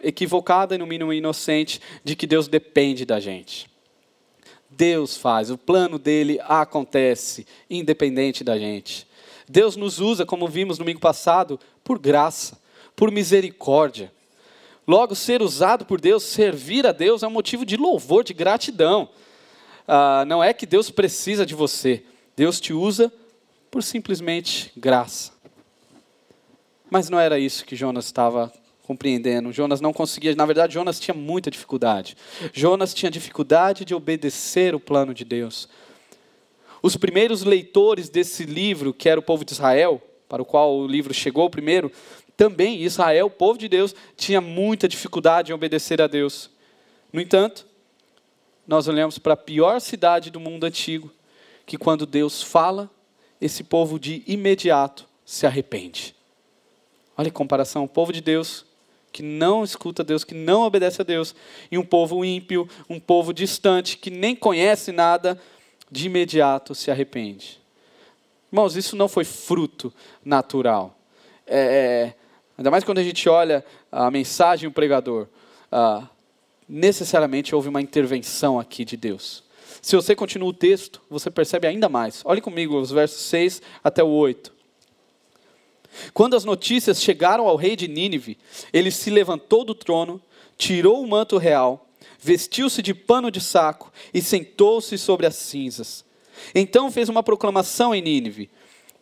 equivocada 0.00 0.76
e, 0.76 0.78
no 0.78 0.86
mínimo, 0.86 1.12
inocente 1.12 1.80
de 2.04 2.14
que 2.14 2.26
Deus 2.26 2.46
depende 2.46 3.04
da 3.04 3.18
gente. 3.18 3.73
Deus 4.76 5.16
faz, 5.16 5.50
o 5.50 5.58
plano 5.58 5.98
dele 5.98 6.40
acontece, 6.42 7.46
independente 7.68 8.42
da 8.42 8.58
gente. 8.58 9.06
Deus 9.48 9.76
nos 9.76 10.00
usa, 10.00 10.24
como 10.24 10.48
vimos 10.48 10.78
no 10.78 10.84
domingo 10.84 11.00
passado, 11.00 11.60
por 11.82 11.98
graça, 11.98 12.58
por 12.96 13.10
misericórdia. 13.10 14.12
Logo, 14.86 15.14
ser 15.14 15.42
usado 15.42 15.84
por 15.84 16.00
Deus, 16.00 16.22
servir 16.24 16.86
a 16.86 16.92
Deus, 16.92 17.22
é 17.22 17.26
um 17.26 17.30
motivo 17.30 17.64
de 17.64 17.76
louvor, 17.76 18.24
de 18.24 18.34
gratidão. 18.34 19.08
Ah, 19.86 20.24
não 20.26 20.42
é 20.42 20.52
que 20.52 20.66
Deus 20.66 20.90
precisa 20.90 21.44
de 21.44 21.54
você, 21.54 22.02
Deus 22.36 22.60
te 22.60 22.72
usa 22.72 23.12
por 23.70 23.82
simplesmente 23.82 24.72
graça. 24.76 25.32
Mas 26.90 27.08
não 27.08 27.18
era 27.18 27.38
isso 27.38 27.64
que 27.64 27.76
Jonas 27.76 28.06
estava 28.06 28.52
compreendendo. 28.86 29.52
Jonas 29.52 29.80
não 29.80 29.92
conseguia, 29.92 30.34
na 30.34 30.46
verdade, 30.46 30.74
Jonas 30.74 31.00
tinha 31.00 31.14
muita 31.14 31.50
dificuldade. 31.50 32.16
Jonas 32.52 32.94
tinha 32.94 33.10
dificuldade 33.10 33.84
de 33.84 33.94
obedecer 33.94 34.74
o 34.74 34.80
plano 34.80 35.12
de 35.12 35.24
Deus. 35.24 35.68
Os 36.82 36.96
primeiros 36.96 37.42
leitores 37.42 38.08
desse 38.08 38.44
livro, 38.44 38.92
que 38.92 39.08
era 39.08 39.18
o 39.18 39.22
povo 39.22 39.44
de 39.44 39.52
Israel, 39.52 40.02
para 40.28 40.42
o 40.42 40.44
qual 40.44 40.76
o 40.76 40.86
livro 40.86 41.14
chegou 41.14 41.48
primeiro, 41.48 41.90
também 42.36 42.82
Israel, 42.82 43.26
o 43.26 43.30
povo 43.30 43.58
de 43.58 43.68
Deus, 43.68 43.94
tinha 44.16 44.40
muita 44.40 44.86
dificuldade 44.86 45.50
em 45.50 45.54
obedecer 45.54 46.02
a 46.02 46.06
Deus. 46.06 46.50
No 47.12 47.20
entanto, 47.20 47.66
nós 48.66 48.86
olhamos 48.86 49.18
para 49.18 49.34
a 49.34 49.36
pior 49.36 49.80
cidade 49.80 50.30
do 50.30 50.40
mundo 50.40 50.64
antigo, 50.64 51.10
que 51.64 51.78
quando 51.78 52.04
Deus 52.04 52.42
fala, 52.42 52.90
esse 53.40 53.64
povo 53.64 53.98
de 53.98 54.22
imediato 54.26 55.08
se 55.24 55.46
arrepende. 55.46 56.14
Olha 57.16 57.28
a 57.28 57.32
comparação, 57.32 57.84
o 57.84 57.88
povo 57.88 58.12
de 58.12 58.20
Deus 58.20 58.66
que 59.14 59.22
não 59.22 59.62
escuta 59.62 60.02
Deus, 60.02 60.24
que 60.24 60.34
não 60.34 60.62
obedece 60.62 61.00
a 61.00 61.04
Deus, 61.04 61.36
e 61.70 61.78
um 61.78 61.84
povo 61.84 62.24
ímpio, 62.24 62.68
um 62.90 62.98
povo 62.98 63.32
distante, 63.32 63.96
que 63.96 64.10
nem 64.10 64.34
conhece 64.34 64.90
nada, 64.90 65.40
de 65.88 66.06
imediato 66.06 66.74
se 66.74 66.90
arrepende. 66.90 67.60
Irmãos, 68.52 68.74
isso 68.74 68.96
não 68.96 69.06
foi 69.06 69.22
fruto 69.22 69.94
natural. 70.24 70.98
É, 71.46 71.58
é 71.58 72.14
ainda 72.58 72.72
mais 72.72 72.82
quando 72.82 72.98
a 72.98 73.04
gente 73.04 73.28
olha 73.28 73.64
a 73.90 74.10
mensagem 74.10 74.68
do 74.68 74.72
pregador. 74.72 75.28
Ah, 75.70 76.08
necessariamente 76.68 77.54
houve 77.54 77.68
uma 77.68 77.80
intervenção 77.80 78.58
aqui 78.58 78.84
de 78.84 78.96
Deus. 78.96 79.44
Se 79.80 79.94
você 79.94 80.16
continua 80.16 80.48
o 80.48 80.52
texto, 80.52 81.00
você 81.08 81.30
percebe 81.30 81.68
ainda 81.68 81.88
mais. 81.88 82.20
Olhe 82.24 82.40
comigo 82.40 82.80
os 82.80 82.90
versos 82.90 83.20
6 83.22 83.62
até 83.82 84.02
o 84.02 84.08
8. 84.08 84.53
Quando 86.12 86.36
as 86.36 86.44
notícias 86.44 87.02
chegaram 87.02 87.46
ao 87.46 87.56
rei 87.56 87.76
de 87.76 87.88
Nínive, 87.88 88.38
ele 88.72 88.90
se 88.90 89.10
levantou 89.10 89.64
do 89.64 89.74
trono, 89.74 90.20
tirou 90.56 91.02
o 91.02 91.08
manto 91.08 91.38
real, 91.38 91.86
vestiu-se 92.20 92.82
de 92.82 92.94
pano 92.94 93.30
de 93.30 93.40
saco 93.40 93.92
e 94.12 94.22
sentou-se 94.22 94.96
sobre 94.98 95.26
as 95.26 95.36
cinzas. 95.36 96.04
Então 96.54 96.90
fez 96.90 97.08
uma 97.08 97.22
proclamação 97.22 97.94
em 97.94 98.02
Nínive: 98.02 98.50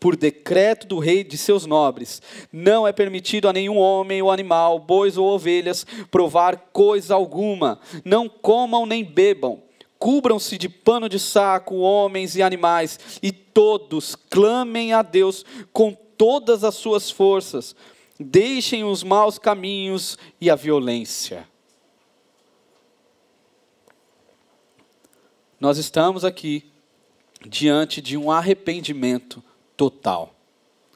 por 0.02 0.16
decreto 0.16 0.84
do 0.84 0.98
rei 0.98 1.22
de 1.22 1.38
seus 1.38 1.64
nobres, 1.64 2.20
não 2.52 2.88
é 2.88 2.92
permitido 2.92 3.48
a 3.48 3.52
nenhum 3.52 3.78
homem 3.78 4.20
ou 4.20 4.32
animal, 4.32 4.80
bois 4.80 5.16
ou 5.16 5.28
ovelhas, 5.28 5.86
provar 6.10 6.56
coisa 6.72 7.14
alguma, 7.14 7.78
não 8.04 8.28
comam 8.28 8.84
nem 8.84 9.04
bebam. 9.04 9.62
Cubram-se 10.00 10.58
de 10.58 10.68
pano 10.68 11.08
de 11.08 11.20
saco 11.20 11.76
homens 11.76 12.34
e 12.34 12.42
animais, 12.42 12.98
e 13.22 13.30
todos 13.30 14.16
clamem 14.16 14.92
a 14.92 15.00
Deus 15.00 15.46
com 15.72 15.94
todas 16.16 16.64
as 16.64 16.74
suas 16.74 17.10
forças. 17.10 17.74
Deixem 18.18 18.84
os 18.84 19.02
maus 19.02 19.38
caminhos 19.38 20.16
e 20.40 20.50
a 20.50 20.54
violência. 20.54 21.48
Nós 25.58 25.78
estamos 25.78 26.24
aqui 26.24 26.70
diante 27.46 28.00
de 28.00 28.16
um 28.16 28.30
arrependimento 28.30 29.42
total. 29.76 30.34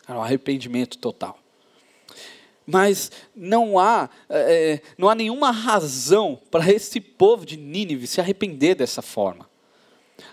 Um 0.09 0.23
arrependimento 0.23 0.99
total. 0.99 1.39
Mas 2.67 3.13
não 3.35 3.79
há, 3.79 4.11
é, 4.29 4.81
não 4.99 5.09
há 5.09 5.15
nenhuma 5.15 5.53
razão 5.53 6.41
para 6.51 6.69
esse 6.73 7.01
povo 7.01 7.47
de 7.47 7.57
Nínive 7.57 8.09
se 8.09 8.21
arrepender 8.21 8.75
dessa 8.75 9.01
forma. 9.01 9.49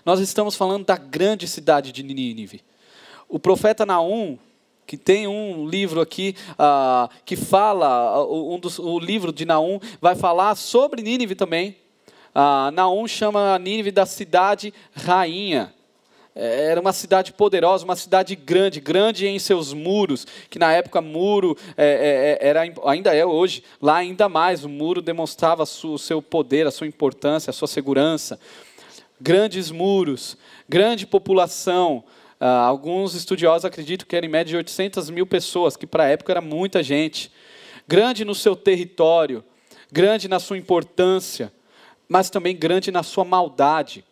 Nós 0.04 0.18
estamos 0.18 0.56
falando 0.56 0.84
da 0.84 0.96
grande 0.96 1.46
cidade 1.46 1.92
de 1.92 2.02
Nínive. 2.02 2.62
O 3.28 3.38
profeta 3.38 3.86
Naum, 3.86 4.38
que 4.86 4.96
tem 4.96 5.26
um 5.26 5.66
livro 5.66 6.00
aqui 6.00 6.36
uh, 6.52 7.08
que 7.24 7.36
fala, 7.36 8.22
uh, 8.22 8.54
um 8.54 8.58
dos, 8.58 8.78
o 8.78 8.98
livro 8.98 9.32
de 9.32 9.44
Naum 9.44 9.80
vai 10.00 10.14
falar 10.14 10.54
sobre 10.54 11.02
Nínive 11.02 11.34
também. 11.34 11.76
Uh, 12.34 12.70
Naum 12.72 13.06
chama 13.06 13.58
Nínive 13.58 13.90
da 13.90 14.04
cidade 14.06 14.74
rainha. 14.94 15.72
É, 16.34 16.66
era 16.70 16.80
uma 16.80 16.92
cidade 16.92 17.32
poderosa, 17.32 17.84
uma 17.84 17.94
cidade 17.94 18.34
grande, 18.34 18.80
grande 18.80 19.26
em 19.26 19.38
seus 19.38 19.72
muros, 19.72 20.26
que 20.50 20.58
na 20.58 20.72
época 20.72 21.00
muro 21.00 21.56
é, 21.76 22.38
é, 22.40 22.44
é 22.44 22.48
era, 22.48 22.62
ainda 22.86 23.14
é 23.14 23.24
hoje, 23.24 23.62
lá 23.80 23.96
ainda 23.96 24.28
mais, 24.28 24.64
o 24.64 24.68
muro 24.68 25.00
demonstrava 25.00 25.62
o 25.62 25.98
seu 25.98 26.20
poder, 26.20 26.66
a 26.66 26.72
sua 26.72 26.88
importância, 26.88 27.50
a 27.50 27.54
sua 27.54 27.68
segurança. 27.68 28.40
Grandes 29.20 29.70
muros, 29.70 30.36
grande 30.68 31.06
população, 31.06 32.02
Uh, 32.40 32.44
alguns 32.44 33.14
estudiosos 33.14 33.64
acreditam 33.64 34.06
que 34.06 34.16
era 34.16 34.26
em 34.26 34.28
média 34.28 34.50
de 34.50 34.56
800 34.56 35.10
mil 35.10 35.26
pessoas, 35.26 35.76
que 35.76 35.86
para 35.86 36.04
a 36.04 36.08
época 36.08 36.32
era 36.32 36.40
muita 36.40 36.82
gente. 36.82 37.30
Grande 37.86 38.24
no 38.24 38.34
seu 38.34 38.54
território, 38.56 39.44
grande 39.90 40.28
na 40.28 40.38
sua 40.38 40.58
importância, 40.58 41.52
mas 42.08 42.30
também 42.30 42.56
grande 42.56 42.90
na 42.90 43.02
sua 43.02 43.24
maldade. 43.24 44.04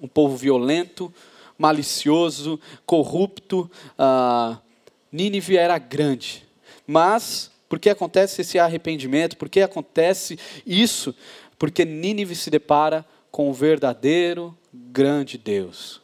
Um 0.00 0.08
povo 0.08 0.36
violento, 0.36 1.12
malicioso, 1.56 2.58
corrupto. 2.84 3.70
Uh, 3.98 4.58
Nínive 5.10 5.56
era 5.56 5.78
grande. 5.78 6.44
Mas, 6.86 7.50
por 7.68 7.78
que 7.78 7.88
acontece 7.88 8.42
esse 8.42 8.58
arrependimento? 8.58 9.36
Por 9.36 9.48
que 9.48 9.60
acontece 9.60 10.38
isso? 10.66 11.14
Porque 11.58 11.84
Nínive 11.84 12.34
se 12.34 12.50
depara 12.50 13.04
com 13.30 13.48
o 13.48 13.52
verdadeiro 13.54 14.56
grande 14.72 15.38
Deus, 15.38 16.01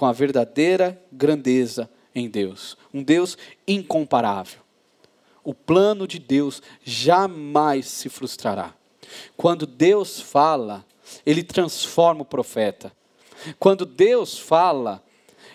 com 0.00 0.06
a 0.06 0.12
verdadeira 0.12 0.98
grandeza 1.12 1.86
em 2.14 2.26
Deus, 2.26 2.74
um 2.90 3.02
Deus 3.02 3.36
incomparável. 3.68 4.60
O 5.44 5.52
plano 5.52 6.08
de 6.08 6.18
Deus 6.18 6.62
jamais 6.82 7.86
se 7.86 8.08
frustrará. 8.08 8.72
Quando 9.36 9.66
Deus 9.66 10.18
fala, 10.18 10.86
ele 11.26 11.42
transforma 11.42 12.22
o 12.22 12.24
profeta. 12.24 12.90
Quando 13.58 13.84
Deus 13.84 14.38
fala, 14.38 15.04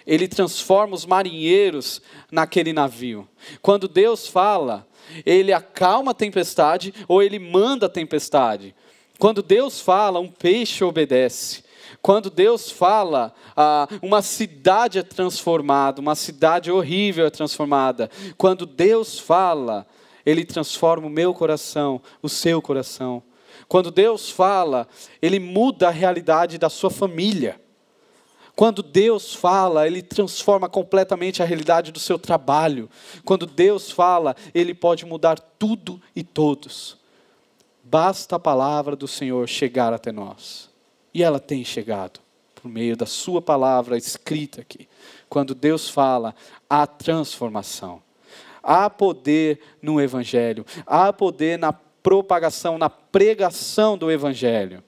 ele 0.05 0.27
transforma 0.27 0.93
os 0.93 1.07
marinheiros 1.07 1.99
naquele 2.31 2.71
navio. 2.71 3.27
Quando 3.63 3.87
Deus 3.87 4.27
fala, 4.27 4.87
ele 5.25 5.53
acalma 5.53 6.11
a 6.11 6.15
tempestade 6.15 6.93
ou 7.07 7.23
ele 7.23 7.39
manda 7.39 7.87
a 7.87 7.89
tempestade. 7.89 8.75
Quando 9.17 9.41
Deus 9.41 9.81
fala, 9.81 10.19
um 10.19 10.29
peixe 10.29 10.83
obedece. 10.83 11.64
Quando 12.01 12.29
Deus 12.29 12.69
fala, 12.69 13.33
ah, 13.55 13.87
uma 14.01 14.21
cidade 14.21 14.99
é 14.99 15.03
transformada, 15.03 16.01
uma 16.01 16.15
cidade 16.15 16.71
horrível 16.71 17.25
é 17.25 17.29
transformada. 17.29 18.09
Quando 18.37 18.65
Deus 18.65 19.19
fala, 19.19 19.85
Ele 20.25 20.45
transforma 20.45 21.07
o 21.07 21.09
meu 21.09 21.33
coração, 21.33 22.01
o 22.21 22.29
seu 22.29 22.61
coração. 22.61 23.23
Quando 23.67 23.91
Deus 23.91 24.29
fala, 24.29 24.87
Ele 25.21 25.39
muda 25.39 25.87
a 25.87 25.91
realidade 25.91 26.57
da 26.57 26.69
sua 26.69 26.89
família. 26.89 27.59
Quando 28.55 28.81
Deus 28.81 29.33
fala, 29.33 29.85
Ele 29.85 30.01
transforma 30.01 30.69
completamente 30.69 31.43
a 31.43 31.45
realidade 31.45 31.91
do 31.91 31.99
seu 31.99 32.17
trabalho. 32.17 32.89
Quando 33.23 33.45
Deus 33.45 33.91
fala, 33.91 34.35
Ele 34.53 34.73
pode 34.73 35.05
mudar 35.05 35.39
tudo 35.39 36.01
e 36.15 36.23
todos. 36.23 36.97
Basta 37.83 38.37
a 38.37 38.39
palavra 38.39 38.95
do 38.95 39.07
Senhor 39.07 39.47
chegar 39.47 39.93
até 39.93 40.11
nós. 40.11 40.74
E 41.15 41.23
ela 41.23 41.39
tem 41.39 41.63
chegado 41.63 42.19
por 42.53 42.69
meio 42.69 42.95
da 42.95 43.07
Sua 43.07 43.41
palavra 43.41 43.97
escrita 43.97 44.61
aqui. 44.61 44.87
Quando 45.27 45.55
Deus 45.55 45.89
fala, 45.89 46.35
há 46.69 46.85
transformação. 46.85 48.03
Há 48.61 48.89
poder 48.89 49.59
no 49.81 50.01
Evangelho, 50.01 50.65
há 50.85 51.13
poder 51.13 51.57
na 51.57 51.71
propagação, 51.71 52.77
na 52.77 52.89
pregação 52.89 53.97
do 53.97 54.11
Evangelho 54.11 54.83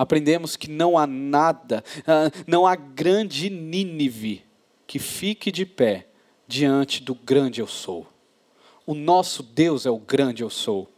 aprendemos 0.00 0.56
que 0.56 0.70
não 0.70 0.96
há 0.96 1.06
nada, 1.06 1.84
ah, 2.06 2.30
não 2.46 2.66
há 2.66 2.74
grande 2.74 3.50
Nínive 3.50 4.42
que 4.86 4.98
fique 4.98 5.52
de 5.52 5.66
pé 5.66 6.06
diante 6.48 7.02
do 7.02 7.14
grande 7.14 7.60
eu 7.60 7.66
sou. 7.66 8.06
O 8.86 8.94
nosso 8.94 9.42
Deus 9.42 9.84
é 9.84 9.90
o 9.90 9.98
grande 9.98 10.42
eu 10.42 10.48
sou. 10.48 10.90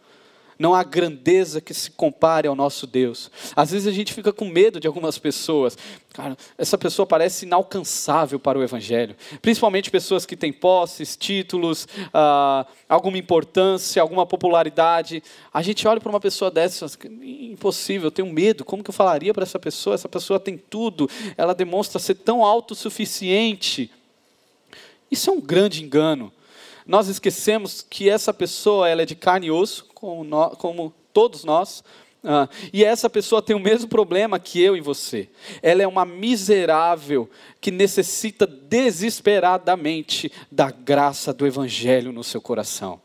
Não 0.62 0.76
há 0.76 0.84
grandeza 0.84 1.60
que 1.60 1.74
se 1.74 1.90
compare 1.90 2.46
ao 2.46 2.54
nosso 2.54 2.86
Deus. 2.86 3.32
Às 3.56 3.72
vezes 3.72 3.88
a 3.88 3.90
gente 3.90 4.14
fica 4.14 4.32
com 4.32 4.44
medo 4.44 4.78
de 4.78 4.86
algumas 4.86 5.18
pessoas. 5.18 5.76
Cara, 6.12 6.38
essa 6.56 6.78
pessoa 6.78 7.04
parece 7.04 7.44
inalcançável 7.44 8.38
para 8.38 8.56
o 8.56 8.62
Evangelho. 8.62 9.16
Principalmente 9.40 9.90
pessoas 9.90 10.24
que 10.24 10.36
têm 10.36 10.52
posses, 10.52 11.16
títulos, 11.16 11.88
ah, 12.14 12.64
alguma 12.88 13.18
importância, 13.18 14.00
alguma 14.00 14.24
popularidade. 14.24 15.20
A 15.52 15.62
gente 15.62 15.88
olha 15.88 16.00
para 16.00 16.10
uma 16.10 16.20
pessoa 16.20 16.48
dessa, 16.48 16.86
impossível, 17.20 18.06
eu 18.06 18.12
tenho 18.12 18.32
medo. 18.32 18.64
Como 18.64 18.84
que 18.84 18.90
eu 18.90 18.94
falaria 18.94 19.34
para 19.34 19.42
essa 19.42 19.58
pessoa? 19.58 19.94
Essa 19.94 20.08
pessoa 20.08 20.38
tem 20.38 20.56
tudo, 20.56 21.10
ela 21.36 21.56
demonstra 21.56 21.98
ser 21.98 22.14
tão 22.14 22.44
autossuficiente. 22.44 23.90
Isso 25.10 25.28
é 25.28 25.32
um 25.32 25.40
grande 25.40 25.82
engano 25.82 26.32
nós 26.86 27.08
esquecemos 27.08 27.84
que 27.88 28.08
essa 28.08 28.32
pessoa 28.32 28.88
ela 28.88 29.02
é 29.02 29.06
de 29.06 29.14
carne 29.14 29.46
e 29.46 29.50
osso, 29.50 29.86
como, 29.94 30.24
nós, 30.24 30.56
como 30.56 30.92
todos 31.12 31.44
nós, 31.44 31.84
ah, 32.24 32.48
e 32.72 32.84
essa 32.84 33.10
pessoa 33.10 33.42
tem 33.42 33.56
o 33.56 33.60
mesmo 33.60 33.88
problema 33.88 34.38
que 34.38 34.62
eu 34.62 34.76
e 34.76 34.80
você. 34.80 35.28
Ela 35.60 35.82
é 35.82 35.86
uma 35.86 36.04
miserável 36.04 37.28
que 37.60 37.70
necessita 37.70 38.46
desesperadamente 38.46 40.30
da 40.50 40.70
graça 40.70 41.32
do 41.32 41.46
Evangelho 41.46 42.12
no 42.12 42.22
seu 42.22 42.40
coração. 42.40 43.00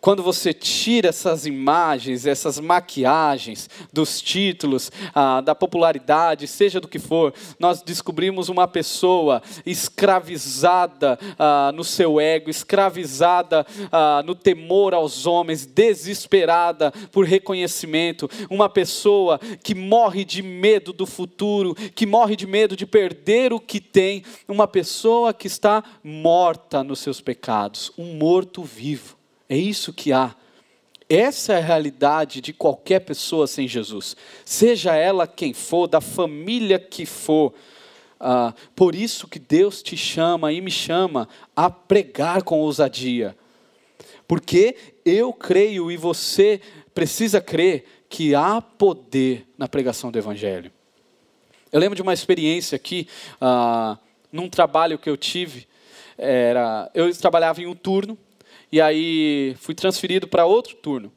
Quando 0.00 0.22
você 0.22 0.54
tira 0.54 1.10
essas 1.10 1.44
imagens, 1.44 2.24
essas 2.24 2.58
maquiagens 2.58 3.68
dos 3.92 4.22
títulos, 4.22 4.90
ah, 5.14 5.42
da 5.42 5.54
popularidade, 5.54 6.46
seja 6.46 6.80
do 6.80 6.88
que 6.88 6.98
for, 6.98 7.34
nós 7.58 7.82
descobrimos 7.82 8.48
uma 8.48 8.66
pessoa 8.66 9.42
escravizada 9.66 11.18
ah, 11.38 11.70
no 11.74 11.84
seu 11.84 12.18
ego, 12.18 12.48
escravizada 12.48 13.66
ah, 13.92 14.22
no 14.24 14.34
temor 14.34 14.94
aos 14.94 15.26
homens, 15.26 15.66
desesperada 15.66 16.90
por 17.12 17.26
reconhecimento, 17.26 18.30
uma 18.48 18.70
pessoa 18.70 19.38
que 19.62 19.74
morre 19.74 20.24
de 20.24 20.42
medo 20.42 20.94
do 20.94 21.04
futuro, 21.04 21.74
que 21.74 22.06
morre 22.06 22.36
de 22.36 22.46
medo 22.46 22.74
de 22.74 22.86
perder 22.86 23.52
o 23.52 23.60
que 23.60 23.80
tem, 23.80 24.24
uma 24.48 24.66
pessoa 24.66 25.34
que 25.34 25.46
está 25.46 25.84
morta 26.02 26.82
nos 26.82 27.00
seus 27.00 27.20
pecados, 27.20 27.92
um 27.98 28.14
morto 28.14 28.62
vivo. 28.62 29.19
É 29.50 29.56
isso 29.56 29.92
que 29.92 30.12
há. 30.12 30.32
Essa 31.08 31.54
é 31.54 31.56
a 31.56 31.60
realidade 31.60 32.40
de 32.40 32.52
qualquer 32.52 33.00
pessoa 33.00 33.48
sem 33.48 33.66
Jesus, 33.66 34.16
seja 34.44 34.94
ela 34.94 35.26
quem 35.26 35.52
for, 35.52 35.88
da 35.88 36.00
família 36.00 36.78
que 36.78 37.04
for. 37.04 37.52
Ah, 38.20 38.54
por 38.76 38.94
isso 38.94 39.26
que 39.26 39.40
Deus 39.40 39.82
te 39.82 39.96
chama 39.96 40.52
e 40.52 40.60
me 40.60 40.70
chama 40.70 41.28
a 41.56 41.68
pregar 41.68 42.44
com 42.44 42.60
ousadia. 42.60 43.36
Porque 44.28 44.76
eu 45.04 45.32
creio 45.32 45.90
e 45.90 45.96
você 45.96 46.60
precisa 46.94 47.40
crer 47.40 48.04
que 48.08 48.36
há 48.36 48.62
poder 48.62 49.48
na 49.58 49.66
pregação 49.66 50.12
do 50.12 50.18
Evangelho. 50.18 50.70
Eu 51.72 51.80
lembro 51.80 51.96
de 51.96 52.02
uma 52.02 52.14
experiência 52.14 52.76
aqui, 52.76 53.08
ah, 53.40 53.98
num 54.30 54.48
trabalho 54.48 54.96
que 54.96 55.10
eu 55.10 55.16
tive. 55.16 55.66
Era, 56.16 56.88
eu 56.94 57.12
trabalhava 57.16 57.60
em 57.60 57.66
um 57.66 57.74
turno 57.74 58.16
e 58.72 58.80
aí 58.80 59.56
fui 59.58 59.74
transferido 59.74 60.28
para 60.28 60.46
outro 60.46 60.76
turno. 60.76 61.12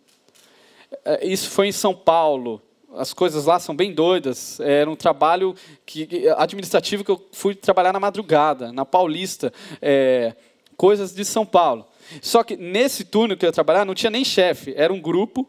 É, 1.05 1.25
isso 1.25 1.49
foi 1.49 1.67
em 1.67 1.71
São 1.71 1.93
Paulo. 1.93 2.61
As 2.95 3.13
coisas 3.13 3.45
lá 3.45 3.59
são 3.59 3.75
bem 3.75 3.93
doidas. 3.93 4.59
Era 4.59 4.89
um 4.89 4.95
trabalho 4.95 5.55
que, 5.85 6.27
administrativo 6.37 7.03
que 7.03 7.11
eu 7.11 7.27
fui 7.31 7.55
trabalhar 7.55 7.91
na 7.91 7.99
madrugada, 7.99 8.71
na 8.71 8.85
Paulista. 8.85 9.51
É, 9.81 10.35
coisas 10.77 11.13
de 11.13 11.23
São 11.25 11.45
Paulo. 11.45 11.85
Só 12.21 12.43
que 12.43 12.55
nesse 12.55 13.03
turno 13.03 13.37
que 13.37 13.45
eu 13.45 13.47
ia 13.47 13.53
trabalhar 13.53 13.85
não 13.85 13.95
tinha 13.95 14.09
nem 14.09 14.23
chefe, 14.23 14.73
era 14.75 14.91
um 14.91 14.99
grupo. 14.99 15.41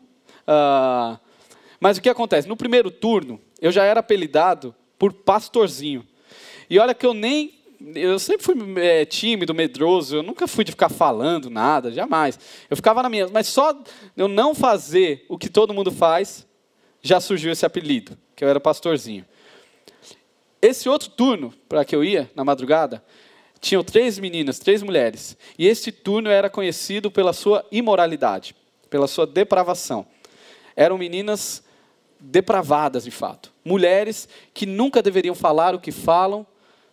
Uh, 0.46 1.18
mas 1.80 1.98
o 1.98 2.02
que 2.02 2.08
acontece? 2.08 2.48
No 2.48 2.56
primeiro 2.56 2.90
turno, 2.90 3.40
eu 3.60 3.72
já 3.72 3.84
era 3.84 4.00
apelidado 4.00 4.74
por 4.98 5.12
pastorzinho. 5.12 6.06
E 6.68 6.78
olha 6.78 6.94
que 6.94 7.04
eu 7.04 7.12
nem 7.12 7.63
eu 7.94 8.18
sempre 8.18 8.44
fui 8.44 8.54
é, 8.82 9.04
tímido, 9.04 9.54
medroso, 9.54 10.16
eu 10.16 10.22
nunca 10.22 10.46
fui 10.46 10.64
de 10.64 10.72
ficar 10.72 10.88
falando 10.88 11.50
nada, 11.50 11.90
jamais. 11.90 12.38
Eu 12.70 12.76
ficava 12.76 13.02
na 13.02 13.08
minha, 13.08 13.28
mas 13.28 13.48
só 13.48 13.76
eu 14.16 14.28
não 14.28 14.54
fazer 14.54 15.26
o 15.28 15.36
que 15.36 15.48
todo 15.48 15.74
mundo 15.74 15.90
faz, 15.90 16.46
já 17.02 17.20
surgiu 17.20 17.52
esse 17.52 17.66
apelido, 17.66 18.16
que 18.34 18.44
eu 18.44 18.48
era 18.48 18.60
pastorzinho. 18.60 19.24
Esse 20.62 20.88
outro 20.88 21.10
turno, 21.10 21.52
para 21.68 21.84
que 21.84 21.94
eu 21.94 22.02
ia, 22.02 22.30
na 22.34 22.44
madrugada, 22.44 23.04
tinham 23.60 23.84
três 23.84 24.18
meninas, 24.18 24.58
três 24.58 24.82
mulheres. 24.82 25.36
E 25.58 25.66
esse 25.66 25.92
turno 25.92 26.30
era 26.30 26.48
conhecido 26.48 27.10
pela 27.10 27.32
sua 27.32 27.66
imoralidade, 27.70 28.56
pela 28.88 29.06
sua 29.06 29.26
depravação. 29.26 30.06
Eram 30.74 30.96
meninas 30.96 31.62
depravadas, 32.18 33.04
de 33.04 33.10
fato. 33.10 33.52
Mulheres 33.64 34.28
que 34.54 34.64
nunca 34.64 35.02
deveriam 35.02 35.34
falar 35.34 35.74
o 35.74 35.80
que 35.80 35.92
falam, 35.92 36.46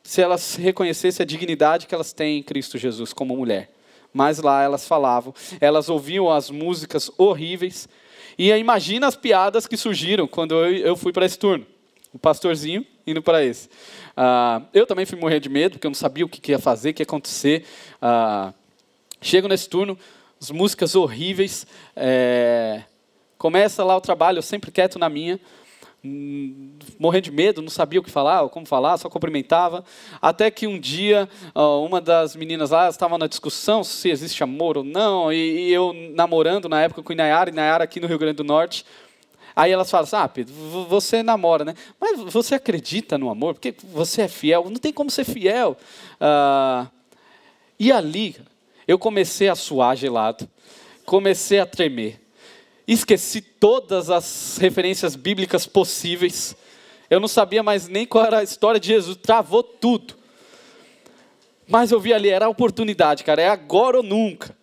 se 0.03 0.21
elas 0.21 0.55
reconhecessem 0.55 1.23
a 1.23 1.27
dignidade 1.27 1.87
que 1.87 1.95
elas 1.95 2.13
têm 2.13 2.39
em 2.39 2.43
Cristo 2.43 2.77
Jesus 2.77 3.13
como 3.13 3.35
mulher. 3.35 3.69
Mas 4.13 4.39
lá 4.39 4.61
elas 4.61 4.87
falavam, 4.87 5.33
elas 5.59 5.89
ouviam 5.89 6.29
as 6.29 6.49
músicas 6.49 7.09
horríveis. 7.17 7.87
E 8.37 8.51
imagina 8.51 9.07
as 9.07 9.15
piadas 9.15 9.67
que 9.67 9.77
surgiram 9.77 10.27
quando 10.27 10.55
eu, 10.65 10.95
fui 10.95 11.13
para 11.13 11.25
esse 11.25 11.37
turno. 11.37 11.65
O 12.13 12.19
pastorzinho 12.19 12.85
indo 13.07 13.21
para 13.21 13.43
esse. 13.43 13.69
Ah, 14.15 14.61
eu 14.73 14.85
também 14.85 15.05
fui 15.05 15.17
morrer 15.17 15.39
de 15.39 15.47
medo, 15.47 15.73
porque 15.73 15.87
eu 15.87 15.91
não 15.91 15.95
sabia 15.95 16.25
o 16.25 16.29
que 16.29 16.51
ia 16.51 16.59
fazer, 16.59 16.89
o 16.89 16.93
que 16.93 17.01
ia 17.01 17.05
acontecer. 17.05 17.65
Ah, 18.01 18.53
chego 19.21 19.47
nesse 19.47 19.69
turno, 19.69 19.97
as 20.41 20.51
músicas 20.51 20.95
horríveis. 20.95 21.65
É, 21.95 22.83
começa 23.37 23.83
lá 23.83 23.95
o 23.95 24.01
trabalho, 24.01 24.39
eu 24.39 24.43
sempre 24.43 24.71
quieto 24.71 24.99
na 24.99 25.07
minha 25.07 25.39
morrendo 26.99 27.25
de 27.25 27.31
medo, 27.31 27.61
não 27.61 27.69
sabia 27.69 27.99
o 27.99 28.03
que 28.03 28.09
falar, 28.09 28.47
como 28.49 28.65
falar, 28.65 28.97
só 28.97 29.09
cumprimentava. 29.09 29.83
Até 30.21 30.49
que 30.49 30.65
um 30.65 30.79
dia, 30.79 31.29
uma 31.55 32.01
das 32.01 32.35
meninas 32.35 32.71
lá 32.71 32.89
estava 32.89 33.17
na 33.17 33.27
discussão 33.27 33.83
se 33.83 34.09
existe 34.09 34.43
amor 34.43 34.77
ou 34.77 34.83
não, 34.83 35.31
e, 35.31 35.71
eu 35.71 35.93
namorando 36.13 36.67
na 36.67 36.81
época 36.81 37.03
com 37.03 37.13
Inayara, 37.13 37.49
Inayara 37.49 37.83
aqui 37.83 37.99
no 37.99 38.07
Rio 38.07 38.17
Grande 38.17 38.37
do 38.37 38.43
Norte. 38.43 38.85
Aí 39.55 39.71
elas 39.71 39.91
falam 39.91 40.05
assim, 40.05 40.15
ah, 40.15 40.29
Pedro, 40.29 40.53
você 40.87 41.21
namora, 41.21 41.65
né? 41.65 41.75
Mas 41.99 42.19
você 42.31 42.55
acredita 42.55 43.17
no 43.17 43.29
amor? 43.29 43.53
Porque 43.53 43.75
você 43.83 44.21
é 44.21 44.27
fiel? 44.29 44.63
Não 44.69 44.77
tem 44.77 44.93
como 44.93 45.11
ser 45.11 45.25
fiel. 45.25 45.77
Ah, 46.19 46.87
e 47.77 47.91
ali, 47.91 48.37
eu 48.87 48.97
comecei 48.97 49.49
a 49.49 49.55
suar 49.55 49.95
gelado, 49.97 50.47
comecei 51.05 51.59
a 51.59 51.65
tremer. 51.65 52.20
Esqueci 52.87 53.41
todas 53.41 54.09
as 54.09 54.57
referências 54.59 55.15
bíblicas 55.15 55.65
possíveis. 55.65 56.55
Eu 57.09 57.19
não 57.19 57.27
sabia 57.27 57.61
mais 57.61 57.87
nem 57.87 58.05
qual 58.05 58.25
era 58.25 58.39
a 58.39 58.43
história 58.43 58.79
de 58.79 58.87
Jesus, 58.87 59.17
travou 59.17 59.63
tudo. 59.63 60.15
Mas 61.67 61.91
eu 61.91 61.99
vi 61.99 62.13
ali, 62.13 62.29
era 62.29 62.45
a 62.45 62.49
oportunidade, 62.49 63.23
cara, 63.23 63.41
é 63.41 63.47
agora 63.47 63.97
ou 63.97 64.03
nunca. 64.03 64.55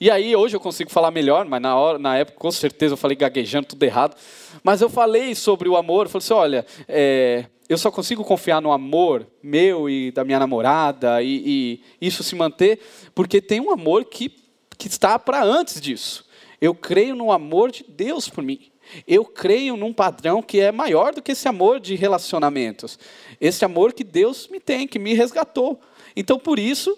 E 0.00 0.10
aí, 0.10 0.36
hoje 0.36 0.54
eu 0.54 0.60
consigo 0.60 0.90
falar 0.90 1.10
melhor, 1.10 1.46
mas 1.46 1.60
na, 1.60 1.74
hora, 1.74 1.98
na 1.98 2.18
época, 2.18 2.38
com 2.38 2.50
certeza, 2.50 2.92
eu 2.92 2.98
falei 2.98 3.16
gaguejando 3.16 3.68
tudo 3.68 3.82
errado. 3.82 4.14
Mas 4.62 4.82
eu 4.82 4.90
falei 4.90 5.34
sobre 5.34 5.68
o 5.70 5.76
amor, 5.76 6.04
eu 6.04 6.10
falei 6.10 6.22
assim: 6.22 6.34
olha, 6.34 6.66
é, 6.86 7.46
eu 7.68 7.78
só 7.78 7.90
consigo 7.90 8.22
confiar 8.22 8.60
no 8.60 8.72
amor 8.72 9.26
meu 9.42 9.88
e 9.88 10.10
da 10.10 10.22
minha 10.22 10.38
namorada 10.38 11.22
e, 11.22 11.80
e 12.00 12.06
isso 12.06 12.22
se 12.22 12.34
manter 12.34 12.78
porque 13.14 13.40
tem 13.40 13.60
um 13.60 13.70
amor 13.70 14.04
que, 14.04 14.30
que 14.76 14.86
está 14.86 15.18
para 15.18 15.42
antes 15.42 15.80
disso. 15.80 16.25
Eu 16.60 16.74
creio 16.74 17.14
no 17.14 17.30
amor 17.32 17.70
de 17.70 17.84
Deus 17.88 18.28
por 18.28 18.42
mim. 18.42 18.70
Eu 19.06 19.24
creio 19.24 19.76
num 19.76 19.92
padrão 19.92 20.42
que 20.42 20.60
é 20.60 20.70
maior 20.70 21.12
do 21.12 21.20
que 21.20 21.32
esse 21.32 21.48
amor 21.48 21.80
de 21.80 21.94
relacionamentos. 21.94 22.98
Esse 23.40 23.64
amor 23.64 23.92
que 23.92 24.04
Deus 24.04 24.48
me 24.48 24.60
tem, 24.60 24.86
que 24.86 24.98
me 24.98 25.14
resgatou. 25.14 25.80
Então, 26.14 26.38
por 26.38 26.58
isso 26.58 26.96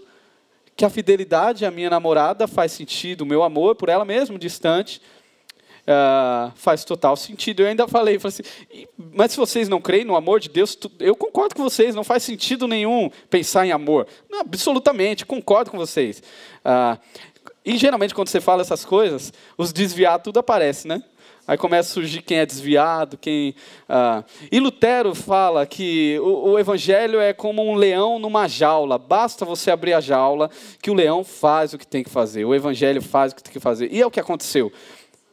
que 0.77 0.85
a 0.85 0.91
fidelidade 0.91 1.65
à 1.65 1.71
minha 1.71 1.91
namorada 1.91 2.47
faz 2.47 2.73
sentido, 2.73 3.23
o 3.23 3.27
meu 3.27 3.43
amor 3.43 3.75
por 3.75 3.89
ela 3.89 4.05
mesmo 4.05 4.39
distante 4.39 5.03
uh, 5.89 6.53
faz 6.55 6.85
total 6.85 7.17
sentido. 7.17 7.63
Eu 7.63 7.67
ainda 7.67 7.89
falei, 7.89 8.19
falei 8.19 8.35
assim, 8.41 8.87
mas 8.97 9.33
se 9.33 9.39
vocês 9.39 9.69
não 9.69 9.81
creem 9.81 10.05
no 10.05 10.15
amor 10.15 10.39
de 10.39 10.49
Deus, 10.49 10.79
eu 11.01 11.17
concordo 11.17 11.55
com 11.55 11.63
vocês, 11.63 11.95
não 11.95 12.05
faz 12.05 12.23
sentido 12.23 12.69
nenhum 12.69 13.11
pensar 13.31 13.67
em 13.67 13.73
amor. 13.73 14.07
Não, 14.29 14.41
absolutamente, 14.41 15.25
concordo 15.25 15.71
com 15.71 15.79
vocês. 15.79 16.23
Uh, 16.65 16.99
e 17.69 17.77
geralmente 17.77 18.14
quando 18.14 18.29
você 18.29 18.41
fala 18.41 18.62
essas 18.62 18.85
coisas, 18.85 19.33
os 19.57 19.73
desviados 19.73 20.25
tudo 20.25 20.39
aparece, 20.39 20.89
né? 20.89 21.03
Aí 21.47 21.57
começa 21.57 21.91
a 21.91 21.95
surgir 21.95 22.21
quem 22.21 22.39
é 22.39 22.47
desviado, 22.47 23.16
quem. 23.16 23.55
Ah. 23.89 24.23
E 24.53 24.61
Lutero 24.61 25.14
fala 25.14 25.64
que 25.66 26.19
o, 26.21 26.51
o, 26.51 26.59
evangelho 26.59 27.21
é 27.21 27.33
como 27.33 27.62
um 27.62 27.75
leão 27.75 28.19
numa 28.19 28.47
jaula. 28.47 28.99
Basta 28.99 29.47
você 29.47 29.71
abrir 29.71 29.95
a 29.95 30.01
jaula 30.01 30.51
que 30.83 30.91
o 30.91 30.95
leão 30.95 31.25
faz 31.25 31.73
o 31.73 31.79
que 31.79 31.87
tem 31.87 32.05
que 32.05 32.11
fazer. 32.11 32.45
O 32.45 32.55
evangelho 32.55 33.01
faz 33.01 33.33
o 33.33 33.37
que 33.37 33.43
tem 33.43 33.53
que 33.53 33.61
fazer. 33.61 33.91
E 33.91 34.01
é 34.01 34.07
o 34.07 34.11
que 34.11 34.21
aconteceu. 34.21 34.71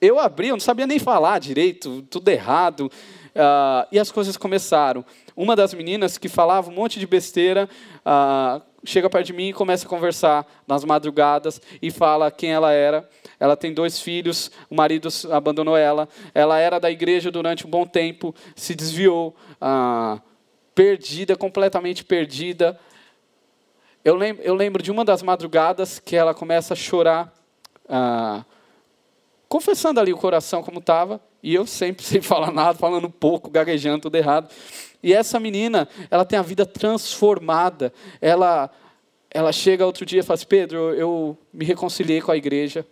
Eu 0.01 0.17
abri, 0.17 0.47
eu 0.47 0.55
não 0.55 0.61
sabia 0.61 0.88
nem 0.88 0.99
falar 0.99 1.39
direito, 1.39 2.01
tudo 2.09 2.29
errado. 2.29 2.89
Ah, 3.36 3.86
e 3.91 3.99
as 3.99 4.09
coisas 4.09 4.38
começaram. 4.38 5.03
Uma 5.36 5.53
das 5.53 5.73
meninas 5.73 6.17
que 6.17 6.29
falava 6.29 6.69
um 6.69 6.73
monte 6.73 6.97
de 6.97 7.05
besteira. 7.05 7.67
Ah, 8.05 8.61
chega 8.86 9.09
perto 9.09 9.27
de 9.27 9.33
mim 9.33 9.49
e 9.49 9.53
começa 9.53 9.86
a 9.86 9.89
conversar 9.89 10.45
nas 10.67 10.83
madrugadas 10.83 11.61
e 11.81 11.91
fala 11.91 12.31
quem 12.31 12.51
ela 12.51 12.71
era. 12.71 13.07
Ela 13.39 13.57
tem 13.57 13.73
dois 13.73 13.99
filhos, 13.99 14.51
o 14.69 14.75
marido 14.75 15.09
abandonou 15.31 15.75
ela. 15.75 16.07
Ela 16.33 16.59
era 16.59 16.79
da 16.79 16.89
igreja 16.89 17.31
durante 17.31 17.65
um 17.65 17.69
bom 17.69 17.86
tempo, 17.86 18.33
se 18.55 18.75
desviou, 18.75 19.36
ah, 19.59 20.19
perdida, 20.73 21.36
completamente 21.36 22.03
perdida. 22.03 22.79
Eu 24.03 24.15
lembro, 24.15 24.43
eu 24.43 24.53
lembro 24.53 24.83
de 24.83 24.91
uma 24.91 25.03
das 25.03 25.23
madrugadas 25.23 25.99
que 25.99 26.15
ela 26.15 26.33
começa 26.33 26.73
a 26.73 26.77
chorar, 26.77 27.33
ah, 27.89 28.45
confessando 29.49 29.99
ali 29.99 30.13
o 30.13 30.17
coração 30.17 30.61
como 30.61 30.79
estava, 30.79 31.19
e 31.45 31.53
eu 31.53 31.67
sempre 31.67 32.03
sem 32.03 32.21
falar 32.21 32.51
nada, 32.51 32.77
falando 32.77 33.07
pouco, 33.07 33.51
gaguejando, 33.51 34.01
tudo 34.01 34.15
errado. 34.15 34.49
E 35.03 35.13
essa 35.13 35.39
menina, 35.39 35.87
ela 36.09 36.25
tem 36.25 36.39
a 36.39 36.41
vida 36.41 36.65
transformada. 36.65 37.93
Ela, 38.19 38.71
ela 39.29 39.51
chega 39.51 39.85
outro 39.85 40.03
dia 40.03 40.21
e 40.21 40.23
fala 40.23 40.33
assim, 40.33 40.47
Pedro, 40.47 40.95
eu 40.95 41.37
me 41.53 41.63
reconciliei 41.63 42.19
com 42.19 42.31
a 42.31 42.37
igreja. 42.37 42.83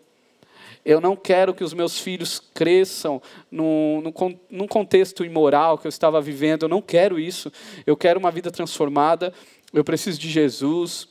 Eu 0.85 1.01
não 1.01 1.15
quero 1.15 1.55
que 1.55 1.63
os 1.63 1.73
meus 1.73 1.99
filhos 1.99 2.39
cresçam 2.53 3.19
num, 3.49 4.01
num, 4.01 4.39
num 4.51 4.67
contexto 4.67 5.25
imoral 5.25 5.77
que 5.77 5.87
eu 5.87 5.89
estava 5.89 6.21
vivendo. 6.21 6.63
Eu 6.63 6.69
não 6.69 6.81
quero 6.81 7.19
isso. 7.19 7.51
Eu 7.87 7.97
quero 7.97 8.19
uma 8.19 8.29
vida 8.29 8.51
transformada. 8.51 9.33
Eu 9.73 9.83
preciso 9.83 10.19
de 10.19 10.29
Jesus. 10.29 11.07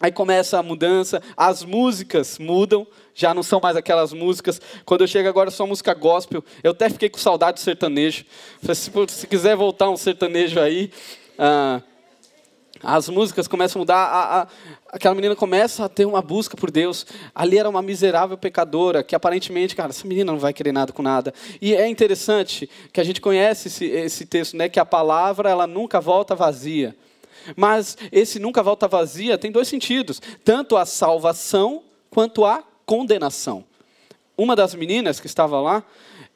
Aí 0.00 0.10
começa 0.10 0.58
a 0.58 0.62
mudança, 0.62 1.22
as 1.36 1.62
músicas 1.62 2.38
mudam, 2.38 2.86
já 3.14 3.34
não 3.34 3.42
são 3.42 3.60
mais 3.62 3.76
aquelas 3.76 4.14
músicas. 4.14 4.58
Quando 4.86 5.02
eu 5.02 5.06
chego 5.06 5.28
agora, 5.28 5.50
só 5.50 5.66
música 5.66 5.92
gospel. 5.92 6.42
Eu 6.64 6.70
até 6.70 6.88
fiquei 6.88 7.10
com 7.10 7.18
saudade 7.18 7.58
do 7.58 7.60
sertanejo. 7.60 8.24
Se, 8.62 8.90
se 9.08 9.26
quiser 9.26 9.54
voltar 9.56 9.90
um 9.90 9.98
sertanejo 9.98 10.58
aí, 10.58 10.90
ah, 11.38 11.82
as 12.82 13.10
músicas 13.10 13.46
começam 13.46 13.78
a 13.78 13.82
mudar. 13.82 13.96
A, 13.96 14.42
a, 14.42 14.46
aquela 14.88 15.14
menina 15.14 15.36
começa 15.36 15.84
a 15.84 15.88
ter 15.88 16.06
uma 16.06 16.22
busca 16.22 16.56
por 16.56 16.70
Deus. 16.70 17.06
Ali 17.34 17.58
era 17.58 17.68
uma 17.68 17.82
miserável 17.82 18.38
pecadora 18.38 19.02
que 19.02 19.14
aparentemente, 19.14 19.76
cara, 19.76 19.90
essa 19.90 20.08
menina 20.08 20.32
não 20.32 20.38
vai 20.38 20.54
querer 20.54 20.72
nada 20.72 20.92
com 20.92 21.02
nada. 21.02 21.34
E 21.60 21.74
é 21.74 21.86
interessante 21.86 22.70
que 22.90 23.02
a 23.02 23.04
gente 23.04 23.20
conhece 23.20 23.68
esse, 23.68 23.84
esse 23.84 24.24
texto, 24.24 24.56
né? 24.56 24.68
Que 24.68 24.80
a 24.80 24.86
palavra 24.86 25.50
ela 25.50 25.66
nunca 25.66 26.00
volta 26.00 26.34
vazia. 26.34 26.96
Mas 27.56 27.96
esse 28.10 28.38
nunca 28.38 28.62
volta 28.62 28.88
vazia 28.88 29.38
tem 29.38 29.50
dois 29.50 29.68
sentidos: 29.68 30.20
tanto 30.44 30.76
a 30.76 30.84
salvação 30.84 31.82
quanto 32.10 32.44
a 32.44 32.62
condenação. 32.84 33.64
Uma 34.36 34.56
das 34.56 34.74
meninas 34.74 35.20
que 35.20 35.26
estava 35.26 35.60
lá, 35.60 35.84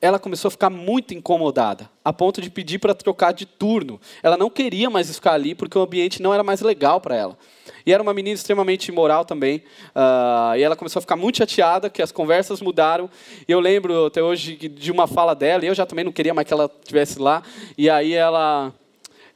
ela 0.00 0.18
começou 0.18 0.48
a 0.48 0.50
ficar 0.50 0.68
muito 0.68 1.14
incomodada, 1.14 1.88
a 2.04 2.12
ponto 2.12 2.42
de 2.42 2.50
pedir 2.50 2.78
para 2.78 2.94
trocar 2.94 3.32
de 3.32 3.46
turno. 3.46 3.98
Ela 4.22 4.36
não 4.36 4.50
queria 4.50 4.90
mais 4.90 5.10
ficar 5.14 5.32
ali 5.32 5.54
porque 5.54 5.78
o 5.78 5.80
ambiente 5.80 6.20
não 6.20 6.34
era 6.34 6.42
mais 6.42 6.60
legal 6.60 7.00
para 7.00 7.16
ela. 7.16 7.38
E 7.86 7.92
era 7.92 8.02
uma 8.02 8.12
menina 8.12 8.34
extremamente 8.34 8.88
imoral 8.88 9.24
também. 9.24 9.64
Uh, 9.94 10.56
e 10.56 10.62
ela 10.62 10.76
começou 10.76 11.00
a 11.00 11.02
ficar 11.02 11.16
muito 11.16 11.38
chateada, 11.38 11.88
que 11.88 12.02
as 12.02 12.12
conversas 12.12 12.60
mudaram. 12.60 13.08
E 13.48 13.52
eu 13.52 13.60
lembro 13.60 14.06
até 14.06 14.22
hoje 14.22 14.54
de 14.56 14.92
uma 14.92 15.06
fala 15.06 15.34
dela, 15.34 15.64
e 15.64 15.68
eu 15.68 15.74
já 15.74 15.86
também 15.86 16.04
não 16.04 16.12
queria 16.12 16.34
mais 16.34 16.46
que 16.46 16.52
ela 16.52 16.70
estivesse 16.82 17.18
lá. 17.18 17.42
E 17.78 17.88
aí 17.88 18.12
ela 18.12 18.74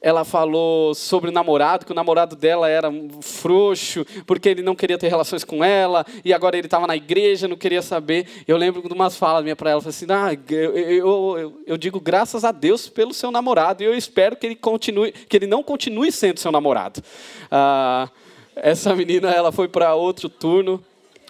ela 0.00 0.24
falou 0.24 0.94
sobre 0.94 1.30
o 1.30 1.32
namorado, 1.32 1.84
que 1.84 1.92
o 1.92 1.94
namorado 1.94 2.36
dela 2.36 2.68
era 2.68 2.88
um 2.88 3.20
frouxo, 3.20 4.04
porque 4.26 4.48
ele 4.48 4.62
não 4.62 4.74
queria 4.74 4.96
ter 4.96 5.08
relações 5.08 5.42
com 5.44 5.64
ela, 5.64 6.06
e 6.24 6.32
agora 6.32 6.56
ele 6.56 6.66
estava 6.66 6.86
na 6.86 6.96
igreja, 6.96 7.48
não 7.48 7.56
queria 7.56 7.82
saber. 7.82 8.26
Eu 8.46 8.56
lembro 8.56 8.86
de 8.86 8.94
umas 8.94 9.16
falas 9.16 9.42
minha 9.42 9.56
para 9.56 9.70
ela, 9.70 9.82
assim, 9.84 10.06
ah, 10.08 10.36
eu, 10.48 10.76
eu, 10.76 11.38
eu, 11.38 11.62
eu, 11.66 11.76
digo 11.76 12.00
graças 12.00 12.44
a 12.44 12.52
Deus 12.52 12.88
pelo 12.88 13.12
seu 13.12 13.30
namorado, 13.30 13.82
e 13.82 13.86
eu 13.86 13.94
espero 13.94 14.36
que 14.36 14.46
ele 14.46 14.56
continue, 14.56 15.12
que 15.12 15.36
ele 15.36 15.46
não 15.46 15.62
continue 15.62 16.12
sendo 16.12 16.38
seu 16.38 16.52
namorado. 16.52 17.02
Ah, 17.50 18.08
essa 18.54 18.94
menina, 18.94 19.30
ela 19.30 19.50
foi 19.50 19.66
para 19.66 19.94
outro 19.94 20.28
turno, 20.28 20.82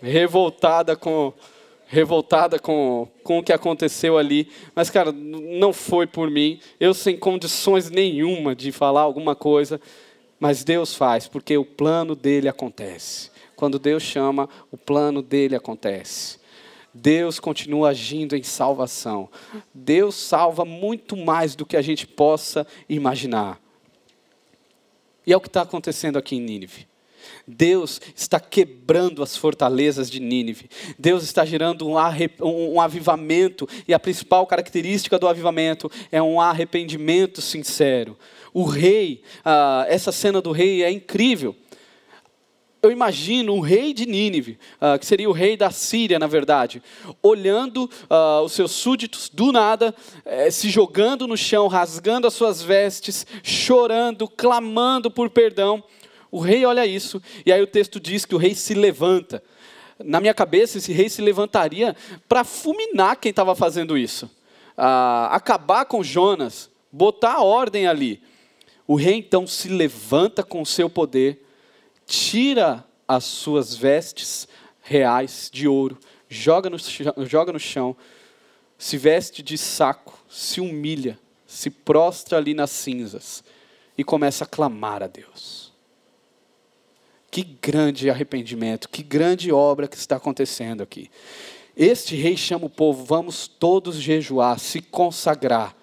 revoltada 0.03 0.95
com 0.95 1.33
revoltada 1.89 2.59
com, 2.59 3.09
com 3.25 3.39
o 3.39 3.43
que 3.43 3.53
aconteceu 3.53 4.19
ali. 4.19 4.49
Mas, 4.75 4.91
cara, 4.91 5.11
não 5.11 5.73
foi 5.73 6.07
por 6.07 6.31
mim. 6.31 6.61
Eu 6.79 6.95
sem 6.95 7.17
condições 7.17 7.91
nenhuma 7.91 8.55
de 8.55 8.71
falar 8.71 9.01
alguma 9.01 9.35
coisa. 9.35 9.81
Mas 10.39 10.63
Deus 10.63 10.95
faz, 10.95 11.27
porque 11.27 11.57
o 11.57 11.65
plano 11.65 12.15
dele 12.15 12.49
acontece. 12.49 13.31
Quando 13.57 13.79
Deus 13.79 14.03
chama, 14.03 14.49
o 14.71 14.77
plano 14.77 15.21
dele 15.21 15.57
acontece. 15.57 16.39
Deus 16.95 17.41
continua 17.41 17.89
agindo 17.89 18.37
em 18.37 18.43
salvação. 18.43 19.29
Deus 19.75 20.15
salva 20.15 20.65
muito 20.65 21.17
mais 21.17 21.57
do 21.57 21.67
que 21.67 21.77
a 21.77 21.83
gente 21.83 22.07
possa 22.07 22.67
imaginar. 22.89 23.61
E 25.27 25.33
é 25.33 25.37
o 25.37 25.41
que 25.41 25.49
está 25.49 25.63
acontecendo 25.63 26.19
aqui 26.19 26.37
em 26.37 26.41
Nínive. 26.41 26.87
Deus 27.47 28.01
está 28.15 28.39
quebrando 28.41 29.23
as 29.23 29.37
fortalezas 29.37 30.11
de 30.11 30.21
Nínive. 30.21 30.69
Deus 30.99 31.23
está 31.23 31.45
gerando 31.45 31.89
um, 31.89 31.95
um, 32.43 32.81
avivamento, 32.81 33.69
e 33.87 33.95
a 33.95 33.99
principal 33.99 34.47
característica 34.47 35.19
do 35.19 35.29
avivamento 35.29 35.91
é 36.11 36.23
um 36.23 36.41
arrependimento 36.41 37.41
sincero. 37.41 38.17
O 38.53 38.65
rei, 38.65 39.23
ah, 39.45 39.85
essa 39.89 40.13
cena 40.13 40.41
do 40.41 40.53
rei 40.53 40.83
é 40.83 40.91
incrível. 40.91 41.55
Eu 42.81 42.93
imagino 42.93 43.55
o 43.55 43.61
rei 43.61 43.93
de 43.93 44.07
Nínive, 44.07 44.57
uh, 44.81 44.97
que 44.97 45.05
seria 45.05 45.29
o 45.29 45.33
rei 45.33 45.57
da 45.57 45.69
Síria, 45.69 46.17
na 46.17 46.29
verdade, 46.29 46.81
olhando 47.21 47.91
uh, 48.09 48.45
os 48.45 48.53
seus 48.53 48.71
súditos 48.71 49.29
do 49.29 49.51
nada, 49.51 49.93
eh, 50.25 50.49
se 50.49 50.71
jogando 50.71 51.27
no 51.27 51.37
chão, 51.37 51.67
rasgando 51.67 52.29
as 52.29 52.35
suas 52.35 52.63
vestes, 52.63 53.27
chorando, 53.43 54.29
clamando 54.29 55.11
por 55.11 55.29
perdão. 55.29 55.83
O 56.31 56.41
rei 56.41 56.65
olha 56.65 56.87
isso, 56.87 57.23
e 57.45 57.53
aí 57.53 57.63
o 57.63 57.67
texto 57.67 57.99
diz 57.99 58.25
que 58.25 58.35
o 58.35 58.39
rei 58.39 58.55
se 58.55 58.75
levanta. 58.75 59.43
Na 59.99 60.21
minha 60.21 60.35
cabeça, 60.35 60.79
esse 60.79 60.93
rei 60.93 61.09
se 61.09 61.21
levantaria 61.23 61.97
para 62.29 62.45
fulminar 62.45 63.17
quem 63.17 63.31
estava 63.31 63.55
fazendo 63.55 63.97
isso, 63.97 64.31
ah, 64.77 65.29
acabar 65.33 65.85
com 65.87 66.03
Jonas, 66.03 66.71
botar 66.93 67.35
a 67.35 67.43
ordem 67.43 67.87
ali. 67.87 68.23
O 68.87 68.95
rei 68.95 69.15
então 69.15 69.47
se 69.47 69.69
levanta 69.69 70.43
com 70.43 70.63
o 70.63 70.67
seu 70.67 70.89
poder, 70.89 71.45
tira 72.07 72.85
as 73.07 73.25
suas 73.25 73.75
vestes 73.75 74.47
reais 74.81 75.51
de 75.53 75.67
ouro, 75.67 75.99
joga 76.29 76.71
no, 76.71 76.79
chão, 76.79 77.15
joga 77.27 77.53
no 77.53 77.59
chão, 77.59 77.97
se 78.79 78.97
veste 78.97 79.43
de 79.43 79.59
saco, 79.59 80.19
se 80.29 80.61
humilha, 80.61 81.19
se 81.47 81.71
prostra 81.71 82.39
ali 82.39 82.55
nas 82.55 82.71
cinzas 82.71 83.43
e 83.97 84.05
começa 84.05 84.45
a 84.45 84.47
clamar 84.47 85.03
a 85.03 85.07
Deus. 85.07 85.68
Que 87.31 87.43
grande 87.43 88.09
arrependimento, 88.09 88.89
que 88.89 89.03
grande 89.03 89.53
obra 89.53 89.87
que 89.87 89.97
está 89.97 90.17
acontecendo 90.17 90.83
aqui. 90.83 91.11
Este 91.77 92.17
rei 92.17 92.37
chama 92.37 92.67
o 92.67 92.71
povo, 92.71 93.05
vamos 93.05 93.47
todos 93.47 93.97
jejuar, 93.97 94.59
se 94.59 94.81
consagrar. 94.81 95.77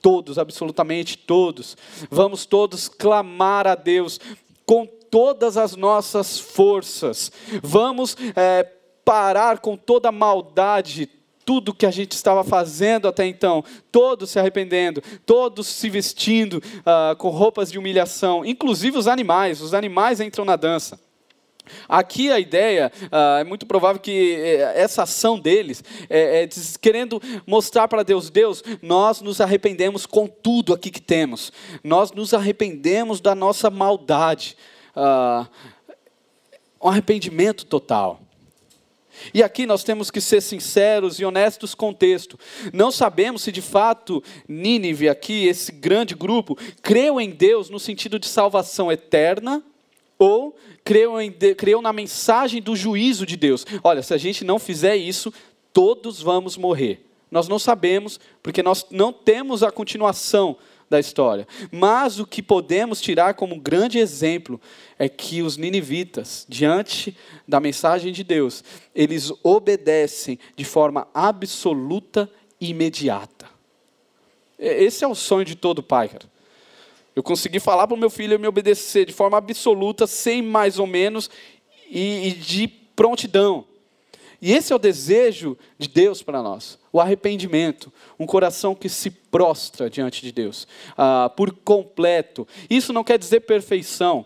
Todos, 0.00 0.38
absolutamente 0.38 1.18
todos. 1.18 1.76
Vamos 2.10 2.46
todos 2.46 2.88
clamar 2.88 3.66
a 3.66 3.74
Deus 3.74 4.20
com 4.64 4.86
todas 4.86 5.56
as 5.56 5.74
nossas 5.74 6.38
forças. 6.38 7.32
Vamos 7.62 8.16
é, 8.36 8.62
parar 9.04 9.58
com 9.58 9.76
toda 9.76 10.12
maldade, 10.12 11.10
tudo 11.48 11.72
que 11.72 11.86
a 11.86 11.90
gente 11.90 12.12
estava 12.12 12.44
fazendo 12.44 13.08
até 13.08 13.24
então, 13.24 13.64
todos 13.90 14.28
se 14.28 14.38
arrependendo, 14.38 15.02
todos 15.24 15.66
se 15.66 15.88
vestindo 15.88 16.62
uh, 16.80 17.16
com 17.16 17.30
roupas 17.30 17.72
de 17.72 17.78
humilhação, 17.78 18.44
inclusive 18.44 18.98
os 18.98 19.08
animais, 19.08 19.62
os 19.62 19.72
animais 19.72 20.20
entram 20.20 20.44
na 20.44 20.56
dança. 20.56 21.00
Aqui 21.88 22.30
a 22.30 22.38
ideia, 22.38 22.92
uh, 23.04 23.40
é 23.40 23.44
muito 23.44 23.64
provável 23.64 23.98
que 23.98 24.34
eh, 24.34 24.74
essa 24.76 25.04
ação 25.04 25.38
deles 25.38 25.82
é, 26.10 26.42
é 26.42 26.48
querendo 26.82 27.18
mostrar 27.46 27.88
para 27.88 28.02
Deus: 28.02 28.28
Deus, 28.28 28.62
nós 28.82 29.22
nos 29.22 29.40
arrependemos 29.40 30.04
com 30.04 30.26
tudo 30.26 30.74
aqui 30.74 30.90
que 30.90 31.00
temos, 31.00 31.50
nós 31.82 32.12
nos 32.12 32.34
arrependemos 32.34 33.22
da 33.22 33.34
nossa 33.34 33.70
maldade. 33.70 34.54
Uh, 34.94 35.48
um 36.82 36.90
arrependimento 36.90 37.64
total. 37.64 38.27
E 39.32 39.42
aqui 39.42 39.66
nós 39.66 39.84
temos 39.84 40.10
que 40.10 40.20
ser 40.20 40.40
sinceros 40.40 41.18
e 41.18 41.24
honestos 41.24 41.74
com 41.74 41.90
o 41.90 41.94
texto. 41.94 42.38
Não 42.72 42.90
sabemos 42.90 43.42
se 43.42 43.52
de 43.52 43.62
fato 43.62 44.22
Nínive, 44.48 45.08
aqui, 45.08 45.46
esse 45.46 45.72
grande 45.72 46.14
grupo, 46.14 46.56
creu 46.82 47.20
em 47.20 47.30
Deus 47.30 47.70
no 47.70 47.78
sentido 47.78 48.18
de 48.18 48.26
salvação 48.26 48.90
eterna 48.90 49.62
ou 50.18 50.56
creu, 50.84 51.20
em, 51.20 51.30
creu 51.30 51.80
na 51.80 51.92
mensagem 51.92 52.60
do 52.60 52.74
juízo 52.74 53.24
de 53.24 53.36
Deus. 53.36 53.64
Olha, 53.84 54.02
se 54.02 54.12
a 54.12 54.18
gente 54.18 54.44
não 54.44 54.58
fizer 54.58 54.96
isso, 54.96 55.32
todos 55.72 56.20
vamos 56.20 56.56
morrer. 56.56 57.04
Nós 57.30 57.46
não 57.46 57.58
sabemos, 57.58 58.18
porque 58.42 58.62
nós 58.62 58.86
não 58.90 59.12
temos 59.12 59.62
a 59.62 59.70
continuação 59.70 60.56
da 60.88 60.98
história. 60.98 61.46
Mas 61.70 62.18
o 62.18 62.26
que 62.26 62.42
podemos 62.42 63.00
tirar 63.00 63.34
como 63.34 63.60
grande 63.60 63.98
exemplo 63.98 64.60
é 64.98 65.08
que 65.08 65.42
os 65.42 65.56
ninivitas, 65.56 66.46
diante 66.48 67.16
da 67.46 67.60
mensagem 67.60 68.12
de 68.12 68.24
Deus, 68.24 68.64
eles 68.94 69.32
obedecem 69.42 70.38
de 70.56 70.64
forma 70.64 71.06
absoluta 71.12 72.30
e 72.60 72.70
imediata. 72.70 73.46
Esse 74.58 75.04
é 75.04 75.08
o 75.08 75.14
sonho 75.14 75.44
de 75.44 75.54
todo 75.54 75.82
pai, 75.82 76.08
cara. 76.08 76.38
Eu 77.14 77.22
consegui 77.22 77.60
falar 77.60 77.86
para 77.86 77.96
o 77.96 77.98
meu 77.98 78.10
filho 78.10 78.38
me 78.38 78.46
obedecer 78.46 79.04
de 79.04 79.12
forma 79.12 79.36
absoluta, 79.36 80.06
sem 80.06 80.40
mais 80.40 80.78
ou 80.78 80.86
menos, 80.86 81.28
e, 81.90 82.28
e 82.28 82.32
de 82.32 82.68
prontidão. 82.68 83.64
E 84.40 84.52
esse 84.52 84.72
é 84.72 84.76
o 84.76 84.78
desejo 84.78 85.58
de 85.76 85.88
Deus 85.88 86.22
para 86.22 86.42
nós, 86.42 86.78
o 86.92 87.00
arrependimento, 87.00 87.92
um 88.18 88.26
coração 88.26 88.74
que 88.74 88.88
se 88.88 89.10
prostra 89.10 89.90
diante 89.90 90.22
de 90.22 90.30
Deus, 90.30 90.66
ah, 90.96 91.30
por 91.36 91.52
completo. 91.52 92.46
Isso 92.70 92.92
não 92.92 93.02
quer 93.02 93.18
dizer 93.18 93.40
perfeição. 93.40 94.24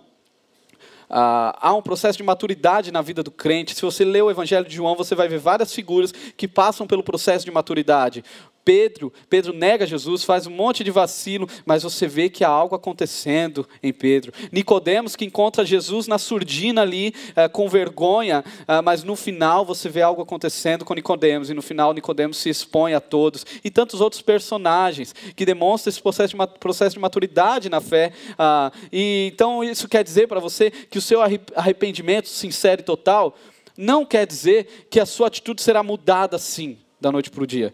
Ah, 1.09 1.59
há 1.61 1.75
um 1.75 1.83
processo 1.83 2.17
de 2.17 2.25
maturidade 2.25 2.91
na 2.91 3.03
vida 3.03 3.23
do 3.23 3.31
crente. 3.31 3.75
Se 3.75 3.83
você 3.83 4.03
ler 4.03 4.23
o 4.23 4.31
Evangelho 4.31 4.67
de 4.67 4.75
João, 4.75 4.97
você 4.97 5.15
vai 5.15 5.29
ver 5.29 5.39
várias 5.39 5.75
figuras 5.75 6.13
que 6.13 6.49
passam 6.49 6.87
pelo 6.87 7.03
processo 7.03 7.45
de 7.45 7.51
maturidade. 7.51 8.25
Pedro, 8.65 9.13
Pedro 9.29 9.53
nega 9.53 9.87
Jesus, 9.87 10.25
faz 10.25 10.47
um 10.47 10.51
monte 10.51 10.85
de 10.85 10.91
vacilo, 10.91 11.49
mas 11.67 11.83
você 11.83 12.07
vê 12.07 12.29
que 12.29 12.45
há 12.45 12.49
algo 12.49 12.75
acontecendo 12.75 13.67
em 13.83 13.93
Pedro. 13.93 14.33
Nicodemos 14.51 15.17
que 15.17 15.25
encontra 15.25 15.65
Jesus 15.65 16.07
na 16.07 16.19
surdina 16.19 16.83
ali, 16.83 17.15
eh, 17.35 17.49
com 17.49 17.69
vergonha, 17.69 18.45
eh, 18.69 18.81
mas 18.81 19.03
no 19.03 19.17
final 19.17 19.65
você 19.65 19.89
vê 19.89 20.03
algo 20.03 20.23
acontecendo 20.23 20.85
com 20.85 20.95
Nicodemos, 20.95 21.51
e 21.51 21.55
no 21.55 21.63
final 21.63 21.93
Nicodemos 21.93 22.37
se 22.37 22.49
expõe 22.49 22.95
a 22.95 23.01
todos. 23.01 23.45
E 23.65 23.71
tantos 23.71 24.01
outros 24.01 24.23
personagens 24.23 25.15
que 25.35 25.45
demonstram 25.45 25.91
esse 25.91 26.01
processo 26.01 26.95
de, 26.95 27.01
maturidade 27.01 27.69
na 27.69 27.81
fé. 27.81 28.13
Ah, 28.39 28.71
e 28.93 29.31
então 29.33 29.65
isso 29.65 29.89
quer 29.89 30.05
dizer 30.05 30.29
para 30.29 30.41
você 30.41 30.71
que 30.71 30.99
o 30.99 31.03
seu 31.03 31.21
arrependimento 31.55 32.29
sincero 32.29 32.81
e 32.81 32.85
total 32.85 33.37
não 33.77 34.05
quer 34.05 34.27
dizer 34.27 34.87
que 34.91 35.01
a 35.01 35.07
sua 35.07 35.29
atitude 35.29 35.63
será 35.63 35.83
mudada 35.83 36.37
assim, 36.37 36.79
da 37.01 37.11
noite 37.11 37.31
para 37.31 37.43
o 37.43 37.47
dia. 37.47 37.73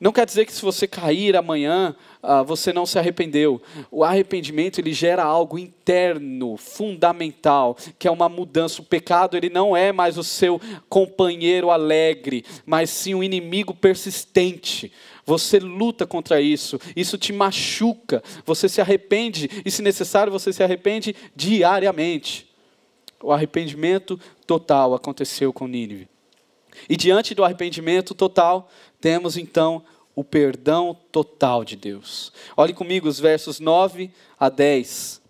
Não 0.00 0.12
quer 0.12 0.24
dizer 0.24 0.46
que 0.46 0.52
se 0.52 0.62
você 0.62 0.88
cair 0.88 1.36
amanhã, 1.36 1.94
uh, 2.22 2.42
você 2.42 2.72
não 2.72 2.86
se 2.86 2.98
arrependeu. 2.98 3.60
O 3.90 4.02
arrependimento 4.02 4.78
ele 4.78 4.94
gera 4.94 5.22
algo 5.22 5.58
interno, 5.58 6.56
fundamental, 6.56 7.76
que 7.98 8.08
é 8.08 8.10
uma 8.10 8.26
mudança. 8.26 8.80
O 8.80 8.84
pecado 8.84 9.36
ele 9.36 9.50
não 9.50 9.76
é 9.76 9.92
mais 9.92 10.16
o 10.16 10.24
seu 10.24 10.58
companheiro 10.88 11.70
alegre, 11.70 12.46
mas 12.64 12.88
sim 12.88 13.14
um 13.14 13.22
inimigo 13.22 13.74
persistente. 13.74 14.90
Você 15.26 15.58
luta 15.58 16.06
contra 16.06 16.40
isso, 16.40 16.80
isso 16.96 17.18
te 17.18 17.30
machuca, 17.30 18.22
você 18.46 18.70
se 18.70 18.80
arrepende 18.80 19.50
e, 19.66 19.70
se 19.70 19.82
necessário, 19.82 20.32
você 20.32 20.50
se 20.50 20.62
arrepende 20.62 21.14
diariamente. 21.36 22.48
O 23.22 23.30
arrependimento 23.30 24.18
total 24.46 24.94
aconteceu 24.94 25.52
com 25.52 25.68
Nínive. 25.68 26.08
E 26.88 26.96
diante 26.96 27.34
do 27.34 27.44
arrependimento 27.44 28.14
total, 28.14 28.70
temos 29.00 29.36
então 29.36 29.82
o 30.14 30.22
perdão 30.22 30.96
total 31.10 31.64
de 31.64 31.76
Deus. 31.76 32.32
Olhe 32.56 32.74
comigo 32.74 33.08
os 33.08 33.18
versos 33.18 33.58
9 33.60 34.10
a 34.38 34.48
10. 34.48 35.20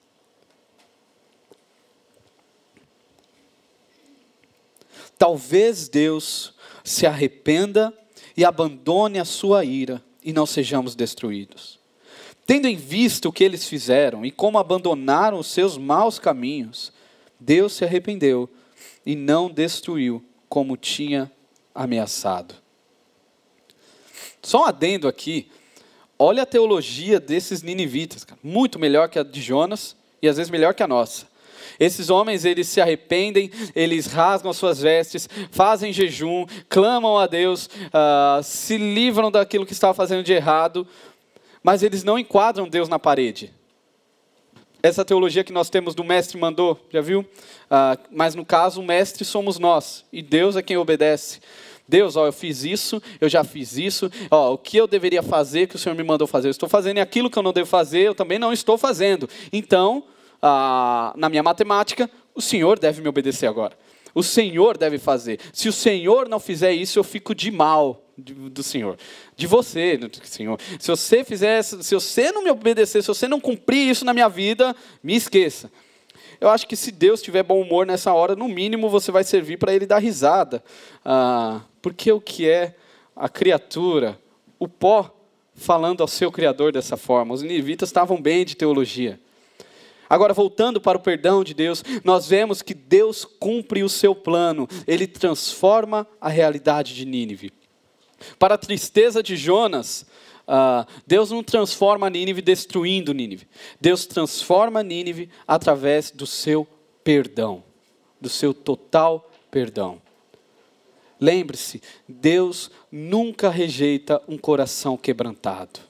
Talvez 5.17 5.89
Deus 5.89 6.55
se 6.83 7.07
arrependa 7.07 7.93
e 8.37 8.45
abandone 8.45 9.19
a 9.19 9.25
sua 9.25 9.65
ira 9.65 10.03
e 10.25 10.33
não 10.33 10.47
sejamos 10.47 10.95
destruídos. 10.95 11.79
Tendo 12.47 12.67
em 12.67 12.75
vista 12.75 13.29
o 13.29 13.33
que 13.33 13.45
eles 13.45 13.67
fizeram 13.67 14.25
e 14.25 14.31
como 14.31 14.59
abandonaram 14.59 15.39
os 15.39 15.47
seus 15.49 15.77
maus 15.79 16.19
caminhos, 16.19 16.93
Deus 17.39 17.75
se 17.75 17.85
arrependeu 17.85 18.49
e 19.05 19.15
não 19.15 19.51
destruiu 19.51 20.25
como 20.49 20.77
tinha 20.77 21.31
ameaçado. 21.75 22.55
Só 24.43 24.63
um 24.63 24.65
adendo 24.65 25.09
aqui. 25.09 25.51
Olha 26.19 26.43
a 26.43 26.47
teologia 26.47 27.19
desses 27.19 27.63
ninivitas, 27.63 28.25
cara. 28.25 28.39
muito 28.43 28.79
melhor 28.79 29.09
que 29.09 29.19
a 29.19 29.23
de 29.23 29.41
Jonas 29.41 29.97
e 30.21 30.29
às 30.29 30.37
vezes 30.37 30.51
melhor 30.51 30.75
que 30.75 30.83
a 30.83 30.89
nossa. 30.89 31.31
Esses 31.79 32.11
homens, 32.11 32.45
eles 32.45 32.69
se 32.69 32.81
arrependem, 32.81 33.51
eles 33.75 34.07
rasgam 34.07 34.51
as 34.51 34.57
suas 34.59 34.81
vestes, 34.83 35.29
fazem 35.51 35.95
jejum, 35.95 36.45
clamam 36.69 37.17
a 37.17 37.27
Deus, 37.27 37.67
uh, 37.67 38.43
se 38.43 38.77
livram 38.77 39.31
daquilo 39.31 39.65
que 39.65 39.73
estava 39.73 39.95
fazendo 39.95 40.23
de 40.23 40.33
errado, 40.33 40.87
mas 41.63 41.83
eles 41.83 42.05
não 42.05 42.19
enquadram 42.19 42.69
Deus 42.69 42.89
na 42.89 42.99
parede. 42.99 43.51
Essa 44.83 45.05
teologia 45.05 45.45
que 45.45 45.53
nós 45.53 45.71
temos 45.71 45.95
do 45.95 46.05
mestre 46.05 46.39
mandou, 46.39 46.79
já 46.91 47.01
viu? 47.01 47.21
Uh, 47.21 47.99
mas 48.11 48.35
no 48.35 48.45
caso, 48.45 48.81
o 48.81 48.85
mestre 48.85 49.25
somos 49.25 49.59
nós, 49.59 50.05
e 50.13 50.23
Deus 50.23 50.57
é 50.57 50.63
quem 50.63 50.77
obedece. 50.77 51.41
Deus, 51.91 52.17
ó, 52.17 52.27
eu 52.27 52.33
fiz 52.33 52.65
isso, 52.65 53.03
eu 53.21 53.29
já 53.29 53.45
fiz 53.45 53.77
isso, 53.77 54.11
ó, 54.31 54.55
o 54.55 54.59
que 54.59 54.77
eu 54.77 54.87
deveria 54.87 55.23
fazer 55.23 55.67
que 55.67 55.77
o 55.77 55.79
Senhor 55.79 55.95
me 55.95 56.05
mandou 56.05 56.27
fazer? 56.27 56.49
Eu 56.49 56.53
estou 56.53 56.69
fazendo 56.69 56.99
e 56.99 57.01
aquilo 57.01 57.29
que 57.29 57.39
eu 57.39 57.43
não 57.43 57.53
devo 57.53 57.69
fazer, 57.69 58.01
eu 58.03 58.15
também 58.15 58.39
não 58.39 58.53
estou 58.53 58.79
fazendo. 58.79 59.29
Então, 59.53 60.05
ah, 60.41 61.13
na 61.17 61.29
minha 61.29 61.43
matemática, 61.43 62.09
o 62.35 62.41
Senhor 62.41 62.79
deve 62.79 63.03
me 63.03 63.09
obedecer 63.09 63.47
agora. 63.47 63.77
O 64.15 64.23
Senhor 64.23 64.77
deve 64.77 64.99
fazer. 64.99 65.39
Se 65.53 65.69
o 65.69 65.73
Senhor 65.73 66.29
não 66.29 66.41
fizer 66.41 66.73
isso, 66.73 66.99
eu 66.99 67.05
fico 67.05 67.35
de 67.35 67.51
mal 67.51 68.03
do 68.17 68.63
Senhor, 68.63 68.99
de 69.37 69.47
você, 69.47 69.99
Senhor. 70.25 70.59
Se 70.79 70.89
você 70.89 71.25
fizer, 71.25 71.63
se 71.63 71.95
você 71.95 72.31
não 72.31 72.45
me 72.45 72.51
obedecer, 72.51 73.03
se 73.03 73.09
você 73.09 73.27
não 73.27 73.41
cumprir 73.41 73.89
isso 73.89 74.05
na 74.05 74.13
minha 74.13 74.29
vida, 74.29 74.77
me 75.03 75.15
esqueça. 75.15 75.71
Eu 76.41 76.49
acho 76.49 76.67
que 76.67 76.77
se 76.77 76.91
Deus 76.91 77.21
tiver 77.21 77.43
bom 77.43 77.61
humor 77.61 77.87
nessa 77.87 78.13
hora, 78.13 78.35
no 78.35 78.49
mínimo 78.49 78.89
você 78.89 79.13
vai 79.13 79.25
servir 79.25 79.59
para 79.59 79.75
ele 79.75 79.87
dar 79.87 79.99
risada. 79.99 80.63
Ah, 81.05 81.61
porque 81.83 82.11
o 82.13 82.21
que 82.21 82.49
é 82.49 82.77
a 83.15 83.29
criatura, 83.29 84.19
o 84.59 84.69
pó, 84.69 85.15
falando 85.55 86.01
ao 86.01 86.09
seu 86.09 86.31
Criador 86.31 86.73
dessa 86.73 86.97
forma? 86.97 87.35
Os 87.35 87.43
ninivitas 87.43 87.89
estavam 87.89 88.21
bem 88.21 88.45
de 88.45 88.57
teologia. 88.57 89.21
Agora, 90.09 90.35
voltando 90.35 90.81
para 90.81 90.99
o 90.99 91.01
perdão 91.01 91.45
de 91.45 91.55
Deus, 91.55 91.85
nós 92.03 92.27
vemos 92.27 92.63
que 92.63 92.75
Deus 92.75 93.25
cumpre 93.25 93.85
o 93.85 93.89
seu 93.89 94.15
plano, 94.15 94.69
ele 94.87 95.07
transforma 95.07 96.07
a 96.21 96.29
realidade 96.29 96.95
de 96.95 97.05
Nínive. 97.05 97.53
Para 98.39 98.55
a 98.55 98.59
tristeza 98.59 99.23
de 99.23 99.37
Jonas, 99.37 100.07
Uh, 100.51 100.85
Deus 101.07 101.31
não 101.31 101.45
transforma 101.45 102.11
Nínive 102.11 102.43
destruindo 102.43 103.15
Nínive. 103.15 103.47
Deus 103.81 104.05
transforma 104.05 104.83
Nínive 104.83 105.31
através 105.47 106.11
do 106.11 106.27
seu 106.27 106.67
perdão, 107.05 107.63
do 108.21 108.29
seu 108.29 108.53
total 108.53 109.31
perdão. 109.49 110.03
Lembre-se, 111.21 111.83
Deus 112.09 112.71
nunca 112.91 113.51
rejeita 113.51 114.23
um 114.27 114.39
coração 114.39 114.97
quebrantado. 114.97 115.81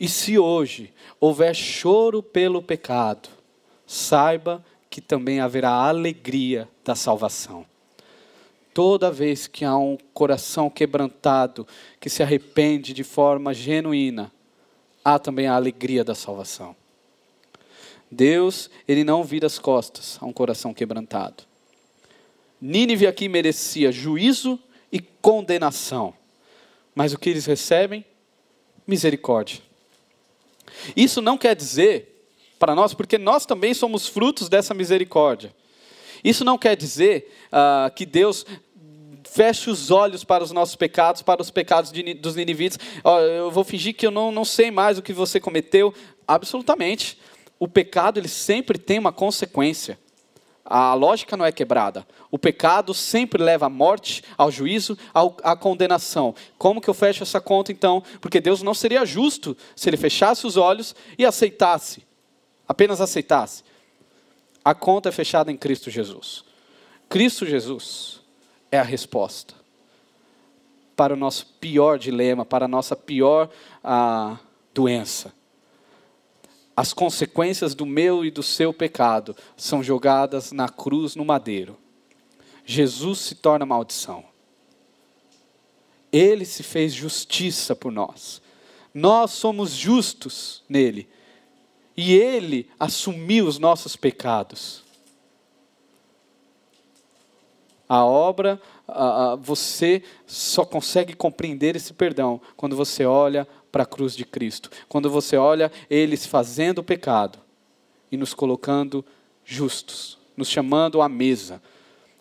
E 0.00 0.08
se 0.08 0.38
hoje 0.38 0.92
houver 1.20 1.54
choro 1.54 2.22
pelo 2.22 2.62
pecado, 2.62 3.28
saiba 3.86 4.64
que 4.88 5.00
também 5.00 5.40
haverá 5.40 5.70
alegria 5.70 6.68
da 6.84 6.94
salvação. 6.94 7.66
Toda 8.72 9.10
vez 9.10 9.46
que 9.46 9.64
há 9.64 9.76
um 9.76 9.96
coração 10.12 10.68
quebrantado, 10.68 11.66
que 12.00 12.10
se 12.10 12.22
arrepende 12.22 12.92
de 12.92 13.04
forma 13.04 13.54
genuína, 13.54 14.30
há 15.04 15.18
também 15.18 15.46
a 15.46 15.54
alegria 15.54 16.04
da 16.04 16.14
salvação. 16.14 16.76
Deus, 18.10 18.70
ele 18.86 19.02
não 19.02 19.24
vira 19.24 19.46
as 19.46 19.58
costas 19.58 20.18
a 20.20 20.26
um 20.26 20.32
coração 20.32 20.74
quebrantado. 20.74 21.44
Nínive 22.66 23.06
aqui 23.06 23.28
merecia 23.28 23.92
juízo 23.92 24.58
e 24.90 24.98
condenação. 24.98 26.12
Mas 26.96 27.12
o 27.12 27.18
que 27.18 27.30
eles 27.30 27.46
recebem? 27.46 28.04
Misericórdia. 28.84 29.60
Isso 30.96 31.22
não 31.22 31.38
quer 31.38 31.54
dizer 31.54 32.28
para 32.58 32.74
nós, 32.74 32.92
porque 32.92 33.18
nós 33.18 33.46
também 33.46 33.72
somos 33.72 34.08
frutos 34.08 34.48
dessa 34.48 34.74
misericórdia. 34.74 35.54
Isso 36.24 36.44
não 36.44 36.58
quer 36.58 36.76
dizer 36.76 37.32
uh, 37.52 37.94
que 37.94 38.04
Deus 38.04 38.44
feche 39.30 39.70
os 39.70 39.92
olhos 39.92 40.24
para 40.24 40.42
os 40.42 40.50
nossos 40.50 40.74
pecados, 40.74 41.22
para 41.22 41.40
os 41.40 41.52
pecados 41.52 41.92
de, 41.92 42.14
dos 42.14 42.34
ninivitas. 42.34 42.80
Oh, 43.04 43.20
eu 43.20 43.48
vou 43.48 43.62
fingir 43.62 43.94
que 43.94 44.04
eu 44.08 44.10
não, 44.10 44.32
não 44.32 44.44
sei 44.44 44.72
mais 44.72 44.98
o 44.98 45.02
que 45.02 45.12
você 45.12 45.38
cometeu. 45.38 45.94
Absolutamente. 46.26 47.16
O 47.60 47.68
pecado 47.68 48.18
ele 48.18 48.28
sempre 48.28 48.76
tem 48.76 48.98
uma 48.98 49.12
consequência. 49.12 49.96
A 50.68 50.94
lógica 50.94 51.36
não 51.36 51.44
é 51.44 51.52
quebrada. 51.52 52.06
O 52.30 52.38
pecado 52.38 52.92
sempre 52.92 53.42
leva 53.42 53.66
à 53.66 53.70
morte, 53.70 54.22
ao 54.36 54.50
juízo, 54.50 54.98
à 55.14 55.54
condenação. 55.54 56.34
Como 56.58 56.80
que 56.80 56.90
eu 56.90 56.94
fecho 56.94 57.22
essa 57.22 57.40
conta 57.40 57.70
então? 57.70 58.02
Porque 58.20 58.40
Deus 58.40 58.62
não 58.62 58.74
seria 58.74 59.06
justo 59.06 59.56
se 59.76 59.88
ele 59.88 59.96
fechasse 59.96 60.44
os 60.46 60.56
olhos 60.56 60.94
e 61.16 61.24
aceitasse, 61.24 62.04
apenas 62.66 63.00
aceitasse. 63.00 63.62
A 64.64 64.74
conta 64.74 65.08
é 65.08 65.12
fechada 65.12 65.52
em 65.52 65.56
Cristo 65.56 65.88
Jesus. 65.88 66.44
Cristo 67.08 67.46
Jesus 67.46 68.20
é 68.70 68.78
a 68.80 68.82
resposta 68.82 69.54
para 70.96 71.14
o 71.14 71.16
nosso 71.16 71.46
pior 71.60 71.98
dilema, 71.98 72.44
para 72.44 72.64
a 72.64 72.68
nossa 72.68 72.96
pior 72.96 73.48
ah, 73.84 74.36
doença. 74.74 75.32
As 76.76 76.92
consequências 76.92 77.74
do 77.74 77.86
meu 77.86 78.22
e 78.22 78.30
do 78.30 78.42
seu 78.42 78.72
pecado 78.72 79.34
são 79.56 79.82
jogadas 79.82 80.52
na 80.52 80.68
cruz 80.68 81.16
no 81.16 81.24
madeiro. 81.24 81.78
Jesus 82.66 83.20
se 83.20 83.34
torna 83.34 83.64
maldição. 83.64 84.24
Ele 86.12 86.44
se 86.44 86.62
fez 86.62 86.92
justiça 86.92 87.74
por 87.74 87.90
nós. 87.90 88.42
Nós 88.92 89.30
somos 89.30 89.70
justos 89.70 90.62
nele 90.68 91.08
e 91.96 92.14
ele 92.14 92.68
assumiu 92.78 93.46
os 93.46 93.58
nossos 93.58 93.96
pecados. 93.96 94.84
A 97.88 98.04
obra, 98.04 98.60
você 99.40 100.02
só 100.26 100.64
consegue 100.64 101.14
compreender 101.14 101.76
esse 101.76 101.92
perdão 101.92 102.40
quando 102.56 102.74
você 102.74 103.04
olha 103.04 103.46
para 103.76 103.82
a 103.82 103.86
cruz 103.86 104.16
de 104.16 104.24
Cristo. 104.24 104.70
Quando 104.88 105.10
você 105.10 105.36
olha 105.36 105.70
ele 105.90 106.16
fazendo 106.16 106.78
o 106.78 106.82
pecado 106.82 107.38
e 108.10 108.16
nos 108.16 108.32
colocando 108.32 109.04
justos, 109.44 110.16
nos 110.34 110.48
chamando 110.48 111.02
à 111.02 111.10
mesa. 111.10 111.62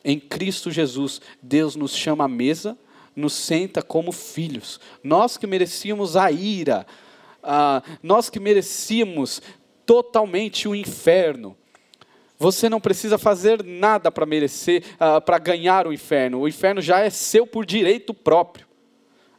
Em 0.04 0.20
Cristo 0.20 0.70
Jesus, 0.70 1.22
Deus 1.42 1.78
nos 1.78 1.96
chama 1.96 2.26
à 2.26 2.28
mesa, 2.28 2.78
nos 3.16 3.32
senta 3.32 3.82
como 3.82 4.12
filhos. 4.12 4.82
Nós 5.02 5.38
que 5.38 5.48
merecíamos 5.48 6.18
a 6.18 6.30
ira, 6.30 6.86
nós 8.04 8.30
que 8.30 8.38
merecíamos 8.38 9.42
totalmente 9.86 10.68
o 10.68 10.76
inferno. 10.76 11.56
Você 12.38 12.68
não 12.68 12.82
precisa 12.82 13.18
fazer 13.18 13.64
nada 13.64 14.12
para 14.12 14.26
merecer, 14.26 14.84
uh, 14.96 15.22
para 15.22 15.38
ganhar 15.38 15.88
o 15.88 15.94
inferno. 15.94 16.42
O 16.42 16.50
inferno 16.50 16.82
já 16.82 17.00
é 17.00 17.10
seu 17.10 17.48
por 17.48 17.66
direito 17.66 18.14
próprio. 18.14 18.68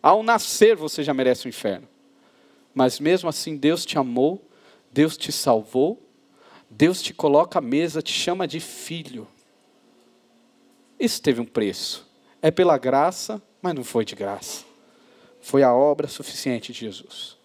Ao 0.03 0.23
nascer 0.23 0.77
você 0.77 1.05
já 1.05 1.13
merece 1.13 1.47
o 1.47 1.51
inferno. 1.51 1.87
Mas 2.77 3.01
mesmo 3.01 3.29
assim 3.29 3.57
Deus 3.57 3.85
te 3.85 3.99
amou, 3.99 4.49
Deus 4.93 5.17
te 5.17 5.33
salvou, 5.33 6.01
Deus 6.71 7.03
te 7.03 7.13
coloca 7.13 7.59
à 7.59 7.63
mesa, 7.63 8.01
te 8.01 8.13
chama 8.13 8.47
de 8.47 8.61
filho. 8.61 9.27
Isso 11.01 11.21
teve 11.21 11.41
um 11.41 11.45
preço. 11.45 12.07
É 12.41 12.53
pela 12.53 12.79
graça, 12.79 13.43
mas 13.61 13.75
não 13.75 13.83
foi 13.83 14.05
de 14.05 14.15
graça. 14.15 14.65
Foi 15.41 15.65
a 15.65 15.75
obra 15.75 16.07
suficiente 16.07 16.73
de 16.73 16.79
Jesus. 16.79 17.37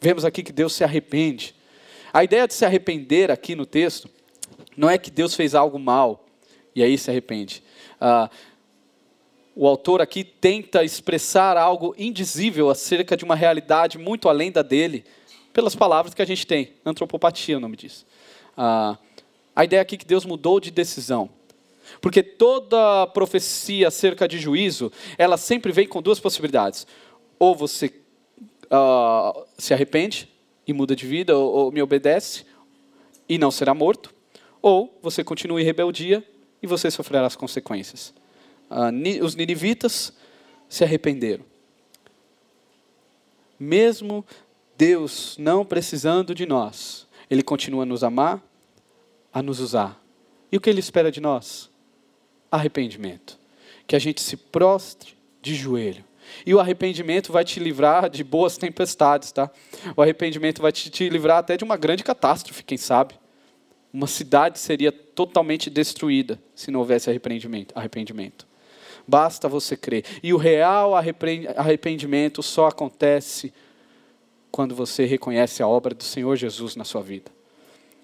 Vemos 0.00 0.24
aqui 0.24 0.42
que 0.42 0.52
Deus 0.52 0.72
se 0.72 0.82
arrepende 0.82 1.54
a 2.14 2.22
ideia 2.22 2.46
de 2.46 2.54
se 2.54 2.64
arrepender 2.64 3.28
aqui 3.28 3.56
no 3.56 3.66
texto 3.66 4.08
não 4.76 4.88
é 4.88 4.96
que 4.96 5.10
Deus 5.10 5.34
fez 5.34 5.52
algo 5.52 5.80
mal 5.80 6.24
e 6.72 6.80
aí 6.80 6.96
se 6.96 7.10
arrepende. 7.10 7.60
Ah, 8.00 8.30
o 9.54 9.66
autor 9.66 10.00
aqui 10.00 10.24
tenta 10.24 10.82
expressar 10.82 11.56
algo 11.56 11.94
indizível 11.96 12.70
acerca 12.70 13.16
de 13.16 13.24
uma 13.24 13.34
realidade 13.34 13.98
muito 13.98 14.28
além 14.28 14.50
da 14.50 14.62
dele, 14.62 15.04
pelas 15.52 15.74
palavras 15.74 16.14
que 16.14 16.22
a 16.22 16.26
gente 16.26 16.46
tem. 16.46 16.72
Antropopatia, 16.84 17.54
é 17.54 17.58
o 17.58 17.60
nome 17.60 17.76
disso. 17.76 18.04
Ah, 18.56 18.98
a 19.54 19.64
ideia 19.64 19.82
aqui 19.82 19.94
é 19.94 19.98
que 19.98 20.06
Deus 20.06 20.24
mudou 20.24 20.58
de 20.58 20.70
decisão. 20.70 21.30
Porque 22.00 22.22
toda 22.22 23.06
profecia 23.08 23.88
acerca 23.88 24.26
de 24.26 24.38
juízo, 24.38 24.90
ela 25.16 25.36
sempre 25.36 25.70
vem 25.70 25.86
com 25.86 26.02
duas 26.02 26.18
possibilidades. 26.18 26.86
Ou 27.38 27.54
você 27.54 27.92
uh, 28.66 29.44
se 29.58 29.72
arrepende, 29.72 30.28
e 30.66 30.72
muda 30.72 30.96
de 30.96 31.06
vida, 31.06 31.36
ou, 31.36 31.52
ou 31.52 31.72
me 31.72 31.82
obedece 31.82 32.44
e 33.28 33.38
não 33.38 33.50
será 33.50 33.74
morto, 33.74 34.14
ou 34.60 34.98
você 35.02 35.22
continua 35.22 35.60
em 35.60 35.64
rebeldia 35.64 36.24
e 36.62 36.66
você 36.66 36.90
sofrerá 36.90 37.26
as 37.26 37.36
consequências. 37.36 38.14
Ah, 38.68 38.90
os 39.22 39.34
ninivitas 39.34 40.12
se 40.68 40.84
arrependeram. 40.84 41.44
Mesmo 43.58 44.24
Deus 44.76 45.36
não 45.38 45.64
precisando 45.64 46.34
de 46.34 46.46
nós, 46.46 47.06
Ele 47.30 47.42
continua 47.42 47.84
a 47.84 47.86
nos 47.86 48.02
amar, 48.02 48.42
a 49.32 49.42
nos 49.42 49.60
usar. 49.60 50.02
E 50.50 50.56
o 50.56 50.60
que 50.60 50.68
Ele 50.68 50.80
espera 50.80 51.10
de 51.10 51.20
nós? 51.20 51.70
Arrependimento. 52.50 53.38
Que 53.86 53.96
a 53.96 53.98
gente 53.98 54.20
se 54.20 54.36
prostre 54.36 55.14
de 55.40 55.54
joelho 55.54 56.04
e 56.44 56.54
o 56.54 56.60
arrependimento 56.60 57.32
vai 57.32 57.44
te 57.44 57.60
livrar 57.60 58.08
de 58.08 58.24
boas 58.24 58.56
tempestades, 58.56 59.32
tá? 59.32 59.50
O 59.96 60.02
arrependimento 60.02 60.60
vai 60.62 60.72
te, 60.72 60.90
te 60.90 61.08
livrar 61.08 61.38
até 61.38 61.56
de 61.56 61.64
uma 61.64 61.76
grande 61.76 62.02
catástrofe, 62.02 62.62
quem 62.62 62.78
sabe? 62.78 63.14
Uma 63.92 64.06
cidade 64.06 64.58
seria 64.58 64.90
totalmente 64.90 65.70
destruída 65.70 66.40
se 66.54 66.70
não 66.70 66.80
houvesse 66.80 67.08
arrependimento. 67.08 67.72
arrependimento. 67.76 68.46
Basta 69.06 69.48
você 69.48 69.76
crer. 69.76 70.04
E 70.22 70.32
o 70.32 70.36
real 70.36 70.94
arrependimento 70.94 72.42
só 72.42 72.68
acontece 72.68 73.52
quando 74.50 74.74
você 74.74 75.04
reconhece 75.04 75.62
a 75.62 75.68
obra 75.68 75.94
do 75.94 76.04
Senhor 76.04 76.36
Jesus 76.36 76.76
na 76.76 76.84
sua 76.84 77.02
vida. 77.02 77.30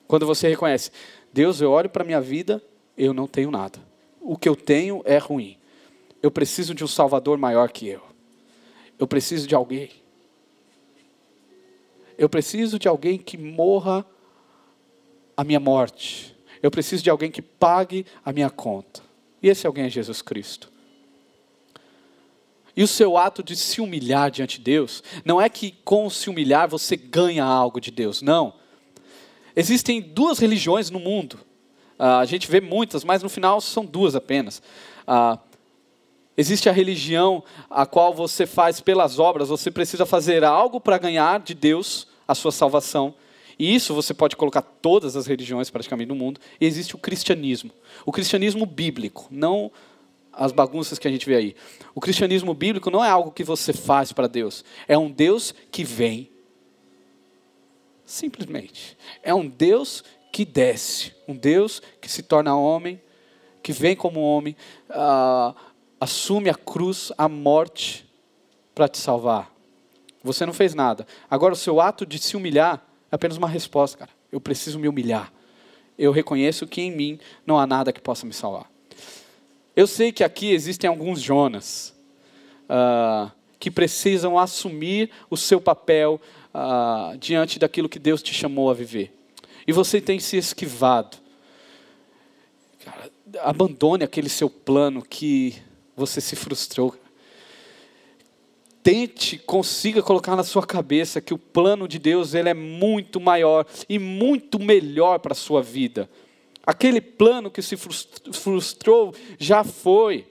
Quando 0.06 0.26
você 0.26 0.48
reconhece, 0.48 0.90
Deus, 1.32 1.60
eu 1.60 1.70
olho 1.70 1.88
para 1.88 2.02
a 2.02 2.06
minha 2.06 2.20
vida, 2.20 2.62
eu 2.98 3.14
não 3.14 3.26
tenho 3.26 3.50
nada. 3.50 3.78
O 4.20 4.36
que 4.36 4.48
eu 4.48 4.56
tenho 4.56 5.02
é 5.04 5.16
ruim. 5.16 5.56
Eu 6.22 6.30
preciso 6.30 6.74
de 6.74 6.84
um 6.84 6.88
Salvador 6.88 7.38
maior 7.38 7.70
que 7.70 7.88
eu. 7.88 8.02
Eu 8.98 9.06
preciso 9.06 9.46
de 9.46 9.54
alguém. 9.54 9.90
Eu 12.18 12.28
preciso 12.28 12.78
de 12.78 12.86
alguém 12.88 13.16
que 13.16 13.38
morra 13.38 14.04
a 15.36 15.42
minha 15.42 15.60
morte. 15.60 16.36
Eu 16.62 16.70
preciso 16.70 17.02
de 17.02 17.08
alguém 17.08 17.30
que 17.30 17.40
pague 17.40 18.04
a 18.22 18.32
minha 18.32 18.50
conta. 18.50 19.00
E 19.42 19.48
esse 19.48 19.66
alguém 19.66 19.84
é 19.84 19.88
Jesus 19.88 20.20
Cristo. 20.20 20.70
E 22.80 22.82
o 22.82 22.88
seu 22.88 23.18
ato 23.18 23.42
de 23.42 23.56
se 23.56 23.78
humilhar 23.78 24.30
diante 24.30 24.56
de 24.56 24.64
Deus, 24.64 25.02
não 25.22 25.38
é 25.38 25.50
que 25.50 25.72
com 25.84 26.08
se 26.08 26.30
humilhar 26.30 26.66
você 26.66 26.96
ganha 26.96 27.44
algo 27.44 27.78
de 27.78 27.90
Deus, 27.90 28.22
não. 28.22 28.54
Existem 29.54 30.00
duas 30.00 30.38
religiões 30.38 30.88
no 30.88 30.98
mundo. 30.98 31.34
Uh, 31.98 32.04
a 32.22 32.24
gente 32.24 32.50
vê 32.50 32.58
muitas, 32.58 33.04
mas 33.04 33.22
no 33.22 33.28
final 33.28 33.60
são 33.60 33.84
duas 33.84 34.14
apenas. 34.14 34.62
Uh, 35.06 35.38
Existe 36.38 36.70
a 36.70 36.72
religião 36.72 37.44
a 37.68 37.84
qual 37.84 38.14
você 38.14 38.46
faz 38.46 38.80
pelas 38.80 39.18
obras, 39.18 39.50
você 39.50 39.70
precisa 39.70 40.06
fazer 40.06 40.42
algo 40.42 40.80
para 40.80 40.96
ganhar 40.96 41.38
de 41.40 41.52
Deus 41.52 42.08
a 42.26 42.34
sua 42.34 42.50
salvação. 42.50 43.14
E 43.58 43.74
isso 43.74 43.92
você 43.92 44.14
pode 44.14 44.36
colocar 44.36 44.62
todas 44.62 45.16
as 45.16 45.26
religiões 45.26 45.68
praticamente 45.68 46.08
no 46.08 46.14
mundo. 46.14 46.40
E 46.58 46.64
existe 46.64 46.94
o 46.94 46.98
cristianismo. 46.98 47.70
O 48.06 48.10
cristianismo 48.10 48.64
bíblico, 48.64 49.26
não 49.30 49.70
as 50.32 50.52
bagunças 50.52 50.98
que 50.98 51.08
a 51.08 51.10
gente 51.10 51.26
vê 51.26 51.36
aí. 51.36 51.56
O 51.94 52.00
cristianismo 52.00 52.54
bíblico 52.54 52.90
não 52.90 53.04
é 53.04 53.08
algo 53.08 53.32
que 53.32 53.44
você 53.44 53.72
faz 53.72 54.12
para 54.12 54.26
Deus. 54.26 54.64
É 54.86 54.96
um 54.96 55.10
Deus 55.10 55.54
que 55.70 55.84
vem. 55.84 56.30
Simplesmente. 58.04 58.96
É 59.22 59.34
um 59.34 59.46
Deus 59.46 60.04
que 60.32 60.44
desce. 60.44 61.12
Um 61.26 61.36
Deus 61.36 61.82
que 62.00 62.10
se 62.10 62.22
torna 62.22 62.56
homem, 62.56 63.00
que 63.62 63.72
vem 63.72 63.96
como 63.96 64.20
homem. 64.20 64.56
Uh, 64.88 65.54
assume 66.00 66.48
a 66.48 66.54
cruz, 66.54 67.12
a 67.18 67.28
morte, 67.28 68.08
para 68.74 68.88
te 68.88 68.98
salvar. 68.98 69.52
Você 70.22 70.44
não 70.46 70.52
fez 70.52 70.74
nada. 70.74 71.06
Agora, 71.30 71.54
o 71.54 71.56
seu 71.56 71.80
ato 71.80 72.04
de 72.06 72.18
se 72.18 72.36
humilhar 72.36 72.86
é 73.10 73.14
apenas 73.14 73.36
uma 73.36 73.48
resposta, 73.48 73.98
cara. 73.98 74.10
Eu 74.30 74.40
preciso 74.40 74.78
me 74.78 74.88
humilhar. 74.88 75.32
Eu 75.98 76.12
reconheço 76.12 76.66
que 76.66 76.80
em 76.80 76.90
mim 76.90 77.18
não 77.46 77.58
há 77.58 77.66
nada 77.66 77.92
que 77.92 78.00
possa 78.00 78.26
me 78.26 78.32
salvar. 78.32 78.70
Eu 79.74 79.86
sei 79.86 80.12
que 80.12 80.24
aqui 80.24 80.50
existem 80.50 80.88
alguns 80.88 81.20
Jonas 81.20 81.94
uh, 82.68 83.30
que 83.58 83.70
precisam 83.70 84.38
assumir 84.38 85.10
o 85.28 85.36
seu 85.36 85.60
papel 85.60 86.20
uh, 86.54 87.16
diante 87.18 87.58
daquilo 87.58 87.88
que 87.88 87.98
Deus 87.98 88.22
te 88.22 88.34
chamou 88.34 88.70
a 88.70 88.74
viver. 88.74 89.14
E 89.66 89.72
você 89.72 90.00
tem 90.00 90.18
se 90.18 90.36
esquivado. 90.36 91.18
Cara, 92.84 93.10
abandone 93.42 94.02
aquele 94.02 94.28
seu 94.28 94.50
plano 94.50 95.02
que 95.02 95.54
você 95.96 96.20
se 96.20 96.34
frustrou. 96.34 96.96
Tente, 98.82 99.38
consiga 99.38 100.02
colocar 100.02 100.34
na 100.34 100.42
sua 100.42 100.66
cabeça 100.66 101.20
que 101.20 101.34
o 101.34 101.38
plano 101.38 101.86
de 101.86 101.98
Deus 101.98 102.32
ele 102.32 102.48
é 102.48 102.54
muito 102.54 103.20
maior 103.20 103.66
e 103.88 103.98
muito 103.98 104.58
melhor 104.58 105.18
para 105.18 105.32
a 105.32 105.36
sua 105.36 105.62
vida. 105.62 106.08
Aquele 106.70 107.00
plano 107.00 107.50
que 107.50 107.60
se 107.60 107.76
frustrou 107.76 109.12
já 109.38 109.64
foi. 109.64 110.24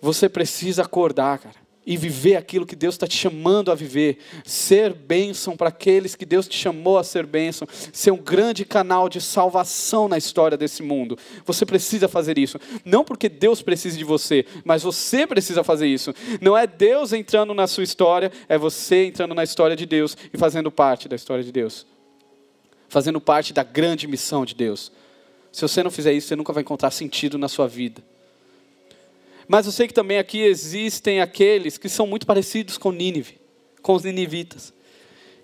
Você 0.00 0.28
precisa 0.28 0.82
acordar, 0.82 1.38
cara 1.38 1.66
e 1.86 1.96
viver 1.96 2.34
aquilo 2.34 2.66
que 2.66 2.74
Deus 2.74 2.96
está 2.96 3.06
te 3.06 3.16
chamando 3.16 3.70
a 3.70 3.74
viver, 3.74 4.18
ser 4.44 4.92
bênção 4.92 5.56
para 5.56 5.68
aqueles 5.68 6.16
que 6.16 6.26
Deus 6.26 6.48
te 6.48 6.58
chamou 6.58 6.98
a 6.98 7.04
ser 7.04 7.24
bênção, 7.24 7.68
ser 7.92 8.10
um 8.10 8.16
grande 8.16 8.64
canal 8.64 9.08
de 9.08 9.20
salvação 9.20 10.08
na 10.08 10.18
história 10.18 10.56
desse 10.56 10.82
mundo. 10.82 11.16
Você 11.44 11.64
precisa 11.64 12.08
fazer 12.08 12.36
isso. 12.36 12.58
Não 12.84 13.04
porque 13.04 13.28
Deus 13.28 13.62
precise 13.62 13.96
de 13.96 14.04
você, 14.04 14.44
mas 14.64 14.82
você 14.82 15.24
precisa 15.28 15.62
fazer 15.62 15.86
isso. 15.86 16.12
Não 16.40 16.58
é 16.58 16.66
Deus 16.66 17.12
entrando 17.12 17.54
na 17.54 17.68
sua 17.68 17.84
história, 17.84 18.32
é 18.48 18.58
você 18.58 19.06
entrando 19.06 19.34
na 19.34 19.44
história 19.44 19.76
de 19.76 19.86
Deus 19.86 20.16
e 20.34 20.36
fazendo 20.36 20.72
parte 20.72 21.08
da 21.08 21.14
história 21.14 21.44
de 21.44 21.52
Deus. 21.52 21.86
Fazendo 22.88 23.20
parte 23.20 23.52
da 23.52 23.62
grande 23.62 24.06
missão 24.06 24.44
de 24.44 24.54
Deus. 24.54 24.92
Se 25.52 25.62
você 25.62 25.82
não 25.82 25.90
fizer 25.90 26.12
isso, 26.12 26.28
você 26.28 26.36
nunca 26.36 26.52
vai 26.52 26.62
encontrar 26.62 26.90
sentido 26.90 27.38
na 27.38 27.48
sua 27.48 27.66
vida. 27.66 28.02
Mas 29.48 29.66
eu 29.66 29.72
sei 29.72 29.86
que 29.86 29.94
também 29.94 30.18
aqui 30.18 30.40
existem 30.40 31.20
aqueles 31.20 31.78
que 31.78 31.88
são 31.88 32.06
muito 32.06 32.26
parecidos 32.26 32.76
com 32.76 32.90
Nínive, 32.90 33.38
com 33.80 33.94
os 33.94 34.02
ninivitas. 34.02 34.72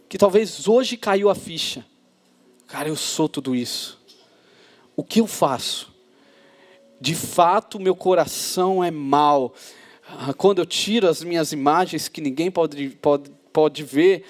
Que 0.09 0.18
talvez 0.18 0.66
hoje 0.66 0.97
caiu 0.97 1.30
a 1.30 1.34
ficha. 1.34 1.86
Cara, 2.66 2.88
eu 2.88 2.97
sou 2.97 3.28
tudo 3.28 3.55
isso. 3.55 4.01
O 4.97 5.05
que 5.05 5.20
eu 5.20 5.26
faço? 5.26 5.93
De 7.01 7.14
fato, 7.14 7.80
meu 7.80 7.95
coração 7.95 8.82
é 8.82 8.90
mau. 8.90 9.55
Ah, 10.07 10.34
quando 10.34 10.59
eu 10.59 10.66
tiro 10.66 11.09
as 11.09 11.22
minhas 11.22 11.53
imagens 11.53 12.09
que 12.09 12.20
ninguém 12.20 12.51
pode, 12.51 12.90
pode, 13.01 13.30
pode 13.53 13.82
ver, 13.82 14.24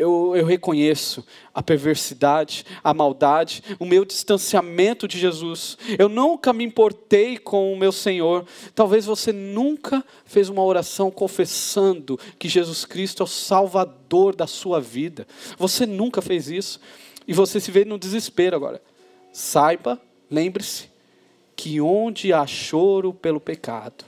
eu, 0.00 0.34
eu 0.34 0.46
reconheço 0.46 1.22
a 1.52 1.62
perversidade, 1.62 2.64
a 2.82 2.94
maldade, 2.94 3.62
o 3.78 3.84
meu 3.84 4.02
distanciamento 4.02 5.06
de 5.06 5.18
Jesus. 5.18 5.76
Eu 5.98 6.08
nunca 6.08 6.54
me 6.54 6.64
importei 6.64 7.36
com 7.36 7.70
o 7.70 7.76
meu 7.76 7.92
Senhor. 7.92 8.46
Talvez 8.74 9.04
você 9.04 9.30
nunca 9.30 10.02
fez 10.24 10.48
uma 10.48 10.64
oração 10.64 11.10
confessando 11.10 12.18
que 12.38 12.48
Jesus 12.48 12.86
Cristo 12.86 13.22
é 13.22 13.24
o 13.24 13.28
Salvador 13.28 14.34
da 14.34 14.46
sua 14.46 14.80
vida. 14.80 15.26
Você 15.58 15.84
nunca 15.84 16.22
fez 16.22 16.48
isso. 16.48 16.80
E 17.28 17.34
você 17.34 17.60
se 17.60 17.70
vê 17.70 17.84
no 17.84 17.98
desespero 17.98 18.56
agora. 18.56 18.80
Saiba, 19.34 20.00
lembre-se, 20.30 20.88
que 21.54 21.78
onde 21.78 22.32
há 22.32 22.46
choro 22.46 23.12
pelo 23.12 23.38
pecado, 23.38 24.06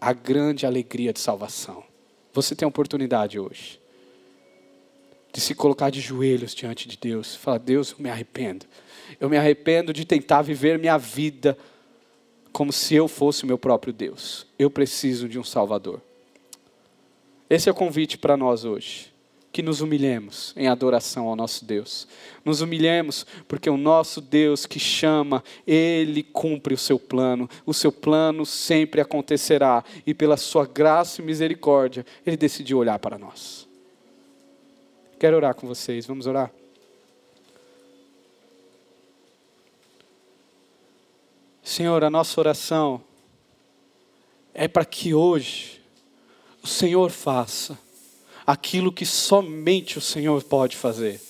há 0.00 0.12
grande 0.12 0.66
alegria 0.66 1.12
de 1.12 1.20
salvação. 1.20 1.84
Você 2.32 2.56
tem 2.56 2.66
a 2.66 2.68
oportunidade 2.68 3.38
hoje 3.38 3.78
de 5.32 5.40
se 5.40 5.54
colocar 5.54 5.90
de 5.90 6.00
joelhos 6.00 6.54
diante 6.54 6.88
de 6.88 6.96
Deus. 6.96 7.34
Falar, 7.36 7.58
Deus, 7.58 7.92
eu 7.92 7.98
me 8.00 8.10
arrependo. 8.10 8.66
Eu 9.20 9.28
me 9.28 9.36
arrependo 9.36 9.92
de 9.92 10.04
tentar 10.04 10.42
viver 10.42 10.78
minha 10.78 10.98
vida 10.98 11.56
como 12.52 12.72
se 12.72 12.94
eu 12.94 13.06
fosse 13.06 13.44
o 13.44 13.46
meu 13.46 13.58
próprio 13.58 13.92
Deus. 13.92 14.46
Eu 14.58 14.70
preciso 14.70 15.28
de 15.28 15.38
um 15.38 15.44
Salvador. 15.44 16.00
Esse 17.48 17.68
é 17.68 17.72
o 17.72 17.74
convite 17.74 18.18
para 18.18 18.36
nós 18.36 18.64
hoje. 18.64 19.12
Que 19.50 19.62
nos 19.62 19.80
humilhemos 19.80 20.52
em 20.56 20.68
adoração 20.68 21.26
ao 21.26 21.36
nosso 21.36 21.64
Deus. 21.64 22.06
Nos 22.44 22.60
humilhemos 22.60 23.24
porque 23.46 23.70
o 23.70 23.76
nosso 23.76 24.20
Deus 24.20 24.66
que 24.66 24.78
chama, 24.78 25.42
Ele 25.66 26.22
cumpre 26.22 26.74
o 26.74 26.78
seu 26.78 26.98
plano. 26.98 27.48
O 27.64 27.72
seu 27.72 27.92
plano 27.92 28.44
sempre 28.44 29.00
acontecerá. 29.00 29.84
E 30.06 30.12
pela 30.12 30.36
sua 30.36 30.66
graça 30.66 31.22
e 31.22 31.24
misericórdia, 31.24 32.04
Ele 32.26 32.36
decidiu 32.36 32.78
olhar 32.78 32.98
para 32.98 33.18
nós. 33.18 33.67
Quero 35.18 35.36
orar 35.36 35.52
com 35.54 35.66
vocês. 35.66 36.06
Vamos 36.06 36.28
orar? 36.28 36.52
Senhor, 41.62 42.04
a 42.04 42.10
nossa 42.10 42.40
oração 42.40 43.02
é 44.54 44.68
para 44.68 44.84
que 44.84 45.14
hoje 45.14 45.82
o 46.62 46.66
Senhor 46.66 47.10
faça 47.10 47.78
aquilo 48.46 48.92
que 48.92 49.04
somente 49.04 49.98
o 49.98 50.00
Senhor 50.00 50.42
pode 50.44 50.76
fazer. 50.76 51.20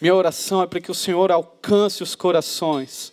Minha 0.00 0.14
oração 0.14 0.62
é 0.62 0.66
para 0.66 0.80
que 0.80 0.90
o 0.90 0.94
Senhor 0.94 1.30
alcance 1.30 2.02
os 2.02 2.14
corações, 2.14 3.12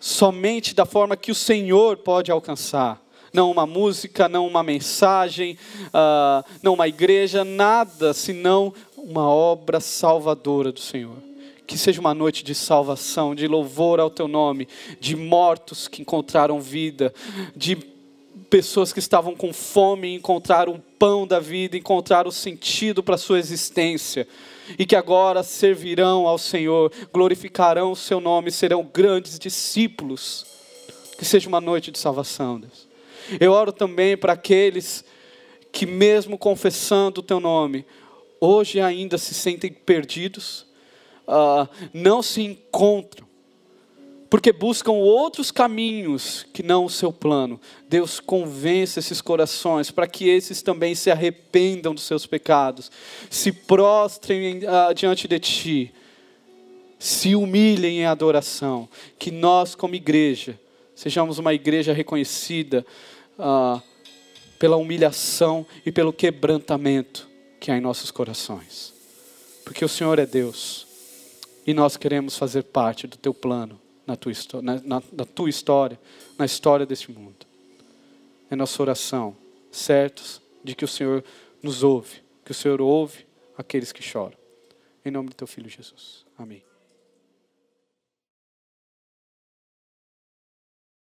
somente 0.00 0.74
da 0.74 0.86
forma 0.86 1.16
que 1.16 1.30
o 1.30 1.34
Senhor 1.34 1.96
pode 1.98 2.30
alcançar 2.30 3.01
não 3.32 3.50
uma 3.50 3.66
música, 3.66 4.28
não 4.28 4.46
uma 4.46 4.62
mensagem, 4.62 5.56
uh, 5.88 6.44
não 6.62 6.74
uma 6.74 6.88
igreja, 6.88 7.44
nada 7.44 8.12
senão 8.12 8.72
uma 8.96 9.26
obra 9.28 9.80
salvadora 9.80 10.70
do 10.70 10.80
Senhor. 10.80 11.16
Que 11.66 11.78
seja 11.78 12.00
uma 12.00 12.14
noite 12.14 12.44
de 12.44 12.54
salvação, 12.54 13.34
de 13.34 13.46
louvor 13.46 14.00
ao 14.00 14.10
teu 14.10 14.28
nome, 14.28 14.68
de 15.00 15.16
mortos 15.16 15.88
que 15.88 16.02
encontraram 16.02 16.60
vida, 16.60 17.14
de 17.56 17.76
pessoas 18.50 18.92
que 18.92 18.98
estavam 18.98 19.34
com 19.34 19.50
fome 19.50 20.14
encontraram 20.14 20.74
o 20.74 20.78
pão 20.98 21.26
da 21.26 21.40
vida, 21.40 21.76
encontraram 21.76 22.28
o 22.28 22.32
sentido 22.32 23.02
para 23.02 23.14
a 23.14 23.18
sua 23.18 23.38
existência 23.38 24.28
e 24.78 24.84
que 24.84 24.96
agora 24.96 25.42
servirão 25.42 26.26
ao 26.26 26.38
Senhor, 26.38 26.92
glorificarão 27.12 27.92
o 27.92 27.96
seu 27.96 28.20
nome, 28.20 28.50
serão 28.50 28.88
grandes 28.92 29.38
discípulos. 29.38 30.46
Que 31.18 31.24
seja 31.24 31.48
uma 31.48 31.60
noite 31.60 31.90
de 31.90 31.98
salvação, 31.98 32.60
Deus. 32.60 32.91
Eu 33.40 33.52
oro 33.52 33.72
também 33.72 34.16
para 34.16 34.32
aqueles 34.32 35.04
que, 35.70 35.86
mesmo 35.86 36.36
confessando 36.36 37.20
o 37.20 37.24
teu 37.24 37.40
nome, 37.40 37.84
hoje 38.40 38.80
ainda 38.80 39.16
se 39.16 39.32
sentem 39.34 39.72
perdidos, 39.72 40.66
uh, 41.26 41.68
não 41.94 42.22
se 42.22 42.42
encontram, 42.42 43.26
porque 44.28 44.52
buscam 44.52 44.92
outros 44.92 45.50
caminhos 45.50 46.46
que 46.52 46.62
não 46.62 46.84
o 46.84 46.90
seu 46.90 47.12
plano. 47.12 47.60
Deus 47.88 48.18
convence 48.18 48.98
esses 48.98 49.20
corações 49.20 49.90
para 49.90 50.06
que 50.06 50.28
esses 50.28 50.62
também 50.62 50.94
se 50.94 51.10
arrependam 51.10 51.94
dos 51.94 52.04
seus 52.04 52.26
pecados, 52.26 52.90
se 53.30 53.52
prostrem 53.52 54.58
uh, 54.58 54.94
diante 54.94 55.28
de 55.28 55.38
Ti, 55.38 55.94
se 56.98 57.34
humilhem 57.34 58.00
em 58.00 58.06
adoração, 58.06 58.88
que 59.18 59.30
nós, 59.30 59.74
como 59.74 59.94
igreja, 59.94 60.58
sejamos 60.94 61.38
uma 61.38 61.52
igreja 61.52 61.92
reconhecida 61.92 62.86
ah, 63.42 63.82
pela 64.58 64.76
humilhação 64.76 65.66
e 65.84 65.90
pelo 65.90 66.12
quebrantamento 66.12 67.28
que 67.58 67.72
há 67.72 67.76
em 67.76 67.80
nossos 67.80 68.12
corações. 68.12 68.94
Porque 69.64 69.84
o 69.84 69.88
Senhor 69.88 70.18
é 70.20 70.26
Deus 70.26 70.86
e 71.66 71.74
nós 71.74 71.96
queremos 71.96 72.36
fazer 72.36 72.62
parte 72.62 73.06
do 73.08 73.16
teu 73.16 73.34
plano 73.34 73.80
na 74.06 74.16
tua, 74.16 74.32
na, 74.62 74.80
na, 74.80 75.02
na 75.12 75.24
tua 75.24 75.50
história, 75.50 75.98
na 76.38 76.44
história 76.44 76.86
deste 76.86 77.10
mundo. 77.10 77.46
É 78.48 78.56
nossa 78.56 78.80
oração, 78.80 79.36
certos 79.70 80.40
de 80.62 80.74
que 80.74 80.84
o 80.84 80.88
Senhor 80.88 81.24
nos 81.62 81.82
ouve, 81.82 82.22
que 82.44 82.52
o 82.52 82.54
Senhor 82.54 82.80
ouve 82.80 83.26
aqueles 83.56 83.90
que 83.90 84.02
choram. 84.02 84.36
Em 85.04 85.10
nome 85.10 85.30
do 85.30 85.34
teu 85.34 85.46
filho 85.46 85.68
Jesus. 85.68 86.24
Amém. 86.38 86.71